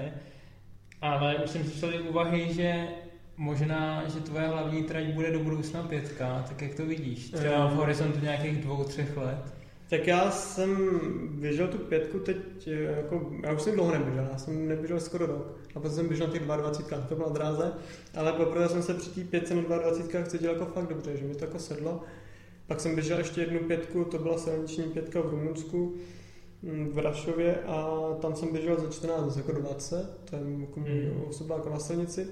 ale 1.00 1.36
už 1.36 1.50
jsem 1.50 1.64
slyšel 1.64 1.94
i 1.94 2.00
úvahy, 2.00 2.54
že 2.54 2.88
možná, 3.36 4.08
že 4.08 4.20
tvoje 4.20 4.46
hlavní 4.46 4.82
trať 4.82 5.04
bude 5.04 5.30
do 5.30 5.38
budoucna 5.38 5.82
pětka, 5.82 6.44
tak 6.48 6.62
jak 6.62 6.74
to 6.74 6.86
vidíš? 6.86 7.30
Třeba 7.30 7.66
v 7.66 7.74
horizontu 7.74 8.18
nějakých 8.22 8.64
dvou, 8.64 8.84
třech 8.84 9.16
let. 9.16 9.54
Tak 9.90 10.06
já 10.06 10.30
jsem 10.30 11.00
běžel 11.40 11.68
tu 11.68 11.78
pětku 11.78 12.18
teď, 12.18 12.36
eh, 12.66 12.70
jako, 12.72 13.32
já 13.42 13.52
už 13.52 13.62
jsem 13.62 13.74
dlouho 13.74 13.92
neběžel, 13.92 14.28
já 14.32 14.38
jsem 14.38 14.68
neběžel 14.68 15.00
skoro 15.00 15.26
rok. 15.26 15.58
A 15.74 15.80
potom 15.80 15.90
jsem 15.90 16.08
běžel 16.08 16.26
na 16.26 16.32
těch 16.32 16.42
22, 16.42 17.00
to 17.00 17.14
byla 17.16 17.28
dráze, 17.28 17.72
ale 18.14 18.32
poprvé 18.32 18.68
jsem 18.68 18.82
se 18.82 18.94
při 18.94 19.10
té 19.10 19.20
pětce 19.20 19.54
na 19.54 19.62
22 19.62 20.26
cítil 20.26 20.50
jako 20.50 20.66
fakt 20.66 20.88
dobře, 20.88 21.16
že 21.16 21.24
mi 21.24 21.34
to 21.34 21.44
jako 21.44 21.58
sedlo. 21.58 22.02
Pak 22.66 22.80
jsem 22.80 22.94
běžel 22.94 23.18
ještě 23.18 23.40
jednu 23.40 23.58
pětku, 23.58 24.04
to 24.04 24.18
byla 24.18 24.38
silniční 24.38 24.84
pětka 24.84 25.20
v 25.20 25.30
Rumunsku, 25.30 25.96
v 26.92 26.98
Rašově 26.98 27.62
a 27.66 27.98
tam 28.20 28.36
jsem 28.36 28.52
běžel 28.52 28.80
za 28.80 28.90
14, 28.90 29.24
zase 29.24 29.40
jako 29.40 29.52
20, 29.52 30.20
to 30.30 30.36
je 30.36 30.42
jako 30.60 30.80
můj 30.80 30.90
Mm. 30.90 31.22
osoba 31.28 31.56
jako 31.56 31.70
na 31.70 31.78
silnici. 31.78 32.26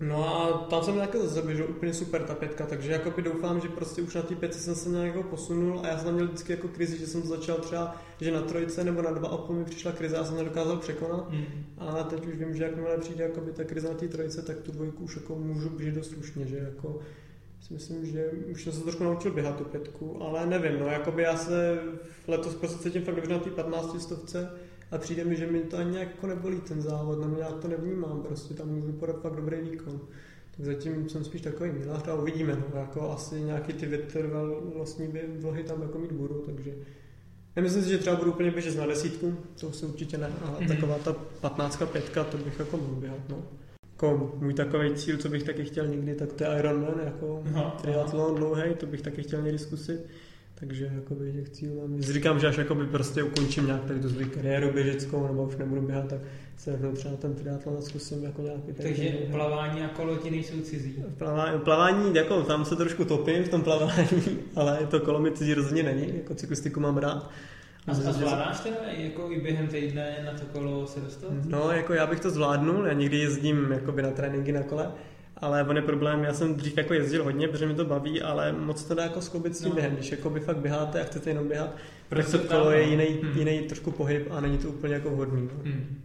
No 0.00 0.28
a 0.36 0.58
tam 0.70 0.82
jsem 0.82 0.98
také 0.98 1.18
zase 1.18 1.42
běžel 1.42 1.66
úplně 1.70 1.94
super 1.94 2.22
ta 2.22 2.34
pětka, 2.34 2.66
takže 2.66 2.92
jakoby 2.92 3.22
doufám, 3.22 3.60
že 3.60 3.68
prostě 3.68 4.02
už 4.02 4.14
na 4.14 4.22
té 4.22 4.34
pětce 4.34 4.58
jsem 4.58 4.74
se 4.74 4.88
nějak 4.88 5.06
jako 5.06 5.22
posunul 5.22 5.80
a 5.80 5.86
já 5.88 5.98
jsem 5.98 6.14
měl 6.14 6.26
vždycky 6.26 6.52
jako 6.52 6.68
krizi, 6.68 6.98
že 6.98 7.06
jsem 7.06 7.22
začal 7.22 7.56
třeba, 7.56 7.96
že 8.20 8.30
na 8.32 8.42
trojce 8.42 8.84
nebo 8.84 9.02
na 9.02 9.10
dva 9.10 9.28
a 9.28 9.36
půl 9.36 9.56
mi 9.56 9.64
přišla 9.64 9.92
krize 9.92 10.16
a 10.16 10.24
jsem 10.24 10.36
to 10.36 10.44
dokázal 10.44 10.76
překonat. 10.76 11.30
Hmm. 11.30 11.44
A 11.78 12.02
teď 12.02 12.26
už 12.26 12.34
vím, 12.34 12.56
že 12.56 12.64
jakmile 12.64 12.98
přijde 12.98 13.24
jakoby 13.24 13.52
ta 13.52 13.64
krize 13.64 13.88
na 13.88 13.94
té 13.94 14.08
trojce, 14.08 14.42
tak 14.42 14.58
tu 14.58 14.72
dvojku 14.72 15.04
už 15.04 15.16
jako 15.16 15.34
můžu 15.34 15.70
běžet 15.70 15.94
dost 15.94 16.10
slušně, 16.10 16.46
že 16.46 16.56
jako 16.56 16.98
si 17.60 17.72
myslím, 17.72 18.06
že 18.06 18.30
už 18.52 18.64
jsem 18.64 18.72
se 18.72 18.80
trošku 18.80 19.04
naučil 19.04 19.32
běhat 19.32 19.56
tu 19.56 19.64
pětku, 19.64 20.22
ale 20.22 20.46
nevím, 20.46 20.80
no, 20.80 20.86
jakoby 20.86 21.22
já 21.22 21.36
se 21.36 21.78
letos 22.28 22.54
prostě 22.54 22.82
cítím 22.82 23.02
fakt 23.02 23.14
dobře 23.14 23.32
na 23.32 23.38
té 23.38 23.50
15 23.50 24.02
stovce 24.02 24.50
a 24.90 24.98
přijde 24.98 25.24
mi, 25.24 25.36
že 25.36 25.46
mi 25.46 25.60
to 25.60 25.76
ani 25.76 25.90
nějak 25.90 26.08
jako 26.08 26.26
nebolí 26.26 26.60
ten 26.60 26.82
závod, 26.82 27.20
nebo 27.20 27.36
nějak 27.36 27.54
to 27.62 27.68
nevnímám, 27.68 28.22
prostě 28.22 28.54
tam 28.54 28.68
můžu 28.68 28.92
podat 28.92 29.22
fakt 29.22 29.36
dobrý 29.36 29.56
výkon. 29.70 30.00
Tak 30.56 30.66
zatím 30.66 31.08
jsem 31.08 31.24
spíš 31.24 31.40
takový 31.40 31.70
milář 31.70 32.08
a 32.08 32.14
uvidíme, 32.14 32.56
no, 32.74 32.80
jako 32.80 33.10
asi 33.10 33.40
nějaký 33.40 33.72
ty 33.72 33.86
vytrvalostní 33.86 35.12
vlohy 35.38 35.62
tam 35.64 35.82
jako 35.82 35.98
mít 35.98 36.12
budu, 36.12 36.42
takže 36.46 36.74
Nemyslím 37.56 37.82
si, 37.82 37.88
že 37.88 37.98
třeba 37.98 38.16
budu 38.16 38.30
úplně 38.32 38.50
běžet 38.50 38.76
na 38.76 38.86
desítku, 38.86 39.34
to 39.60 39.72
si 39.72 39.86
určitě 39.86 40.18
ne, 40.18 40.30
ale 40.44 40.56
Mhm. 40.60 40.68
taková 40.68 40.98
ta 40.98 41.12
15 41.40 41.86
pětka, 41.86 42.24
to 42.24 42.36
bych 42.38 42.58
jako 42.58 42.76
mohl 42.76 42.94
běhat, 42.94 43.18
no. 43.28 43.42
Jako 44.02 44.32
můj 44.40 44.54
takový 44.54 44.94
cíl, 44.94 45.16
co 45.16 45.28
bych 45.28 45.42
taky 45.42 45.64
chtěl 45.64 45.86
někdy, 45.86 46.14
tak 46.14 46.32
to 46.32 46.44
je 46.44 46.50
Ironman, 46.58 46.94
jako 47.04 47.42
Aha. 47.54 47.76
triatlon 47.82 48.34
dlouhý, 48.34 48.62
to 48.76 48.86
bych 48.86 49.02
taky 49.02 49.22
chtěl 49.22 49.42
někdy 49.42 49.58
zkusit. 49.58 50.00
Takže 50.54 50.90
jakoby 50.94 51.32
těch 51.32 51.48
cílů 51.48 51.80
mám. 51.88 52.02
Říkám, 52.02 52.40
že 52.40 52.46
až 52.46 52.56
jakoby 52.58 52.86
prostě 52.86 53.22
ukončím 53.22 53.66
nějak 53.66 53.84
tady 53.84 54.00
tu 54.00 54.08
svou 54.08 54.24
kariéru 54.34 54.72
běžeckou, 54.72 55.26
nebo 55.26 55.44
už 55.44 55.56
nebudu 55.56 55.80
běhat, 55.82 56.08
tak 56.08 56.18
se 56.56 56.70
jako 56.70 56.92
třeba 56.92 57.16
ten 57.16 57.34
triatlon 57.34 57.76
a 57.78 57.80
zkusím 57.80 58.24
jako 58.24 58.42
nějaký 58.42 58.72
tady 58.72 58.88
Takže 58.88 59.02
ten- 59.02 59.32
plavání 59.32 59.82
a 59.82 59.88
kolo 59.88 60.16
ti 60.16 60.30
nejsou 60.30 60.60
cizí. 60.60 61.04
Plavání, 61.18 61.60
plavání, 61.60 62.14
jako 62.14 62.42
tam 62.42 62.64
se 62.64 62.76
trošku 62.76 63.04
topím 63.04 63.44
v 63.44 63.48
tom 63.48 63.62
plavání, 63.62 64.22
ale 64.56 64.78
to 64.90 65.00
kolo 65.00 65.20
mi 65.20 65.30
cizí 65.32 65.54
rozhodně 65.54 65.82
není, 65.82 66.12
jako 66.16 66.34
cyklistiku 66.34 66.80
mám 66.80 66.96
rád. 66.96 67.30
A, 67.86 67.90
a 67.90 67.94
zvládáš 68.12 68.60
teda 68.60 68.76
jako 68.92 69.30
i 69.30 69.40
během 69.40 69.66
týdne 69.66 70.16
na 70.24 70.32
to 70.38 70.46
kolo 70.52 70.86
se 70.86 71.00
dostat? 71.00 71.28
No, 71.48 71.70
jako 71.72 71.92
já 71.94 72.06
bych 72.06 72.20
to 72.20 72.30
zvládnul, 72.30 72.86
já 72.86 72.92
někdy 72.92 73.16
jezdím 73.18 73.72
jakoby 73.72 74.02
na 74.02 74.10
tréninky 74.10 74.52
na 74.52 74.62
kole, 74.62 74.90
ale 75.36 75.64
on 75.64 75.76
je 75.76 75.82
problém, 75.82 76.24
já 76.24 76.32
jsem 76.32 76.54
dřív 76.54 76.76
jako 76.78 76.94
jezdil 76.94 77.24
hodně, 77.24 77.48
protože 77.48 77.66
mi 77.66 77.74
to 77.74 77.84
baví, 77.84 78.22
ale 78.22 78.52
moc 78.52 78.84
to 78.84 78.94
dá 78.94 79.02
jako 79.02 79.20
skloubit 79.20 79.56
s 79.56 79.58
tím 79.60 79.68
No. 79.68 79.74
během, 79.74 79.92
když 79.94 80.10
jakoby 80.10 80.40
fakt 80.40 80.56
běháte 80.58 81.00
a 81.00 81.04
chcete 81.04 81.30
jenom 81.30 81.48
běhat, 81.48 81.76
Proč 82.08 82.30
tak 82.30 82.40
to 82.40 82.48
kolo 82.48 82.70
je 82.70 82.82
jiný, 82.82 83.04
Hmm. 83.22 83.38
jiný 83.38 83.60
trošku 83.60 83.90
pohyb 83.90 84.26
a 84.30 84.40
není 84.40 84.58
to 84.58 84.68
úplně 84.68 84.94
jako 84.94 85.10
vhodný. 85.10 85.42
No. 85.42 85.70
Hmm. 85.70 86.00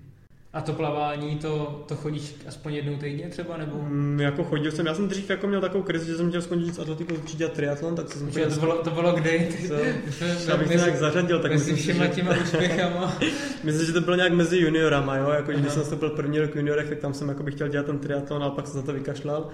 A 0.55 0.61
to 0.61 0.73
plavání, 0.73 1.35
to, 1.35 1.83
to 1.87 1.95
chodíš 1.95 2.35
aspoň 2.47 2.73
jednou 2.73 2.97
týdně 2.97 3.29
třeba, 3.29 3.57
nebo? 3.57 3.75
Mm, 3.77 4.19
jako 4.19 4.43
chodil 4.43 4.71
jsem, 4.71 4.85
já 4.85 4.93
jsem 4.93 5.07
dřív 5.07 5.29
jako 5.29 5.47
měl 5.47 5.61
takovou 5.61 5.83
krizi, 5.83 6.05
že 6.05 6.15
jsem 6.15 6.29
chtěl 6.29 6.41
skončit 6.41 6.75
s 6.75 6.79
atletikou, 6.79 7.15
začít 7.15 7.37
dělat 7.37 7.53
triatlon, 7.53 7.95
tak 7.95 8.09
jsem 8.11 8.31
Že 8.31 8.45
to 8.45 8.59
bylo, 8.59 8.77
to 8.77 8.89
bylo 8.89 9.11
kdy? 9.11 9.49
Co? 9.67 10.53
Abych 10.53 10.67
to 10.67 10.73
nějak 10.73 10.97
zařadil, 10.97 11.39
tak 11.39 11.51
myslím, 11.51 11.75
všema 11.75 12.07
těma 12.07 12.31
úspěchama. 12.43 13.17
myslím, 13.63 13.85
že 13.85 13.93
to 13.93 14.01
bylo 14.01 14.15
nějak 14.15 14.33
mezi 14.33 14.57
juniorama, 14.57 15.17
jo? 15.17 15.29
Jako, 15.29 15.51
když 15.51 15.71
jsem 15.71 15.79
nastoupil 15.79 16.09
první 16.09 16.39
rok 16.39 16.51
v 16.51 16.55
juniorech, 16.55 16.89
tak 16.89 16.99
tam 16.99 17.13
jsem 17.13 17.29
jako 17.29 17.43
bych 17.43 17.53
chtěl 17.53 17.67
dělat 17.67 17.85
ten 17.85 17.99
triatlon, 17.99 18.43
ale 18.43 18.51
pak 18.51 18.67
jsem 18.67 18.81
za 18.81 18.85
to 18.85 18.93
vykašlal. 18.93 19.47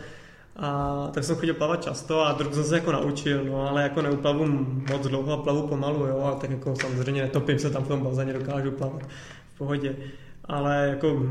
A 0.56 1.10
tak 1.14 1.24
jsem 1.24 1.36
chodil 1.36 1.54
plavat 1.54 1.84
často 1.84 2.26
a 2.26 2.34
trochu 2.34 2.56
jsem 2.56 2.64
se 2.64 2.76
jako 2.76 2.92
naučil, 2.92 3.46
no, 3.46 3.70
ale 3.70 3.84
jako 3.84 4.02
neuplavu 4.02 4.46
moc 4.92 5.08
dlouho 5.08 5.34
a 5.34 5.38
plavu 5.38 5.68
pomalu, 5.68 6.06
jo, 6.06 6.24
a 6.24 6.40
tak 6.40 6.50
jako 6.50 6.76
samozřejmě 6.82 7.22
netopím 7.22 7.60
se 7.60 7.70
tam 7.70 7.84
v 7.84 7.88
tom 7.88 8.04
bazéně, 8.04 8.34
dokážu 8.34 8.72
plavat 8.72 9.02
v 9.54 9.58
pohodě. 9.58 9.96
Ale 10.52 10.88
jako 10.88 11.26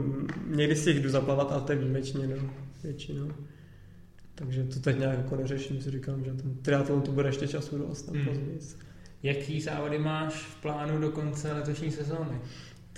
někdy 0.47 0.77
si 0.77 0.91
jdu 0.95 1.09
zaplavat, 1.09 1.53
ale 1.53 1.61
to 1.61 1.73
je 1.73 1.79
výjimečně, 1.79 2.27
no, 2.27 2.51
většinou. 2.83 3.29
Takže 4.35 4.64
to 4.64 4.81
teď 4.81 4.99
nějak 4.99 5.18
jako 5.18 5.37
neřeším, 5.37 5.81
si 5.81 5.91
říkám, 5.91 6.25
že 6.25 6.31
ten 6.33 6.55
triatlon 6.62 7.03
to 7.03 7.12
bude 7.12 7.29
ještě 7.29 7.49
času 7.49 7.79
dost 7.79 8.03
tam 8.03 8.14
Hmm. 8.14 8.25
později. 8.27 8.59
Jaký 9.23 9.61
závody 9.61 9.99
máš 9.99 10.35
v 10.35 10.62
plánu 10.62 11.01
do 11.01 11.11
konce 11.11 11.53
letošní 11.53 11.91
sezóny? 11.91 12.41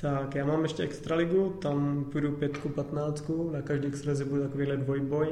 Tak, 0.01 0.35
já 0.35 0.47
mám 0.47 0.63
ještě 0.63 0.83
extraligu, 0.83 1.51
tam 1.63 2.05
půjdu 2.13 2.33
pětku, 2.33 2.69
patnáctku, 2.69 3.51
na 3.53 3.63
každý 3.63 3.87
extralize 3.89 4.25
bude 4.25 4.43
takovýhle 4.43 4.77
dvojboj. 4.77 5.29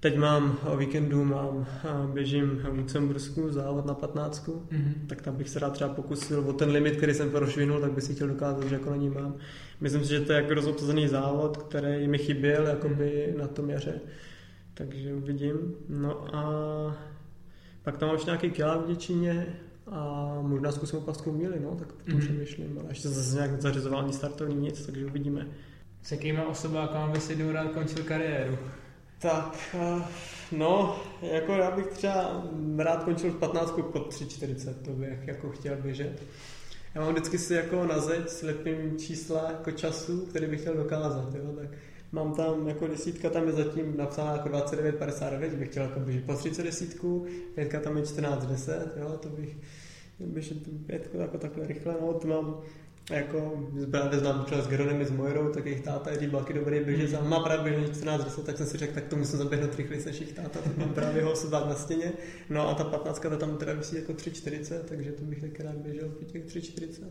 Teď 0.00 0.16
mám 0.16 0.58
o 0.66 0.76
víkendu, 0.76 1.24
mám, 1.24 1.66
běžím 2.12 2.50
v 2.50 2.78
Lucembursku 2.78 3.52
závod 3.52 3.86
na 3.86 3.94
patnáctku, 3.94 4.62
Mhm. 4.70 4.94
tak 5.06 5.22
tam 5.22 5.36
bych 5.36 5.48
se 5.48 5.58
rád 5.58 5.72
třeba 5.72 5.94
pokusil 5.94 6.40
o 6.40 6.52
ten 6.52 6.70
limit, 6.70 6.96
který 6.96 7.14
jsem 7.14 7.30
prošvinul, 7.30 7.80
tak 7.80 7.92
bych 7.92 8.04
si 8.04 8.14
chtěl 8.14 8.28
dokázat, 8.28 8.68
že 8.68 8.74
jako 8.74 8.90
na 8.90 8.96
ní 8.96 9.10
mám. 9.10 9.34
Myslím 9.80 10.02
si, 10.04 10.08
že 10.10 10.20
to 10.20 10.32
je 10.32 10.40
jako 10.42 10.54
rozobsazený 10.54 11.08
závod, 11.08 11.56
který 11.56 12.08
mi 12.08 12.18
chyběl 12.18 12.66
jakoby 12.66 13.34
na 13.38 13.46
tom 13.48 13.70
jaře, 13.70 14.00
takže 14.74 15.14
uvidím. 15.14 15.74
No 15.88 16.34
a 16.36 16.44
pak 17.82 17.98
tam 17.98 18.08
mám 18.08 18.16
ještě 18.16 18.30
nějaký 18.30 18.50
kila 18.50 18.76
v 18.76 18.86
Děčíně 18.88 19.46
a 19.90 20.28
možná 20.42 20.72
zkusím 20.72 20.98
opaskou 20.98 21.32
míli, 21.32 21.60
no, 21.60 21.76
tak 21.78 21.88
potom 21.92 22.14
Mhm. 22.14 22.16
mm. 22.16 22.20
přemýšlím, 22.20 22.78
ale 22.80 22.88
ještě 22.90 23.08
zase 23.08 23.34
nějak 23.34 23.62
zařizoval 23.62 24.00
ani 24.00 24.12
startovní 24.12 24.54
nic, 24.56 24.86
takže 24.86 25.06
uvidíme. 25.06 25.46
S 26.02 26.12
jakýma 26.12 26.46
osobákama 26.48 27.08
by 27.12 27.20
si 27.20 27.52
rád 27.52 27.70
končil 27.72 28.04
kariéru? 28.04 28.58
Tak, 29.18 29.58
eh, 29.74 30.02
no, 30.52 30.96
jako 31.22 31.52
já 31.52 31.70
bych 31.70 31.86
třeba 31.86 32.44
rád 32.78 33.04
končil 33.04 33.30
v 33.30 33.36
15 33.36 33.70
pod 33.92 34.08
3.40, 34.14 34.74
to 34.84 34.90
bych 34.90 35.26
jako 35.26 35.50
chtěl 35.50 35.76
běžet. 35.76 36.22
Já 36.94 37.00
mám 37.00 37.12
vždycky 37.12 37.38
si 37.38 37.54
jako 37.54 37.86
na 37.86 37.98
zeď 37.98 38.28
slepím 38.28 38.98
čísla 38.98 39.50
jako 39.50 39.70
času, 39.70 40.26
který 40.26 40.46
bych 40.46 40.60
chtěl 40.60 40.74
dokázat, 40.74 41.34
jo, 41.34 41.52
tak 41.60 41.68
mám 42.12 42.34
tam 42.34 42.68
jako 42.68 42.86
desítka, 42.86 43.30
tam 43.30 43.46
je 43.46 43.52
zatím 43.52 43.96
napsána 43.96 44.32
jako 44.32 44.48
29,59, 44.48 45.50
že 45.50 45.56
bych 45.56 45.68
chtěl 45.68 45.82
jako 45.82 46.00
běžet 46.00 46.24
po 46.24 46.34
30 46.34 46.62
desítku, 46.62 47.26
pětka 47.54 47.80
tam 47.80 47.96
je 47.96 48.02
14,10, 48.02 48.82
jo, 48.96 49.18
to 49.22 49.28
bych 49.28 49.56
běžet 50.20 50.58
pětku 50.86 51.16
jako 51.16 51.38
takhle 51.38 51.66
rychle, 51.66 51.94
no, 52.00 52.14
to 52.14 52.28
mám 52.28 52.60
jako 53.10 53.68
právě 53.90 54.18
znám 54.18 54.44
třeba 54.44 54.62
s 54.62 54.68
Geronem 54.68 55.00
i 55.00 55.04
s 55.06 55.10
Mojrou, 55.10 55.48
tak 55.52 55.66
jejich 55.66 55.80
táta 55.80 56.10
je 56.10 56.28
baky 56.28 56.52
dobrý 56.52 56.80
běžec 56.80 57.12
a 57.14 57.24
má 57.24 57.40
právě 57.40 57.72
běžet 57.72 57.94
14 57.96 58.24
10, 58.24 58.44
tak 58.46 58.56
jsem 58.56 58.66
si 58.66 58.78
řekl, 58.78 58.94
tak 58.94 59.04
to 59.04 59.16
musím 59.16 59.38
zaběhnout 59.38 59.76
rychleji 59.76 60.04
než 60.04 60.20
jejich 60.20 60.32
táta, 60.34 60.58
tak 60.64 60.76
mám 60.76 60.88
právě 60.94 61.22
ho 61.22 61.32
osobák 61.32 61.66
na 61.66 61.74
stěně. 61.74 62.12
No 62.50 62.68
a 62.68 62.74
ta 62.74 62.84
15 62.84 63.18
ta 63.20 63.36
tam 63.36 63.56
teda 63.56 63.72
vysí 63.72 63.96
jako 63.96 64.12
3,40, 64.12 64.78
takže 64.84 65.12
to 65.12 65.22
bych 65.24 65.40
taky 65.40 65.62
rád 65.62 65.76
běžel 65.76 66.08
po 66.08 66.24
těch 66.24 66.44
3,40. 66.46 67.04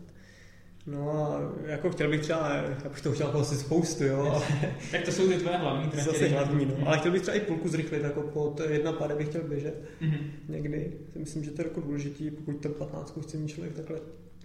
No 0.86 1.10
a 1.10 1.40
jako 1.66 1.90
chtěl 1.90 2.10
bych 2.10 2.20
třeba, 2.20 2.54
já 2.82 2.88
bych 2.88 3.00
to 3.00 3.12
chtěl 3.12 3.26
jako 3.26 3.38
asi 3.38 3.54
spoustu, 3.56 4.04
jo, 4.04 4.42
Tak 4.90 5.04
to 5.04 5.12
jsou 5.12 5.28
ty 5.28 5.34
tvoje 5.38 5.56
hlavní 5.56 5.90
tratě. 5.90 6.10
zase 6.10 6.28
hlavní, 6.28 6.66
no. 6.66 6.74
Ale 6.88 6.98
chtěl 6.98 7.12
bych 7.12 7.22
třeba 7.22 7.36
i 7.36 7.40
půlku 7.40 7.68
zrychlit, 7.68 8.02
jako 8.02 8.20
pod 8.22 8.60
jedna 8.68 8.92
pade 8.92 9.14
bych 9.14 9.28
chtěl 9.28 9.42
běžet 9.42 9.82
Mhm. 10.00 10.16
někdy. 10.48 10.92
Myslím, 11.14 11.44
že 11.44 11.50
to 11.50 11.62
je 11.62 11.68
jako 11.68 11.80
důležitý, 11.80 12.30
pokud 12.30 12.52
to 12.52 12.68
15 12.68 13.18
chce 13.22 13.36
mít 13.36 13.48
člověk 13.48 13.74
takhle, 13.74 13.98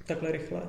takhle 0.05 0.31
rychle. 0.31 0.61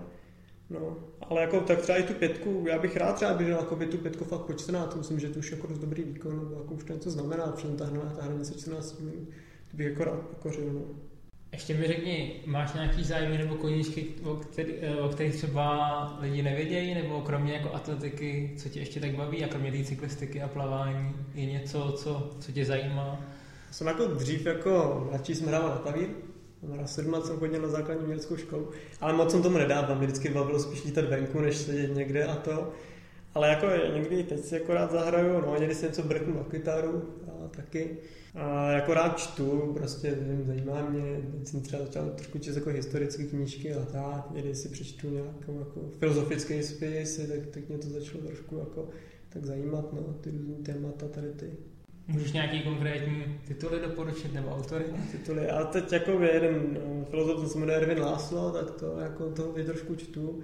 No, 0.70 0.96
ale 1.20 1.40
jako 1.40 1.60
tak 1.60 1.78
třeba 1.78 1.98
i 1.98 2.02
tu 2.02 2.14
pětku, 2.14 2.64
já 2.68 2.78
bych 2.78 2.96
rád 2.96 3.12
třeba 3.12 3.34
běžel 3.34 3.58
jako 3.58 3.76
by 3.76 3.86
tu 3.86 3.98
pětku 3.98 4.24
fakt 4.24 4.40
po 4.40 4.52
14, 4.52 4.96
myslím, 4.96 5.20
že 5.20 5.28
to 5.28 5.38
už 5.38 5.50
je 5.50 5.56
jako 5.56 5.66
dost 5.66 5.78
dobrý 5.78 6.02
výkon, 6.02 6.38
nebo 6.38 6.60
jako 6.60 6.74
už 6.74 6.84
to 6.84 6.92
něco 6.92 7.10
znamená, 7.10 7.46
protože 7.46 7.68
ta, 7.68 7.84
hra- 7.84 8.16
ta 8.16 8.22
hranice 8.22 8.54
14 8.54 9.00
minut, 9.00 9.28
to 9.70 9.76
bych 9.76 9.86
jako 9.86 10.04
rád 10.04 10.20
pokořil, 10.20 10.72
no. 10.72 10.80
Ještě 11.52 11.74
mi 11.74 11.86
řekni, 11.86 12.42
máš 12.46 12.72
nějaký 12.72 13.04
zájmy 13.04 13.38
nebo 13.38 13.54
koníčky, 13.54 14.06
o, 14.24 14.34
který, 14.34 14.72
o 15.00 15.08
kterých 15.08 15.34
třeba 15.34 16.18
lidi 16.20 16.42
nevědějí, 16.42 16.94
nebo 16.94 17.20
kromě 17.20 17.52
jako 17.52 17.74
atletiky, 17.74 18.54
co 18.56 18.68
tě 18.68 18.80
ještě 18.80 19.00
tak 19.00 19.14
baví 19.14 19.44
a 19.44 19.48
kromě 19.48 19.72
té 19.72 19.84
cyklistiky 19.84 20.42
a 20.42 20.48
plavání, 20.48 21.14
je 21.34 21.46
něco, 21.46 21.92
co, 21.92 22.30
co 22.40 22.52
tě 22.52 22.64
zajímá? 22.64 23.20
Jsem 23.70 23.86
jako 23.86 24.06
dřív 24.06 24.46
jako 24.46 25.06
mladší 25.10 25.34
jsme 25.34 25.48
hrával 25.48 25.68
na 25.70 25.76
klavír, 25.76 26.08
na 26.62 26.86
17 26.86 27.26
jsem 27.26 27.36
chodil 27.36 27.62
na 27.62 27.68
základní 27.68 28.02
uměleckou 28.02 28.36
školu, 28.36 28.70
ale 29.00 29.12
moc 29.12 29.30
jsem 29.30 29.42
tomu 29.42 29.58
nedával, 29.58 29.96
mě 29.96 30.06
vždycky 30.06 30.28
bavilo 30.28 30.58
spíš 30.58 30.84
lítat 30.84 31.04
venku, 31.04 31.40
než 31.40 31.56
sedět 31.56 31.94
někde 31.94 32.24
a 32.24 32.36
to. 32.36 32.72
Ale 33.34 33.48
jako 33.48 33.66
někdy 33.94 34.22
teď 34.22 34.44
si 34.44 34.54
jako 34.54 34.74
rád 34.74 34.92
zahraju, 34.92 35.40
no 35.40 35.56
někdy 35.58 35.74
si 35.74 35.86
něco 35.86 36.02
brknu 36.02 36.34
na 36.34 36.44
kytaru 36.44 37.02
a 37.28 37.48
taky. 37.48 37.96
A 38.34 38.70
jako 38.70 38.94
rád 38.94 39.18
čtu, 39.18 39.72
prostě 39.74 40.18
nevím, 40.26 40.46
zajímá 40.46 40.88
mě, 40.90 41.20
teď 41.38 41.48
jsem 41.48 41.60
třeba 41.60 41.82
začal 41.82 42.10
trošku 42.10 42.38
číst 42.38 42.54
jako 42.54 42.70
historické 42.70 43.24
knížky 43.24 43.74
a 43.74 43.84
tak, 43.84 44.30
někdy 44.30 44.54
si 44.54 44.68
přečtu 44.68 45.10
nějakou 45.10 45.58
jako 45.58 45.80
filozofický 45.98 46.62
spis, 46.62 47.16
tak, 47.16 47.46
tak 47.50 47.68
mě 47.68 47.78
to 47.78 47.88
začalo 47.88 48.24
trošku 48.24 48.56
jako 48.58 48.88
tak 49.28 49.44
zajímat, 49.44 49.92
no, 49.92 50.00
ty 50.20 50.30
různý 50.30 50.54
témata 50.54 51.08
tady 51.08 51.32
ty. 51.32 51.50
Můžeš 52.10 52.32
nějaký 52.32 52.62
konkrétní 52.62 53.24
tituly 53.48 53.80
doporučit 53.80 54.34
nebo 54.34 54.50
autory? 54.50 54.84
tituly. 55.12 55.50
A 55.50 55.64
teď 55.64 55.92
jako 55.92 56.10
je 56.10 56.34
jeden 56.34 56.78
no, 56.86 57.04
filozof, 57.04 57.40
co 57.40 57.48
se 57.48 57.58
jmenuje 57.58 57.78
Erwin 57.78 58.00
Láslo, 58.00 58.50
tak 58.50 58.70
to 58.70 58.98
jako 58.98 59.30
toho 59.30 59.58
i 59.58 59.64
trošku 59.64 59.94
čtu. 59.94 60.40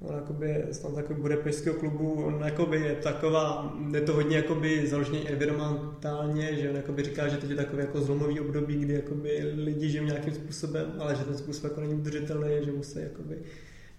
On 0.00 0.14
jakoby 0.14 0.48
je 0.48 0.66
snad 0.72 0.94
takový 0.94 1.20
budapešského 1.20 1.76
klubu, 1.76 2.12
on 2.12 2.42
jakoby 2.44 2.80
je 2.80 2.94
taková, 2.94 3.76
je 3.94 4.00
to 4.00 4.12
hodně 4.12 4.36
jakoby 4.36 4.86
založený 4.86 5.28
environmentálně, 5.28 6.56
že 6.56 6.70
on 6.70 6.76
jakoby 6.76 7.02
říká, 7.02 7.28
že 7.28 7.36
teď 7.36 7.50
je 7.50 7.56
takový 7.56 7.82
jako 7.82 8.00
zlomový 8.00 8.40
období, 8.40 8.76
kdy 8.76 8.94
jakoby 8.94 9.52
lidi 9.56 9.88
žijou 9.88 10.04
nějakým 10.04 10.34
způsobem, 10.34 10.92
ale 10.98 11.14
že 11.14 11.24
ten 11.24 11.38
způsob 11.38 11.64
jako 11.64 11.80
není 11.80 11.94
udržitelný, 11.94 12.48
že 12.64 12.72
musí 12.72 12.98
jakoby 12.98 13.38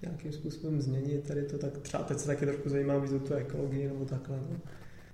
nějakým 0.01 0.31
způsobem 0.31 0.81
změnit 0.81 1.27
tady 1.27 1.43
to, 1.43 1.57
tak 1.57 1.77
třeba 1.77 2.03
teď 2.03 2.19
se 2.19 2.27
taky 2.27 2.45
trošku 2.45 2.69
zajímá 2.69 2.97
víc 2.97 3.11
o 3.13 3.19
tu 3.19 3.33
ekologii 3.33 3.87
nebo 3.87 4.05
takhle. 4.05 4.37
No. 4.37 4.57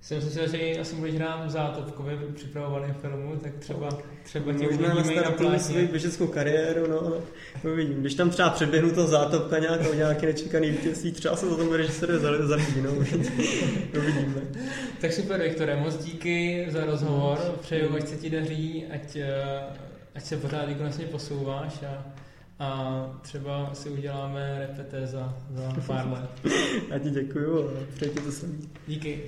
Jsem 0.06 0.20
si 0.20 0.26
myslel, 0.26 0.48
že 0.48 0.80
asi 0.80 0.96
budeš 0.96 1.14
hrát 1.14 1.46
v 1.46 1.50
Zátopkově 1.50 2.18
připravovaném 2.34 2.94
filmu, 2.94 3.36
tak 3.36 3.52
třeba, 3.58 3.88
třeba 4.22 4.52
tě 4.52 4.64
Možná 4.64 4.68
uvidíme 4.68 5.12
i 5.12 5.16
na 5.16 5.22
nastartuju 5.22 5.58
svoji 5.58 5.86
běžeckou 5.86 6.26
kariéru, 6.26 6.90
no, 6.90 7.00
to 7.62 7.72
uvidím. 7.72 8.00
Když 8.00 8.14
tam 8.14 8.30
třeba 8.30 8.50
předběhnu 8.50 8.90
to 8.90 9.06
zátopka 9.06 9.58
nějakou, 9.58 9.94
nějaký 9.94 10.26
nečekaný 10.26 10.70
vítězství, 10.70 11.12
třeba 11.12 11.36
se 11.36 11.50
za 11.50 11.56
tomu 11.56 11.72
režisér 11.72 12.18
za- 12.18 12.46
zalíbí, 12.46 12.80
no, 12.82 12.90
uvidíme. 12.92 14.40
Tak 15.00 15.12
super, 15.12 15.42
Viktore, 15.42 15.76
moc 15.76 15.96
díky 16.04 16.66
za 16.70 16.84
rozhovor, 16.84 17.38
přeju, 17.60 17.96
ať 17.96 18.08
se 18.08 18.16
ti 18.16 18.30
daří, 18.30 18.84
ať, 18.94 19.16
eh, 19.16 19.60
ať 20.14 20.24
se 20.24 20.36
pořád 20.36 20.68
výkonnostně 20.68 21.04
posouváš 21.04 21.82
a, 21.82 22.04
a 22.58 23.20
třeba 23.22 23.70
si 23.74 23.88
uděláme 23.88 24.58
repete 24.58 25.06
za, 25.06 25.36
za 25.54 25.72
pár 25.86 26.08
let. 26.08 26.52
Já 26.90 26.98
ti 26.98 27.10
děkuju 27.10 27.68
a 27.68 27.72
přeji 27.94 28.10
ti 28.10 28.20
to 28.20 28.32
samý. 28.32 28.70
Díky. 28.86 29.20